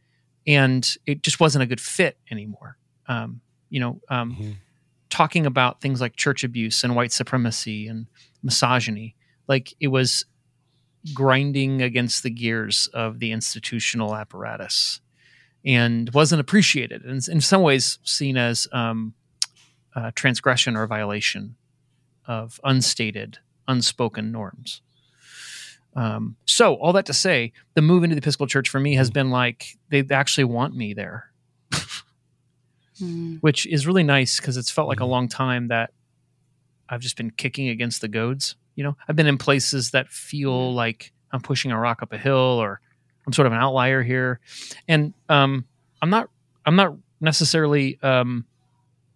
and 0.46 0.88
it 1.06 1.24
just 1.24 1.40
wasn't 1.40 1.64
a 1.64 1.66
good 1.66 1.80
fit 1.80 2.18
anymore. 2.30 2.76
Um, 3.08 3.40
you 3.68 3.80
know, 3.80 4.00
um, 4.10 4.36
Mhm. 4.36 4.54
talking 5.08 5.44
about 5.44 5.80
things 5.80 6.00
like 6.00 6.14
church 6.14 6.44
abuse 6.44 6.84
and 6.84 6.94
white 6.94 7.10
supremacy 7.10 7.88
and 7.88 8.06
misogyny, 8.44 9.16
like 9.48 9.74
it 9.80 9.88
was 9.88 10.24
grinding 11.14 11.80
against 11.82 12.22
the 12.22 12.30
gears 12.30 12.88
of 12.92 13.18
the 13.18 13.32
institutional 13.32 14.14
apparatus 14.14 15.00
and 15.64 16.12
wasn't 16.12 16.40
appreciated 16.40 17.04
and 17.04 17.26
in 17.28 17.40
some 17.40 17.62
ways 17.62 17.98
seen 18.02 18.36
as 18.36 18.68
um, 18.72 19.14
uh, 19.94 20.10
transgression 20.14 20.76
or 20.76 20.86
violation 20.86 21.56
of 22.26 22.60
unstated, 22.64 23.38
unspoken 23.66 24.30
norms. 24.30 24.82
Um, 25.96 26.36
so, 26.44 26.74
all 26.74 26.92
that 26.92 27.06
to 27.06 27.12
say, 27.12 27.52
the 27.74 27.82
move 27.82 28.04
into 28.04 28.14
the 28.14 28.20
Episcopal 28.20 28.46
Church 28.46 28.68
for 28.68 28.78
me 28.78 28.94
has 28.94 29.10
been 29.10 29.30
like 29.30 29.76
they 29.88 30.04
actually 30.10 30.44
want 30.44 30.76
me 30.76 30.94
there, 30.94 31.30
Mm. 33.00 33.38
which 33.40 33.64
is 33.66 33.86
really 33.86 34.02
nice 34.02 34.38
because 34.38 34.56
it's 34.58 34.70
felt 34.70 34.86
like 34.86 35.00
a 35.00 35.06
long 35.06 35.26
time 35.26 35.68
that 35.68 35.90
I've 36.88 37.00
just 37.00 37.16
been 37.16 37.30
kicking 37.30 37.68
against 37.68 38.02
the 38.02 38.08
goads. 38.08 38.56
You 38.74 38.84
know, 38.84 38.96
I've 39.08 39.16
been 39.16 39.26
in 39.26 39.38
places 39.38 39.90
that 39.90 40.08
feel 40.08 40.72
like 40.72 41.12
I'm 41.32 41.40
pushing 41.40 41.70
a 41.72 41.78
rock 41.78 42.02
up 42.02 42.12
a 42.12 42.18
hill 42.18 42.34
or 42.36 42.80
I'm 43.26 43.32
sort 43.32 43.46
of 43.46 43.52
an 43.52 43.58
outlier 43.58 44.02
here, 44.02 44.40
and 44.88 45.12
um, 45.28 45.66
I'm 46.02 46.10
not. 46.10 46.28
I'm 46.66 46.76
not 46.76 46.96
necessarily 47.20 47.98
um, 48.02 48.44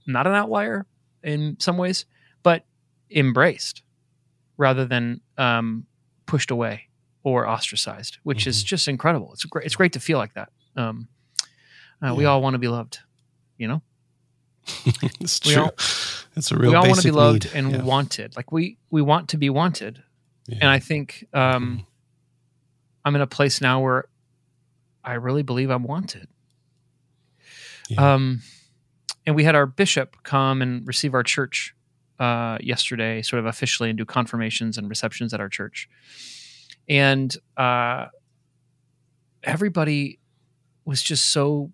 not 0.07 0.26
an 0.26 0.34
outlier 0.34 0.86
in 1.22 1.57
some 1.59 1.76
ways, 1.76 2.07
but 2.42 2.64
embraced 3.11 3.82
rather 4.57 4.84
than 4.84 5.20
um, 5.38 5.86
pushed 6.26 6.50
away 6.50 6.88
or 7.22 7.48
ostracized, 7.48 8.18
which 8.22 8.46
is 8.46 8.62
just 8.62 8.88
incredible. 8.88 9.32
It's 9.32 9.44
great. 9.44 9.64
It's 9.66 9.76
great 9.76 9.92
to 9.94 10.00
feel 10.00 10.18
like 10.18 10.34
that. 10.34 10.50
Um, 10.76 11.09
uh, 12.02 12.14
We 12.14 12.24
all 12.26 12.42
want 12.42 12.55
to 12.55 12.59
be 12.59 12.68
loved, 12.68 12.98
you 13.57 13.68
know. 13.68 13.82
it's 15.20 15.44
We 15.44 15.52
true. 15.54 15.62
all- 15.64 15.74
it's 16.36 16.50
a 16.50 16.56
real. 16.56 16.70
we 16.70 16.76
all 16.76 16.86
want 16.88 17.00
to 17.00 17.06
be 17.08 17.10
loved 17.12 17.44
need. 17.44 17.54
and 17.54 17.70
Yeah. 17.72 17.82
wanted. 17.82 18.34
Like 18.36 18.50
we 18.52 18.78
we 18.90 19.02
want 19.02 19.28
to 19.30 19.36
be 19.38 19.50
wanted, 19.50 20.02
Yeah. 20.48 20.58
and 20.62 20.70
I 20.70 20.78
think 20.80 21.26
um, 21.32 21.86
I'm 23.04 23.14
in 23.14 23.20
a 23.22 23.26
place 23.26 23.60
now 23.60 23.80
where 23.80 24.06
I 25.04 25.14
really 25.14 25.42
believe 25.42 25.70
I'm 25.70 25.84
wanted. 25.84 26.28
Yeah. 27.88 28.14
Um, 28.14 28.40
and 29.26 29.36
we 29.36 29.44
had 29.44 29.54
our 29.54 29.66
bishop 29.66 30.16
come 30.22 30.60
and 30.62 30.86
receive 30.86 31.14
our 31.14 31.22
church 31.22 31.74
uh, 32.18 32.58
yesterday, 32.60 33.20
sort 33.22 33.40
of 33.40 33.46
officially, 33.46 33.90
and 33.90 33.98
do 33.98 34.04
confirmations 34.04 34.78
and 34.78 34.88
receptions 34.88 35.32
at 35.34 35.40
our 35.40 35.48
church. 35.48 35.88
And 36.88 37.34
uh, 37.56 38.06
everybody 39.42 40.18
was 40.84 41.02
just 41.02 41.26
so 41.26 41.72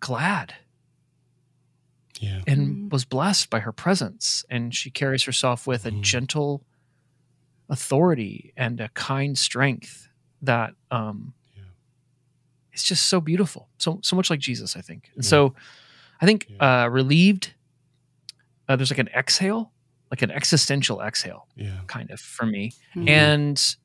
glad 0.00 0.54
yeah. 2.20 2.42
and 2.46 2.90
was 2.92 3.04
blessed 3.04 3.50
by 3.50 3.60
her 3.60 3.72
presence. 3.72 4.44
And 4.50 4.74
she 4.74 4.90
carries 4.90 5.24
herself 5.24 5.66
with 5.66 5.86
a 5.86 5.90
Mhm. 5.90 6.02
gentle 6.02 6.64
authority 7.68 8.52
and 8.56 8.80
a 8.80 8.88
kind 8.90 9.36
strength 9.36 10.08
that 10.42 10.74
um, 10.90 11.34
Yeah. 11.56 11.62
it's 12.72 12.84
just 12.84 13.06
so 13.06 13.20
beautiful. 13.20 13.68
So 13.78 13.98
so 14.02 14.14
much 14.16 14.30
like 14.30 14.40
Jesus, 14.40 14.76
I 14.76 14.80
think. 14.82 15.10
And 15.14 15.24
Yeah. 15.24 15.28
so 15.28 15.54
I 16.20 16.26
think 16.26 16.46
Yeah. 16.48 16.84
uh, 16.84 16.88
relieved. 16.88 17.54
Uh, 18.68 18.76
there's 18.76 18.90
like 18.90 18.98
an 18.98 19.08
exhale, 19.08 19.72
like 20.10 20.22
an 20.22 20.30
existential 20.30 21.00
exhale, 21.02 21.46
Yeah. 21.56 21.80
kind 21.86 22.10
of 22.10 22.20
for 22.20 22.46
me, 22.46 22.72
Mhm. 22.94 23.08
and 23.08 23.76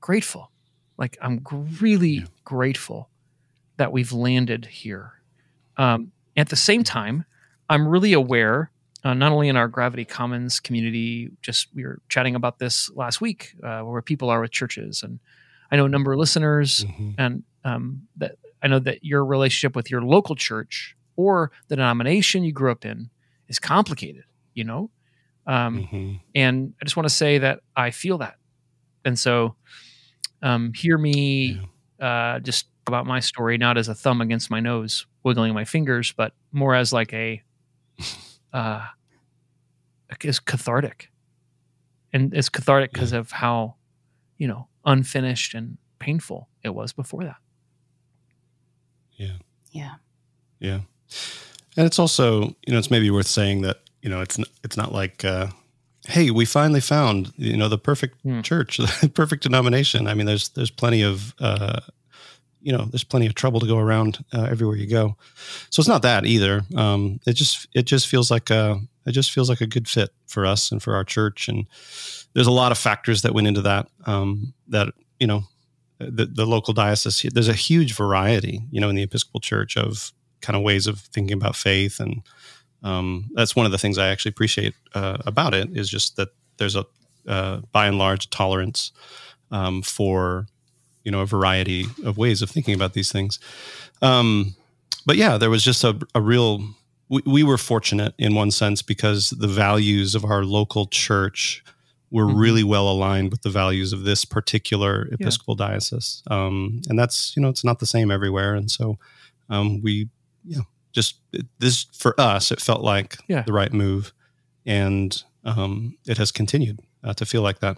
grateful. 0.00 0.50
Like 0.96 1.16
I'm 1.22 1.42
really 1.80 2.18
Yeah. 2.18 2.26
grateful 2.44 3.10
that 3.76 3.92
we've 3.92 4.12
landed 4.12 4.66
here. 4.66 5.12
Um, 5.76 6.12
at 6.36 6.48
the 6.48 6.56
same 6.56 6.82
time, 6.84 7.24
I'm 7.68 7.86
really 7.86 8.12
aware, 8.12 8.70
uh, 9.04 9.14
not 9.14 9.32
only 9.32 9.48
in 9.48 9.56
our 9.56 9.68
Gravity 9.68 10.04
Commons 10.04 10.60
community, 10.60 11.30
just 11.42 11.68
we 11.74 11.84
were 11.84 12.00
chatting 12.08 12.34
about 12.34 12.58
this 12.58 12.90
last 12.94 13.20
week, 13.20 13.54
uh, 13.62 13.80
where 13.82 14.02
people 14.02 14.30
are 14.30 14.40
with 14.40 14.50
churches, 14.50 15.02
and 15.02 15.18
I 15.70 15.76
know 15.76 15.84
a 15.84 15.88
number 15.88 16.12
of 16.12 16.18
listeners, 16.18 16.84
Mhm. 16.84 17.14
and 17.18 17.42
um, 17.64 18.08
that 18.16 18.36
I 18.62 18.68
know 18.68 18.78
that 18.80 19.04
your 19.04 19.24
relationship 19.24 19.76
with 19.76 19.90
your 19.90 20.02
local 20.02 20.34
church 20.34 20.96
or 21.16 21.50
the 21.68 21.76
denomination 21.76 22.42
you 22.44 22.52
grew 22.52 22.70
up 22.72 22.84
in 22.84 23.10
is 23.48 23.58
complicated. 23.58 24.24
You 24.54 24.64
know, 24.64 24.90
um, 25.46 25.84
Mhm. 25.86 26.20
and 26.34 26.74
I 26.80 26.84
just 26.84 26.96
want 26.96 27.04
to 27.08 27.14
say 27.14 27.38
that 27.38 27.60
I 27.76 27.90
feel 27.90 28.18
that. 28.18 28.36
And 29.04 29.18
so, 29.18 29.54
um, 30.42 30.72
hear 30.74 30.96
me 30.98 31.60
uh, 32.00 32.38
just 32.40 32.66
about 32.86 33.06
my 33.06 33.20
story, 33.20 33.58
not 33.58 33.76
as 33.76 33.88
a 33.88 33.94
thumb 33.94 34.20
against 34.20 34.50
my 34.50 34.60
nose, 34.60 35.06
wiggling 35.24 35.52
my 35.52 35.64
fingers, 35.64 36.12
but 36.12 36.32
more 36.52 36.74
as 36.74 36.92
like 36.92 37.12
a, 37.12 37.42
uh, 38.52 38.86
is 40.22 40.40
cathartic. 40.40 41.10
And 42.12 42.32
it's 42.34 42.48
cathartic 42.48 42.92
because 42.92 43.12
of 43.12 43.30
how, 43.30 43.74
you 44.38 44.48
know, 44.48 44.68
unfinished 44.84 45.54
and 45.54 45.76
painful 45.98 46.48
it 46.62 46.70
was 46.70 46.92
before 46.92 47.24
that. 47.24 47.36
Yeah. 49.16 49.36
Yeah. 49.72 49.94
Yeah. 50.60 50.80
And 51.76 51.86
it's 51.86 51.98
also, 51.98 52.42
you 52.66 52.72
know, 52.72 52.78
it's 52.78 52.90
maybe 52.90 53.10
worth 53.10 53.26
saying 53.26 53.62
that, 53.62 53.80
you 54.02 54.08
know, 54.08 54.20
it's 54.20 54.38
n- 54.38 54.46
it's 54.64 54.76
not 54.76 54.92
like 54.92 55.24
uh 55.24 55.48
hey, 56.06 56.30
we 56.30 56.46
finally 56.46 56.80
found, 56.80 57.32
you 57.36 57.56
know, 57.56 57.68
the 57.68 57.76
perfect 57.78 58.20
Hmm. 58.22 58.40
church, 58.40 58.76
the 59.02 59.10
perfect 59.12 59.42
denomination. 59.42 60.06
I 60.06 60.14
mean, 60.14 60.26
there's 60.26 60.48
there's 60.50 60.70
plenty 60.70 61.02
of 61.02 61.34
uh 61.38 61.80
you 62.60 62.72
know, 62.72 62.84
there's 62.86 63.04
plenty 63.04 63.26
of 63.26 63.34
trouble 63.34 63.60
to 63.60 63.66
go 63.66 63.78
around 63.78 64.24
uh, 64.32 64.44
everywhere 64.50 64.76
you 64.76 64.86
go. 64.86 65.16
So 65.70 65.80
it's 65.80 65.88
not 65.88 66.02
that 66.02 66.26
either. 66.26 66.62
Um 66.76 67.20
it 67.26 67.34
just 67.34 67.68
it 67.74 67.86
just 67.86 68.08
feels 68.08 68.30
like 68.30 68.50
a 68.50 68.80
it 69.06 69.12
just 69.12 69.32
feels 69.32 69.48
like 69.48 69.60
a 69.60 69.66
good 69.66 69.88
fit 69.88 70.10
for 70.26 70.44
us 70.44 70.70
and 70.70 70.82
for 70.82 70.94
our 70.94 71.04
church 71.04 71.48
and 71.48 71.66
there's 72.34 72.46
a 72.46 72.52
lot 72.52 72.72
of 72.72 72.78
factors 72.78 73.22
that 73.22 73.34
went 73.34 73.46
into 73.46 73.62
that 73.62 73.88
um 74.06 74.54
that, 74.68 74.88
you 75.18 75.26
know, 75.26 75.44
the, 75.98 76.26
the 76.26 76.46
local 76.46 76.72
diocese 76.74 77.30
there's 77.32 77.48
a 77.48 77.52
huge 77.52 77.94
variety 77.94 78.62
you 78.70 78.80
know 78.80 78.88
in 78.88 78.94
the 78.94 79.02
episcopal 79.02 79.40
church 79.40 79.76
of 79.76 80.12
kind 80.40 80.56
of 80.56 80.62
ways 80.62 80.86
of 80.86 81.00
thinking 81.00 81.36
about 81.36 81.56
faith 81.56 81.98
and 82.00 82.22
um, 82.84 83.28
that's 83.34 83.56
one 83.56 83.66
of 83.66 83.72
the 83.72 83.78
things 83.78 83.98
i 83.98 84.08
actually 84.08 84.30
appreciate 84.30 84.74
uh, 84.94 85.18
about 85.26 85.54
it 85.54 85.76
is 85.76 85.88
just 85.88 86.16
that 86.16 86.28
there's 86.58 86.76
a 86.76 86.84
uh, 87.26 87.60
by 87.72 87.86
and 87.86 87.98
large 87.98 88.30
tolerance 88.30 88.92
um, 89.50 89.82
for 89.82 90.46
you 91.04 91.10
know 91.12 91.20
a 91.20 91.26
variety 91.26 91.84
of 92.04 92.16
ways 92.18 92.42
of 92.42 92.50
thinking 92.50 92.74
about 92.74 92.92
these 92.94 93.10
things 93.12 93.38
um, 94.02 94.54
but 95.06 95.16
yeah 95.16 95.38
there 95.38 95.50
was 95.50 95.62
just 95.64 95.84
a, 95.84 95.98
a 96.14 96.20
real 96.20 96.62
we, 97.08 97.22
we 97.26 97.42
were 97.42 97.58
fortunate 97.58 98.14
in 98.18 98.34
one 98.34 98.50
sense 98.50 98.82
because 98.82 99.30
the 99.30 99.46
values 99.48 100.14
of 100.14 100.24
our 100.24 100.44
local 100.44 100.86
church 100.86 101.64
were 102.10 102.24
Mhm. 102.26 102.38
really 102.40 102.64
well 102.64 102.88
aligned 102.88 103.30
with 103.30 103.42
the 103.42 103.50
values 103.50 103.92
of 103.92 104.04
this 104.04 104.24
particular 104.24 105.08
Episcopal 105.12 105.54
diocese. 105.54 106.22
Um, 106.30 106.80
and 106.88 106.98
that's, 106.98 107.34
you 107.36 107.42
know, 107.42 107.48
it's 107.50 107.64
not 107.64 107.80
the 107.80 107.86
same 107.86 108.10
everywhere. 108.10 108.54
And 108.54 108.70
so 108.70 108.98
um, 109.50 109.82
we, 109.82 110.08
yeah, 110.44 110.60
just 110.92 111.16
it, 111.34 111.44
this 111.58 111.84
for 111.92 112.18
us, 112.18 112.50
it 112.50 112.60
felt 112.62 112.80
like 112.82 113.18
Yeah. 113.28 113.42
the 113.42 113.52
right 113.52 113.72
move. 113.74 114.12
And 114.64 115.22
um, 115.44 115.96
it 116.06 116.16
has 116.18 116.32
continued 116.32 116.80
uh, 117.04 117.12
to 117.14 117.26
feel 117.26 117.42
like 117.42 117.60
that. 117.60 117.76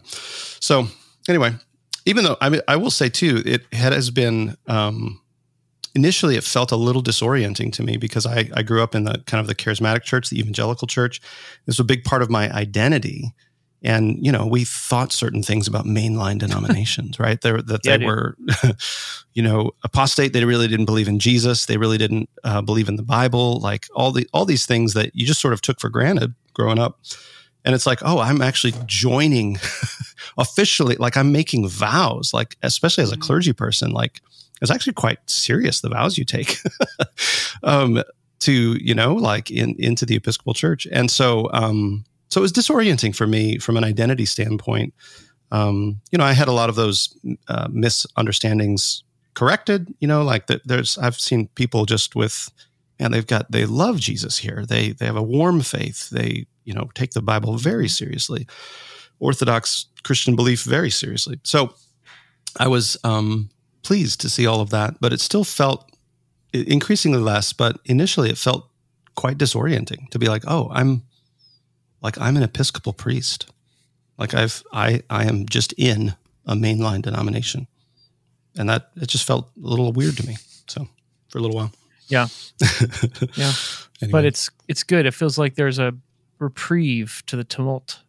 So, 0.61 0.87
anyway, 1.29 1.55
even 2.07 2.24
though 2.24 2.36
I 2.40 2.48
mean, 2.48 2.61
I 2.68 2.76
will 2.76 2.90
say 2.90 3.09
too, 3.09 3.42
it 3.44 3.72
has 3.72 4.11
been, 4.11 4.57
um, 4.66 5.20
initially 5.94 6.36
it 6.36 6.44
felt 6.44 6.72
a 6.72 6.76
little 6.76 7.03
disorienting 7.03 7.72
to 7.72 7.82
me 7.82 7.96
because 7.96 8.26
I, 8.26 8.48
I 8.55 8.62
grew 8.62 8.82
up 8.82 8.94
in 8.94 9.05
the 9.05 9.22
kind 9.26 9.40
of 9.40 9.46
the 9.46 9.55
charismatic 9.55 10.03
church, 10.03 10.30
the 10.30 10.38
evangelical 10.38 10.86
church. 10.86 11.20
This 11.66 11.78
was 11.78 11.80
a 11.80 11.84
big 11.84 12.05
part 12.05 12.22
of 12.22 12.30
my 12.30 12.51
identity. 12.53 13.32
And, 13.82 14.24
you 14.24 14.30
know, 14.30 14.46
we 14.46 14.64
thought 14.64 15.11
certain 15.11 15.42
things 15.42 15.66
about 15.66 15.86
mainline 15.86 16.38
denominations, 16.46 17.18
right? 17.18 17.40
They, 17.40 17.53
that 17.53 17.80
Yeah, 17.84 17.96
they 17.96 18.05
were, 18.05 18.36
you 19.32 19.42
know, 19.42 19.72
apostate. 19.84 20.32
They 20.32 20.44
really 20.44 20.68
didn't 20.68 20.86
believe 20.86 21.09
in 21.09 21.18
Jesus. 21.18 21.66
They 21.66 21.76
really 21.76 21.98
didn't 21.98 22.28
uh, 22.44 22.62
believe 22.62 22.88
in 22.88 22.96
the 22.96 23.03
Bible. 23.03 23.59
Like 23.59 23.86
all 23.94 24.12
the, 24.12 24.28
all 24.32 24.44
these 24.44 24.66
things 24.66 24.94
that 24.94 25.14
you 25.14 25.26
just 25.26 25.40
sort 25.40 25.55
of 25.55 25.62
took 25.62 25.80
for 25.80 25.88
granted 25.88 26.34
growing 26.53 26.78
up. 26.78 27.01
And 27.64 27.74
it's 27.74 27.86
like, 27.86 28.01
oh, 28.03 28.20
I'm 28.20 28.40
actually 28.40 28.74
joining 28.86 29.59
officially, 30.39 30.97
like 30.97 31.16
I'm 31.16 31.33
making 31.33 31.68
vows, 31.68 32.33
like, 32.33 32.57
especially 32.62 33.03
as 33.03 33.12
a 33.12 33.16
clergy 33.16 33.53
person, 33.53 33.91
like, 33.91 34.20
it's 34.62 34.70
actually 34.70 34.93
quite 34.93 35.18
serious 35.24 35.81
the 35.81 35.89
vows 35.89 36.18
you 36.18 36.24
take 36.24 36.59
um, 37.62 38.03
to 38.41 38.76
you 38.81 38.95
know 38.95 39.14
like 39.14 39.51
in 39.51 39.74
into 39.78 40.05
the 40.05 40.16
episcopal 40.16 40.53
church 40.53 40.87
and 40.91 41.11
so 41.11 41.49
um 41.53 42.05
so 42.31 42.41
it 42.41 42.43
was 42.43 42.53
disorienting 42.53 43.14
for 43.14 43.26
me 43.26 43.59
from 43.59 43.76
an 43.76 43.85
identity 43.85 44.24
standpoint. 44.24 44.95
Um, 45.51 46.01
you 46.12 46.18
know, 46.18 46.24
I 46.24 46.33
had 46.33 46.49
a 46.49 46.53
lot 46.53 46.68
of 46.68 46.76
those 46.76 47.16
uh, 47.49 47.68
misunderstandings 47.70 49.03
corrected. 49.35 49.93
You 49.99 50.07
know, 50.07 50.22
like 50.22 50.47
that. 50.47 50.66
There's 50.66 50.97
I've 50.97 51.18
seen 51.18 51.49
people 51.57 51.87
just 51.87 52.14
with, 52.14 52.49
and 53.01 53.12
they've 53.12 53.26
got 53.26 53.51
they 53.51 53.66
love 53.66 53.99
Jesus 53.99 54.39
here. 54.39 54.64
They 54.66 54.93
they 54.93 55.07
have 55.07 55.16
a 55.16 55.22
warm 55.22 55.61
faith. 55.61 56.09
They 56.11 56.47
you 56.64 56.72
know 56.72 56.89
take 56.95 57.11
the 57.12 57.22
Bible 57.22 57.57
very 57.57 57.89
seriously, 57.89 58.47
Orthodox 59.18 59.87
Christian 60.03 60.36
belief 60.36 60.62
very 60.62 60.90
seriously. 60.90 61.38
So 61.44 61.74
I 62.59 62.68
was 62.68 62.96
um, 63.05 63.51
pleased 63.82 64.20
to 64.22 64.28
see 64.28 64.46
all 64.46 64.61
of 64.61 64.70
that, 64.70 65.01
but 65.01 65.12
it 65.12 65.20
still 65.20 65.44
felt 65.44 65.90
increasingly 66.53 67.20
less. 67.20 67.53
But 67.53 67.78
initially, 67.84 68.30
it 68.30 68.38
felt 68.38 68.68
quite 69.14 69.38
disorienting 69.38 70.09
to 70.11 70.18
be 70.18 70.26
like, 70.26 70.44
oh, 70.46 70.68
I'm 70.72 71.03
like 72.03 72.18
I'm 72.20 72.36
an 72.36 72.42
Episcopal 72.42 72.92
priest. 72.92 73.51
Like 74.18 74.34
I've 74.34 74.62
I 74.72 75.03
I 75.11 75.24
am 75.24 75.46
just 75.46 75.72
in 75.76 76.14
a 76.46 76.55
mainline 76.55 77.03
denomination, 77.03 77.66
and 78.57 78.68
that 78.68 78.90
it 78.96 79.09
just 79.09 79.26
felt 79.26 79.51
a 79.57 79.66
little 79.66 79.92
weird 79.92 80.16
to 80.16 80.26
me. 80.26 80.36
So 80.68 80.88
for 81.28 81.38
a 81.38 81.40
little 81.40 81.57
while, 81.57 81.72
Yeah. 82.09 82.28
Yeah. 83.36 83.53
Anyway. 84.03 84.12
But 84.12 84.24
it's 84.24 84.51
it's 84.66 84.82
good. 84.82 85.07
It 85.07 85.12
feels 85.14 85.38
like 85.38 85.55
there's 85.55 85.78
a 85.78 85.92
reprieve 86.38 87.22
to 87.26 87.36
the 87.36 87.44
tumult. 87.44 88.01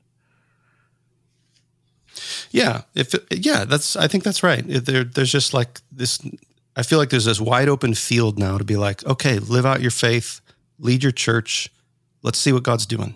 Yeah, 2.52 2.82
if 2.96 3.14
it, 3.14 3.26
yeah, 3.32 3.66
that's 3.66 3.96
I 3.96 4.08
think 4.08 4.24
that's 4.24 4.44
right. 4.44 4.64
There, 4.66 5.04
there's 5.04 5.32
just 5.32 5.54
like 5.54 5.80
this. 5.92 6.20
I 6.76 6.84
feel 6.84 7.00
like 7.00 7.10
there's 7.10 7.26
this 7.26 7.42
wide 7.42 7.70
open 7.70 7.94
field 7.94 8.40
now 8.40 8.58
to 8.58 8.64
be 8.64 8.78
like, 8.78 9.06
okay, 9.06 9.40
live 9.40 9.66
out 9.66 9.82
your 9.82 9.92
faith, 9.92 10.42
lead 10.80 11.04
your 11.04 11.12
church. 11.12 11.70
Let's 12.24 12.38
see 12.38 12.54
what 12.54 12.64
God's 12.64 12.86
doing. 12.86 13.16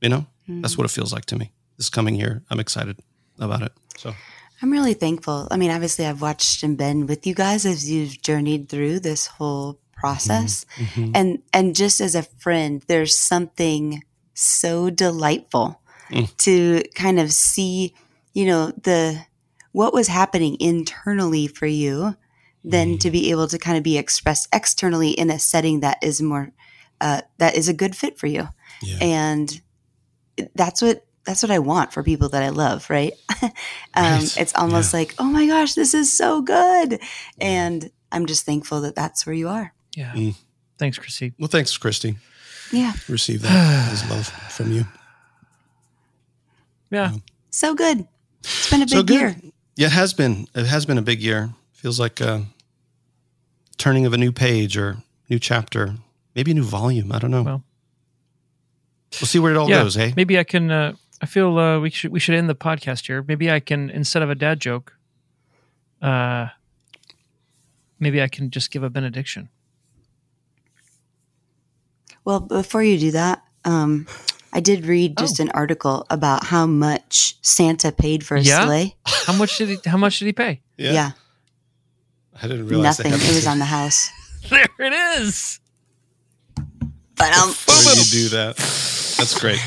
You 0.00 0.08
know, 0.08 0.26
that's 0.48 0.76
what 0.76 0.84
it 0.84 0.90
feels 0.90 1.12
like 1.12 1.26
to 1.26 1.36
me. 1.36 1.52
This 1.76 1.88
coming 1.88 2.16
year, 2.16 2.42
I'm 2.50 2.60
excited 2.60 2.98
about 3.38 3.62
it. 3.62 3.72
So 3.96 4.14
I'm 4.60 4.70
really 4.70 4.94
thankful. 4.94 5.48
I 5.50 5.56
mean, 5.56 5.70
obviously, 5.70 6.06
I've 6.06 6.22
watched 6.22 6.62
and 6.62 6.76
been 6.76 7.06
with 7.06 7.26
you 7.26 7.34
guys 7.34 7.66
as 7.66 7.90
you've 7.90 8.20
journeyed 8.22 8.68
through 8.68 9.00
this 9.00 9.26
whole 9.26 9.78
process, 9.92 10.66
mm-hmm, 10.76 11.02
mm-hmm. 11.02 11.12
and 11.14 11.42
and 11.52 11.76
just 11.76 12.00
as 12.00 12.14
a 12.14 12.22
friend, 12.22 12.82
there's 12.88 13.16
something 13.16 14.02
so 14.34 14.90
delightful 14.90 15.80
mm. 16.10 16.36
to 16.38 16.82
kind 16.94 17.18
of 17.18 17.32
see, 17.32 17.94
you 18.32 18.46
know, 18.46 18.72
the 18.82 19.24
what 19.72 19.94
was 19.94 20.08
happening 20.08 20.56
internally 20.60 21.46
for 21.46 21.66
you, 21.66 22.16
then 22.64 22.98
to 22.98 23.10
be 23.10 23.30
able 23.30 23.48
to 23.48 23.58
kind 23.58 23.76
of 23.76 23.82
be 23.82 23.98
expressed 23.98 24.48
externally 24.52 25.10
in 25.10 25.30
a 25.30 25.38
setting 25.38 25.80
that 25.80 25.98
is 26.02 26.22
more 26.22 26.52
uh, 27.00 27.22
that 27.38 27.56
is 27.56 27.68
a 27.68 27.74
good 27.74 27.96
fit 27.96 28.18
for 28.18 28.26
you, 28.26 28.48
yeah, 28.82 28.98
and 29.00 29.60
that's 30.54 30.80
what 30.80 31.04
that's 31.24 31.42
what 31.42 31.50
I 31.50 31.58
want 31.58 31.92
for 31.92 32.02
people 32.02 32.28
that 32.30 32.42
I 32.42 32.48
love, 32.50 32.88
right? 32.90 33.12
um, 33.42 33.50
Right. 33.94 34.36
It's 34.38 34.54
almost 34.56 34.92
like, 34.92 35.14
oh 35.18 35.24
my 35.24 35.46
gosh, 35.46 35.74
this 35.74 35.94
is 35.94 36.16
so 36.16 36.42
good, 36.42 37.00
and 37.40 37.90
I'm 38.10 38.26
just 38.26 38.44
thankful 38.44 38.80
that 38.82 38.94
that's 38.94 39.26
where 39.26 39.34
you 39.34 39.48
are. 39.48 39.72
Yeah. 39.96 40.12
Mm. 40.12 40.36
Thanks, 40.78 40.98
christy 40.98 41.32
well, 41.38 41.48
thanks, 41.48 41.76
Christy. 41.76 42.16
Yeah, 42.72 42.92
Receive 43.08 43.42
that 43.42 43.90
as 43.92 44.08
love 44.10 44.28
from 44.50 44.72
you. 44.72 44.84
Yeah. 46.90 47.12
so 47.50 47.74
good. 47.74 48.06
It's 48.44 48.70
been 48.70 48.82
a 48.82 48.86
big 48.86 48.90
so 48.90 49.02
good. 49.02 49.20
year. 49.20 49.36
Yeah, 49.76 49.86
it 49.86 49.92
has 49.92 50.12
been. 50.12 50.46
It 50.54 50.66
has 50.66 50.86
been 50.86 50.98
a 50.98 51.02
big 51.02 51.20
year. 51.20 51.50
Feels 51.72 51.98
like 51.98 52.20
a 52.20 52.44
turning 53.78 54.06
of 54.06 54.12
a 54.12 54.18
new 54.18 54.32
page 54.32 54.76
or 54.76 54.98
new 55.28 55.38
chapter, 55.38 55.94
maybe 56.34 56.50
a 56.50 56.54
new 56.54 56.62
volume. 56.62 57.10
I 57.12 57.18
don't 57.18 57.30
know. 57.30 57.42
Well. 57.42 57.64
we'll 59.20 59.26
see 59.26 59.38
where 59.38 59.52
it 59.52 59.56
all 59.56 59.68
yeah. 59.68 59.82
goes. 59.82 59.94
Hey, 59.94 60.12
Maybe 60.16 60.38
I 60.38 60.44
can. 60.44 60.70
Uh, 60.70 60.94
I 61.20 61.26
feel 61.26 61.58
uh, 61.58 61.80
we 61.80 61.90
should 61.90 62.12
we 62.12 62.20
should 62.20 62.34
end 62.34 62.48
the 62.48 62.54
podcast 62.54 63.06
here. 63.06 63.24
Maybe 63.26 63.50
I 63.50 63.60
can 63.60 63.90
instead 63.90 64.22
of 64.22 64.30
a 64.30 64.34
dad 64.34 64.60
joke. 64.60 64.96
Uh, 66.00 66.48
maybe 67.98 68.20
I 68.20 68.28
can 68.28 68.50
just 68.50 68.70
give 68.70 68.82
a 68.82 68.90
benediction. 68.90 69.48
Well, 72.24 72.40
before 72.40 72.82
you 72.82 72.98
do 72.98 73.10
that, 73.12 73.42
um, 73.64 74.06
I 74.52 74.60
did 74.60 74.84
read 74.86 75.16
just 75.16 75.40
an 75.40 75.50
article 75.54 76.06
about 76.10 76.44
how 76.46 76.66
much 76.66 77.36
Santa 77.42 77.90
paid 77.90 78.24
for 78.26 78.36
a 78.36 78.40
Yeah? 78.42 78.66
sleigh. 78.66 78.96
How 79.26 79.32
much 79.32 79.56
did 79.56 79.68
he? 79.68 79.78
How 79.88 79.96
much 79.96 80.18
did 80.18 80.26
he 80.26 80.32
pay? 80.32 80.60
Yeah, 80.76 81.12
I 82.42 82.48
didn't 82.48 82.66
realize 82.68 82.98
nothing. 82.98 83.12
It 83.14 83.34
was 83.34 83.46
on 83.46 83.58
the 83.58 83.64
house. 83.64 84.10
There 84.50 84.66
it 84.80 84.92
is. 85.20 85.60
But 86.56 87.32
um, 87.38 87.50
Before 87.50 87.94
you 87.94 88.04
do 88.10 88.28
that, 88.30 88.56
that's 88.56 89.38
great. 89.38 89.60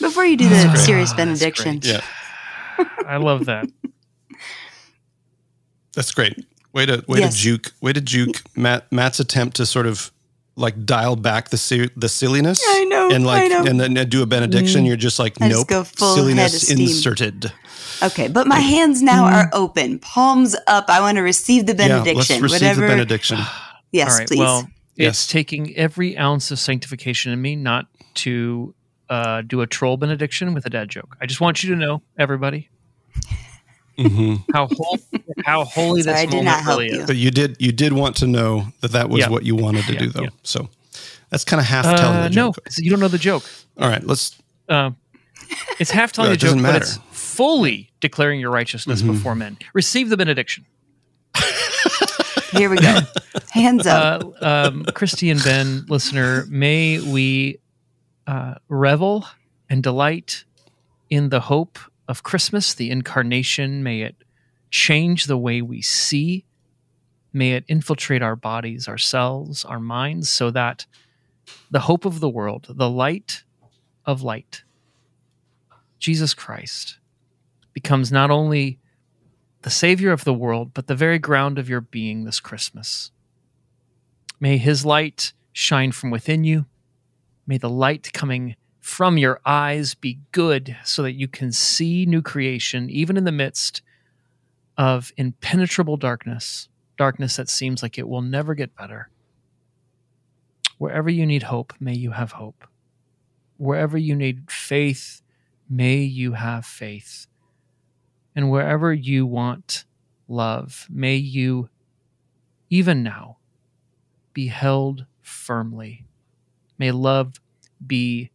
before 0.00 0.24
you 0.26 0.36
do 0.36 0.46
the 0.48 0.76
serious 0.76 1.10
that's 1.12 1.16
benediction, 1.16 1.80
Yeah, 1.82 2.02
I 3.06 3.16
love 3.16 3.46
that. 3.46 3.66
that's 5.94 6.12
great. 6.12 6.44
Way 6.72 6.86
to 6.86 7.02
way 7.08 7.20
Yes. 7.20 7.34
to 7.36 7.40
juke. 7.40 7.72
Way 7.80 7.92
to 7.94 8.00
juke 8.00 8.42
Matt. 8.54 8.90
Matt's 8.92 9.18
attempt 9.20 9.56
to 9.56 9.66
sort 9.66 9.86
of 9.86 10.12
like 10.58 10.84
dial 10.84 11.16
back 11.16 11.48
the 11.50 11.56
si- 11.56 11.90
the 11.96 12.08
silliness. 12.08 12.60
I 12.66 12.84
know, 12.84 13.10
And 13.10 13.24
like 13.26 13.44
I 13.44 13.48
know. 13.48 13.64
and 13.64 13.80
then 13.80 13.94
do 14.08 14.22
a 14.22 14.26
benediction. 14.26 14.84
You're 14.84 14.96
just 14.96 15.18
like 15.18 15.40
I 15.40 15.48
just 15.48 15.60
nope. 15.60 15.68
go 15.68 15.84
full 15.84 16.08
head 16.08 16.18
of 16.18 16.24
silliness 16.50 16.62
steam. 16.62 16.80
inserted. 16.80 17.52
Okay, 18.02 18.28
but 18.28 18.46
my 18.46 18.60
hands 18.60 19.02
now 19.02 19.24
are 19.24 19.50
open, 19.52 19.98
palms 19.98 20.54
up. 20.66 20.86
I 20.88 21.00
want 21.00 21.16
to 21.16 21.22
receive 21.22 21.66
the 21.66 21.74
benediction. 21.74 22.06
Yeah, 22.06 22.18
let's 22.18 22.30
receive 22.30 22.50
Whatever. 22.60 22.80
the 22.82 22.86
benediction. 22.88 23.38
Yes, 23.90 24.12
All 24.12 24.18
right. 24.18 24.28
please. 24.28 24.38
Well, 24.38 24.68
Yes. 24.96 25.08
it's 25.14 25.26
taking 25.28 25.74
every 25.76 26.18
ounce 26.18 26.50
of 26.50 26.58
sanctification 26.58 27.32
in 27.32 27.40
me 27.40 27.56
not 27.56 27.86
to 28.16 28.74
uh, 29.08 29.40
do 29.42 29.60
a 29.62 29.66
troll 29.66 29.96
benediction 29.96 30.52
with 30.54 30.66
a 30.66 30.70
dad 30.70 30.88
joke. 30.90 31.16
I 31.22 31.26
just 31.26 31.40
want 31.40 31.62
you 31.62 31.70
to 31.70 31.76
know, 31.76 32.02
everybody, 32.18 32.68
hmm 33.98 34.36
how 34.52 34.68
hol- 34.68 34.98
how 35.44 35.64
holy 35.64 36.02
Sorry, 36.02 36.16
I 36.18 36.20
did 36.26 36.30
moment 36.30 36.44
not 36.46 36.62
help 36.62 36.78
really 36.80 36.92
you. 36.94 37.00
is. 37.00 37.06
But 37.06 37.16
you 37.16 37.30
did 37.30 37.56
you 37.58 37.72
did 37.72 37.92
want 37.92 38.16
to 38.16 38.26
know 38.26 38.66
that 38.80 38.92
that 38.92 39.08
was 39.10 39.20
Yeah. 39.20 39.28
what 39.28 39.44
you 39.44 39.56
wanted 39.56 39.84
to 39.86 39.92
Yeah, 39.94 39.98
do 39.98 40.10
though. 40.10 40.22
yeah. 40.22 40.28
So 40.44 40.68
that's 41.30 41.44
kind 41.44 41.60
of 41.60 41.66
half 41.66 41.84
telling 41.84 42.16
Uh, 42.18 42.22
the 42.28 42.34
no, 42.34 42.46
joke. 42.52 42.64
'cause 42.64 42.78
you 42.78 42.90
don't 42.90 43.00
know 43.00 43.08
the 43.08 43.18
joke. 43.18 43.44
All 43.78 43.88
right, 43.88 44.04
let's. 44.06 44.36
Um, 44.68 44.96
it's 45.78 45.90
half 45.90 46.12
telling 46.12 46.28
No, 46.30 46.34
the 46.36 46.38
it 46.38 46.40
doesn't 46.42 46.58
joke, 46.58 46.66
but 46.66 46.82
it's 46.82 46.98
fully 47.10 47.90
declaring 48.00 48.38
your 48.40 48.50
righteousness 48.50 49.00
Mm-hmm. 49.02 49.12
before 49.12 49.34
men. 49.34 49.58
Receive 49.74 50.08
the 50.10 50.16
benediction. 50.16 50.64
Here 52.52 52.70
we 52.70 52.76
go. 52.78 53.00
Hands 53.50 53.86
up. 53.86 54.22
Uh, 54.40 54.68
um, 54.68 54.84
Christy 54.94 55.30
and 55.30 55.42
Ben, 55.42 55.84
listener, 55.88 56.46
may 56.48 56.98
we 57.00 57.58
uh, 58.26 58.54
revel 58.68 59.26
and 59.70 59.82
delight 59.82 60.44
in 61.10 61.28
the 61.28 61.40
hope 61.40 61.78
of 62.08 62.22
Christmas, 62.22 62.74
the 62.74 62.90
incarnation. 62.90 63.82
May 63.82 64.00
it 64.00 64.16
change 64.70 65.26
the 65.26 65.36
way 65.36 65.62
we 65.62 65.82
see. 65.82 66.46
May 67.32 67.52
it 67.52 67.64
infiltrate 67.68 68.22
our 68.22 68.34
bodies, 68.34 68.88
ourselves, 68.88 69.64
our 69.64 69.78
minds, 69.78 70.30
so 70.30 70.50
that 70.50 70.86
the 71.70 71.80
hope 71.80 72.04
of 72.04 72.20
the 72.20 72.28
world, 72.28 72.66
the 72.70 72.88
light 72.88 73.44
of 74.06 74.22
light, 74.22 74.64
Jesus 75.98 76.32
Christ, 76.32 76.98
becomes 77.74 78.10
not 78.10 78.30
only 78.30 78.78
the 79.62 79.70
Savior 79.70 80.12
of 80.12 80.24
the 80.24 80.32
world, 80.32 80.72
but 80.72 80.86
the 80.86 80.94
very 80.94 81.18
ground 81.18 81.58
of 81.58 81.68
your 81.68 81.82
being 81.82 82.24
this 82.24 82.40
Christmas. 82.40 83.10
May 84.40 84.56
His 84.56 84.86
light 84.86 85.32
shine 85.52 85.92
from 85.92 86.10
within 86.10 86.44
you. 86.44 86.66
May 87.46 87.58
the 87.58 87.70
light 87.70 88.12
coming 88.12 88.56
from 88.88 89.18
your 89.18 89.38
eyes 89.44 89.94
be 89.94 90.18
good 90.32 90.74
so 90.82 91.02
that 91.02 91.12
you 91.12 91.28
can 91.28 91.52
see 91.52 92.06
new 92.06 92.22
creation, 92.22 92.88
even 92.88 93.18
in 93.18 93.24
the 93.24 93.30
midst 93.30 93.82
of 94.78 95.12
impenetrable 95.18 95.98
darkness, 95.98 96.70
darkness 96.96 97.36
that 97.36 97.50
seems 97.50 97.82
like 97.82 97.98
it 97.98 98.08
will 98.08 98.22
never 98.22 98.54
get 98.54 98.74
better. 98.74 99.10
Wherever 100.78 101.10
you 101.10 101.26
need 101.26 101.42
hope, 101.44 101.74
may 101.78 101.94
you 101.94 102.12
have 102.12 102.32
hope. 102.32 102.64
Wherever 103.58 103.98
you 103.98 104.16
need 104.16 104.50
faith, 104.50 105.20
may 105.68 105.98
you 105.98 106.32
have 106.32 106.64
faith. 106.64 107.26
And 108.34 108.50
wherever 108.50 108.90
you 108.90 109.26
want 109.26 109.84
love, 110.28 110.86
may 110.88 111.16
you, 111.16 111.68
even 112.70 113.02
now, 113.02 113.36
be 114.32 114.46
held 114.46 115.04
firmly. 115.20 116.06
May 116.78 116.90
love 116.90 117.34
be 117.86 118.30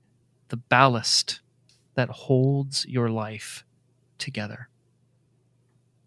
the 0.54 0.58
ballast 0.58 1.42
that 1.96 2.10
holds 2.10 2.86
your 2.86 3.10
life 3.10 3.66
together. 4.20 4.70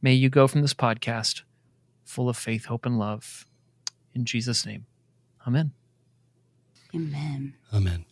May 0.01 0.13
you 0.13 0.29
go 0.29 0.47
from 0.47 0.63
this 0.63 0.73
podcast 0.73 1.43
full 2.05 2.29
of 2.29 2.37
faith, 2.37 2.67
hope, 2.67 2.87
and 2.87 2.97
love. 2.97 3.45
In 4.15 4.25
Jesus' 4.25 4.65
name, 4.65 4.87
amen. 5.49 5.73
Amen. 6.95 7.55
Amen. 7.75 8.05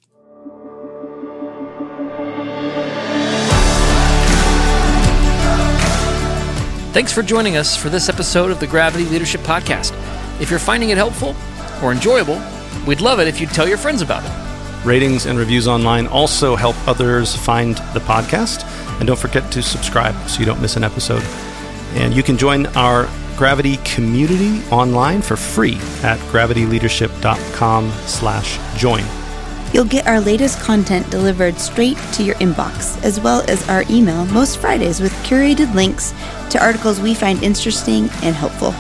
Thanks 6.93 7.13
for 7.13 7.23
joining 7.23 7.57
us 7.57 7.77
for 7.77 7.91
this 7.91 8.09
episode 8.09 8.51
of 8.51 8.59
the 8.59 8.67
Gravity 8.67 9.05
Leadership 9.05 9.43
Podcast. 9.43 9.93
If 10.41 10.51
you're 10.51 10.59
finding 10.59 10.91
it 10.91 10.97
helpful 10.97 11.37
or 11.81 11.93
enjoyable, 11.93 12.43
we'd 12.89 13.01
love 13.01 13.21
it 13.21 13.29
if 13.29 13.41
you'd 13.41 13.51
tell 13.51 13.69
your 13.69 13.79
friends 13.79 14.03
about 14.03 14.25
it. 14.25 14.44
Ratings 14.85 15.27
and 15.27 15.39
reviews 15.39 15.67
online 15.67 16.07
also 16.07 16.57
help 16.57 16.77
others 16.87 17.35
find 17.35 17.77
the 17.95 18.01
podcast. 18.01 18.65
And 18.99 19.07
don't 19.07 19.19
forget 19.19 19.51
to 19.53 19.63
subscribe 19.63 20.15
so 20.29 20.41
you 20.41 20.47
don't 20.47 20.61
miss 20.61 20.77
an 20.77 20.85
episode. 20.85 21.23
And 21.95 22.15
you 22.15 22.23
can 22.23 22.37
join 22.37 22.67
our 22.77 23.09
Gravity 23.37 23.79
community 23.79 24.63
online 24.71 25.21
for 25.21 25.37
free 25.37 25.75
at 26.03 26.19
gravityleadership.com 26.31 27.91
slash 28.07 28.79
join. 28.79 29.05
You'll 29.73 29.85
get 29.85 30.07
our 30.07 30.21
latest 30.21 30.61
content 30.61 31.11
delivered 31.11 31.59
straight 31.59 31.99
to 32.13 32.23
your 32.23 32.37
inbox, 32.37 33.03
as 33.03 33.19
well 33.19 33.43
as 33.49 33.69
our 33.69 33.83
email 33.91 34.25
most 34.27 34.59
Fridays 34.59 35.01
with 35.01 35.13
curated 35.25 35.75
links 35.75 36.15
to 36.51 36.63
articles 36.63 37.01
we 37.01 37.13
find 37.13 37.43
interesting 37.43 38.09
and 38.23 38.37
helpful. 38.37 38.73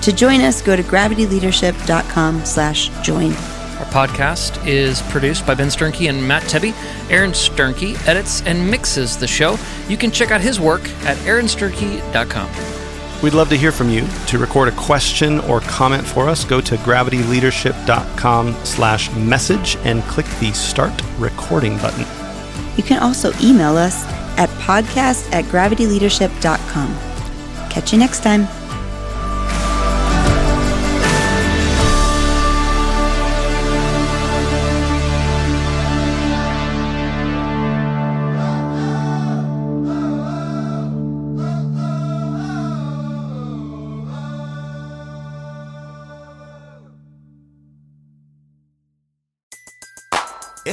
To 0.00 0.12
join 0.12 0.40
us, 0.40 0.62
go 0.62 0.74
to 0.74 0.82
gravityleadership.com 0.82 2.46
slash 2.46 2.88
join. 3.04 3.34
Our 3.94 4.06
podcast 4.06 4.66
is 4.66 5.02
produced 5.02 5.46
by 5.46 5.54
Ben 5.54 5.68
Sternke 5.68 6.08
and 6.08 6.26
Matt 6.26 6.42
Tebbe. 6.44 6.74
Aaron 7.10 7.32
Sternke 7.32 7.96
edits 8.06 8.42
and 8.42 8.70
mixes 8.70 9.16
the 9.16 9.26
show. 9.26 9.56
You 9.88 9.96
can 9.96 10.10
check 10.10 10.30
out 10.30 10.40
his 10.40 10.60
work 10.60 10.82
at 11.04 11.16
aaronsternke.com. 11.18 12.50
We'd 13.22 13.34
love 13.34 13.48
to 13.50 13.56
hear 13.56 13.70
from 13.70 13.88
you. 13.88 14.06
To 14.28 14.38
record 14.38 14.68
a 14.68 14.72
question 14.72 15.38
or 15.40 15.60
comment 15.60 16.06
for 16.06 16.28
us, 16.28 16.44
go 16.44 16.60
to 16.60 16.76
gravityleadership.com 16.76 18.54
slash 18.64 19.12
message 19.12 19.76
and 19.84 20.02
click 20.04 20.26
the 20.40 20.52
start 20.52 20.92
recording 21.18 21.76
button. 21.78 22.04
You 22.76 22.82
can 22.82 23.02
also 23.02 23.32
email 23.40 23.76
us 23.76 24.04
at 24.38 24.48
podcast 24.60 25.30
at 25.32 25.44
gravityleadership.com. 25.46 26.96
Catch 27.70 27.92
you 27.92 27.98
next 27.98 28.22
time. 28.22 28.48